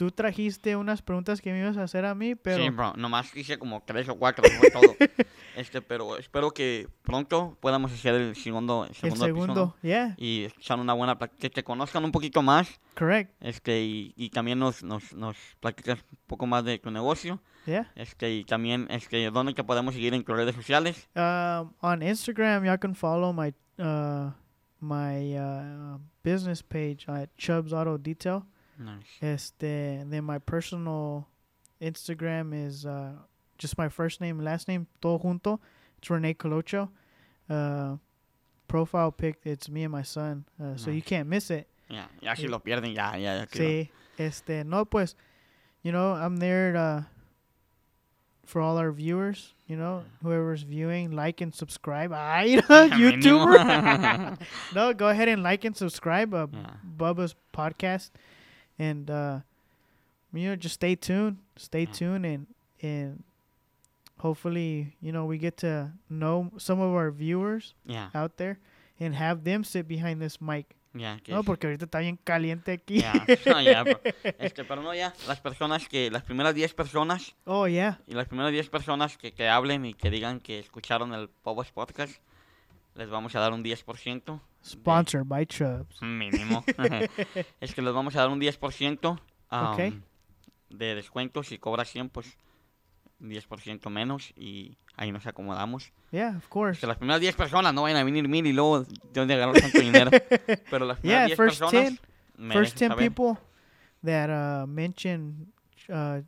tú 0.00 0.10
trajiste 0.10 0.76
unas 0.76 1.02
preguntas 1.02 1.42
que 1.42 1.52
me 1.52 1.58
ibas 1.60 1.76
a 1.76 1.82
hacer 1.82 2.06
a 2.06 2.14
mí 2.14 2.34
pero 2.34 2.64
Sí, 2.64 2.70
bro. 2.70 2.94
Nomás 2.96 3.36
hice 3.36 3.58
como 3.58 3.82
tres 3.84 4.08
o 4.08 4.14
cuatro, 4.14 4.42
fue 4.58 4.70
todo. 4.70 4.96
este, 5.56 5.82
pero 5.82 6.16
espero 6.16 6.52
que 6.52 6.88
pronto 7.02 7.58
podamos 7.60 7.92
hacer 7.92 8.14
el 8.14 8.34
segundo, 8.34 8.84
el 8.84 8.92
el 8.92 8.94
segundo, 8.96 9.24
segundo 9.26 9.52
episodio. 9.52 9.76
yeah 9.82 10.14
Y 10.16 10.44
echar 10.44 10.80
una 10.80 10.94
buena 10.94 11.18
que 11.18 11.50
te 11.50 11.62
conozcan 11.62 12.02
un 12.02 12.12
poquito 12.12 12.40
más. 12.40 12.80
correct 12.96 13.30
Este, 13.40 13.82
y, 13.82 14.14
y 14.16 14.30
también 14.30 14.58
nos, 14.58 14.82
nos, 14.82 15.12
nos 15.12 15.36
platicas 15.60 15.98
un 16.10 16.18
poco 16.26 16.46
más 16.46 16.64
de 16.64 16.78
tu 16.78 16.90
negocio. 16.90 17.38
yeah 17.66 17.92
Este, 17.94 18.32
y 18.32 18.44
también, 18.44 18.86
este, 18.88 19.30
dónde 19.30 19.52
te 19.52 19.64
podemos 19.64 19.92
seguir 19.92 20.14
en 20.14 20.24
tus 20.24 20.34
redes 20.34 20.54
sociales. 20.54 21.10
Um, 21.14 21.74
on 21.82 22.02
Instagram, 22.02 22.64
y'all 22.64 22.78
can 22.78 22.94
follow 22.94 23.34
my 23.34 23.52
uh, 23.78 24.30
my 24.80 25.36
uh, 25.36 25.98
business 26.22 26.62
page 26.62 27.04
at 27.06 27.36
Chubbs 27.36 27.74
Auto 27.74 27.98
Detail. 27.98 28.46
Nice. 28.80 29.04
Este, 29.20 30.02
then 30.08 30.24
my 30.24 30.38
personal 30.38 31.28
Instagram 31.80 32.52
is 32.66 32.86
uh, 32.86 33.12
just 33.58 33.76
my 33.76 33.88
first 33.88 34.20
name, 34.20 34.40
last 34.40 34.68
name, 34.68 34.86
todo 35.02 35.18
junto. 35.18 35.60
It's 35.98 36.08
Rene 36.08 36.32
Colocho. 36.34 36.88
Uh, 37.48 37.96
profile 38.68 39.12
pic, 39.12 39.36
it's 39.44 39.68
me 39.68 39.82
and 39.84 39.92
my 39.92 40.02
son, 40.02 40.44
uh, 40.62 40.76
so 40.76 40.90
you 40.90 41.02
can't 41.02 41.28
miss 41.28 41.50
it. 41.50 41.66
Ya, 41.90 42.04
ya 42.22 42.34
si 42.34 42.46
lo 42.46 42.58
pierden, 42.60 42.94
ya, 42.94 43.14
ya, 43.16 43.34
ya. 43.40 43.46
Sí, 43.46 43.88
este, 44.18 44.64
no, 44.64 44.84
pues, 44.84 45.14
you 45.82 45.90
know, 45.90 46.12
I'm 46.12 46.36
there 46.36 46.76
uh, 46.76 47.02
for 48.46 48.60
all 48.60 48.78
our 48.78 48.92
viewers, 48.92 49.54
you 49.66 49.76
know, 49.76 50.04
whoever's 50.22 50.62
viewing, 50.62 51.10
like 51.10 51.40
and 51.40 51.52
subscribe. 51.54 52.12
Ay, 52.14 52.60
YouTuber. 52.68 54.38
No, 54.74 54.94
go 54.94 55.08
ahead 55.08 55.28
and 55.28 55.42
like 55.42 55.64
and 55.64 55.76
subscribe, 55.76 56.32
uh, 56.32 56.46
Yeah. 56.52 56.70
Bubba's 56.96 57.34
podcast, 57.52 58.10
and 58.80 59.10
uh, 59.10 59.40
you 60.32 60.48
know, 60.48 60.56
just 60.56 60.74
stay 60.76 60.96
tuned, 60.96 61.36
stay 61.56 61.82
Yeah. 61.84 61.92
tuned, 61.92 62.24
and 62.26 62.46
and 62.82 63.22
hopefully, 64.18 64.96
you 65.00 65.12
know, 65.12 65.24
we 65.24 65.38
get 65.38 65.56
to 65.58 65.92
know 66.08 66.50
some 66.58 66.80
of 66.80 66.92
our 66.94 67.10
viewers 67.10 67.74
Ya, 67.86 68.08
out 68.14 68.36
there 68.36 68.58
and 68.98 69.14
have 69.14 69.44
them 69.44 69.64
sit 69.64 69.86
behind 69.88 70.20
this 70.20 70.40
mic. 70.40 70.66
que 71.22 71.32
No, 71.32 71.42
porque 71.44 71.66
ahorita 71.68 71.84
está 71.86 72.00
bien 72.00 72.18
caliente 72.24 72.72
aquí. 72.72 73.00
Ya, 73.00 73.12
no, 73.46 73.84
bro. 73.84 74.00
Este, 74.38 74.64
pero 74.64 74.82
no, 74.82 74.92
ya, 74.94 75.12
las 75.28 75.40
personas 75.40 75.86
que, 75.88 76.10
las 76.10 76.22
primeras 76.24 76.54
10 76.54 76.74
personas 76.74 77.34
Oh 77.44 77.66
yeah. 77.68 78.00
y 78.06 78.14
las 78.14 78.26
primeras 78.26 78.50
10 78.52 78.68
personas 78.70 79.16
que, 79.16 79.32
que 79.32 79.48
hablen 79.48 79.84
y 79.86 79.94
que 79.94 80.10
digan 80.10 80.40
que 80.40 80.58
escucharon 80.58 81.14
el 81.14 81.28
Pobos 81.28 81.70
Podcast, 81.70 82.20
les 82.96 83.08
vamos 83.08 83.34
a 83.36 83.40
dar 83.40 83.52
un 83.52 83.62
10%. 83.62 84.40
Sponsored 84.62 85.26
by 85.26 85.46
Chubbs. 85.46 86.00
Mínimo. 86.02 86.64
es 87.60 87.74
que 87.74 87.82
les 87.82 87.94
vamos 87.94 88.14
a 88.16 88.20
dar 88.20 88.28
un 88.28 88.40
10% 88.40 89.18
um, 89.50 90.00
de 90.68 90.94
descuento. 90.94 91.42
Si 91.42 91.58
cobras 91.58 91.88
100, 91.88 92.10
pues 92.10 92.36
10% 93.20 93.88
menos 93.90 94.32
y 94.36 94.76
ahí 94.96 95.12
nos 95.12 95.26
acomodamos. 95.26 95.92
Yeah, 96.10 96.36
of 96.36 96.48
course. 96.48 96.80
Que 96.80 96.86
las 96.86 96.98
primeras 96.98 97.20
10 97.20 97.36
personas 97.36 97.72
no 97.72 97.82
vayan 97.82 97.98
a 97.98 98.04
venir 98.04 98.28
mil 98.28 98.46
y 98.46 98.52
luego 98.52 98.80
de 98.84 98.86
dónde 99.14 99.34
agarrar 99.34 99.60
tanto 99.60 99.78
dinero. 99.80 100.10
Pero 100.70 100.86
las 100.86 100.98
primeras 100.98 101.02
Yeah, 101.02 101.26
10 101.28 101.36
first 101.36 101.60
personas 101.60 101.90
10 101.90 102.00
me 102.36 102.54
First 102.54 102.78
dejan 102.78 102.96
10 102.96 102.98
saber. 102.98 103.10
people 103.10 103.42
that 104.02 104.30
uh, 104.30 104.66
mention 104.66 105.52
uh, 105.90 106.22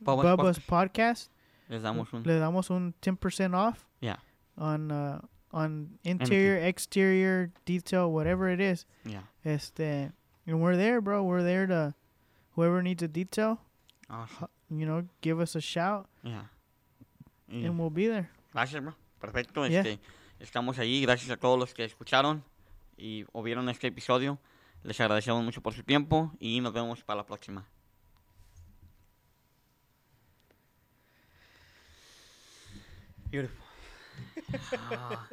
Bubba's 0.00 0.58
podcast, 0.60 1.30
Les 1.68 1.82
damos 1.82 2.12
un... 2.12 2.22
le 2.24 2.38
damos 2.38 2.70
un 2.70 2.94
10% 3.02 3.54
off 3.54 3.86
Yeah, 4.00 4.18
on 4.56 4.90
uh, 4.90 5.20
on 5.52 5.98
interior, 6.04 6.56
exterior, 6.58 7.50
detail, 7.64 8.10
whatever 8.12 8.48
it 8.48 8.60
is. 8.60 8.86
yeah. 9.04 9.22
Este, 9.44 10.12
and 10.46 10.60
we're 10.60 10.76
there, 10.76 11.00
bro. 11.00 11.22
We're 11.24 11.42
there 11.42 11.66
to 11.66 11.94
whoever 12.56 12.82
needs 12.82 13.02
a 13.02 13.08
detail, 13.08 13.58
Awesome. 14.08 14.48
you 14.70 14.86
know, 14.86 15.04
give 15.22 15.40
us 15.40 15.54
a 15.56 15.60
shout 15.60 16.08
Yeah. 16.22 16.44
Y- 17.48 17.64
and 17.66 17.78
we'll 17.78 17.90
be 17.90 18.06
there. 18.06 18.30
Gracias, 18.52 18.82
bro. 18.82 18.94
Perfecto. 19.20 19.64
Yeah. 19.66 19.80
Este, 19.80 19.98
estamos 20.40 20.78
allí. 20.78 21.02
Gracias 21.02 21.30
a 21.30 21.36
todos 21.36 21.58
los 21.58 21.74
que 21.74 21.84
escucharon 21.84 22.42
y 22.96 23.24
o 23.32 23.42
vieron 23.42 23.68
este 23.68 23.88
episodio. 23.88 24.38
Les 24.84 24.98
agradecemos 25.00 25.44
mucho 25.44 25.60
por 25.60 25.74
su 25.74 25.82
tiempo 25.82 26.32
y 26.40 26.60
nos 26.60 26.72
vemos 26.72 27.02
para 27.04 27.18
la 27.18 27.26
próxima. 27.26 27.66
Beautiful. 33.30 33.64
Ah. 34.90 35.28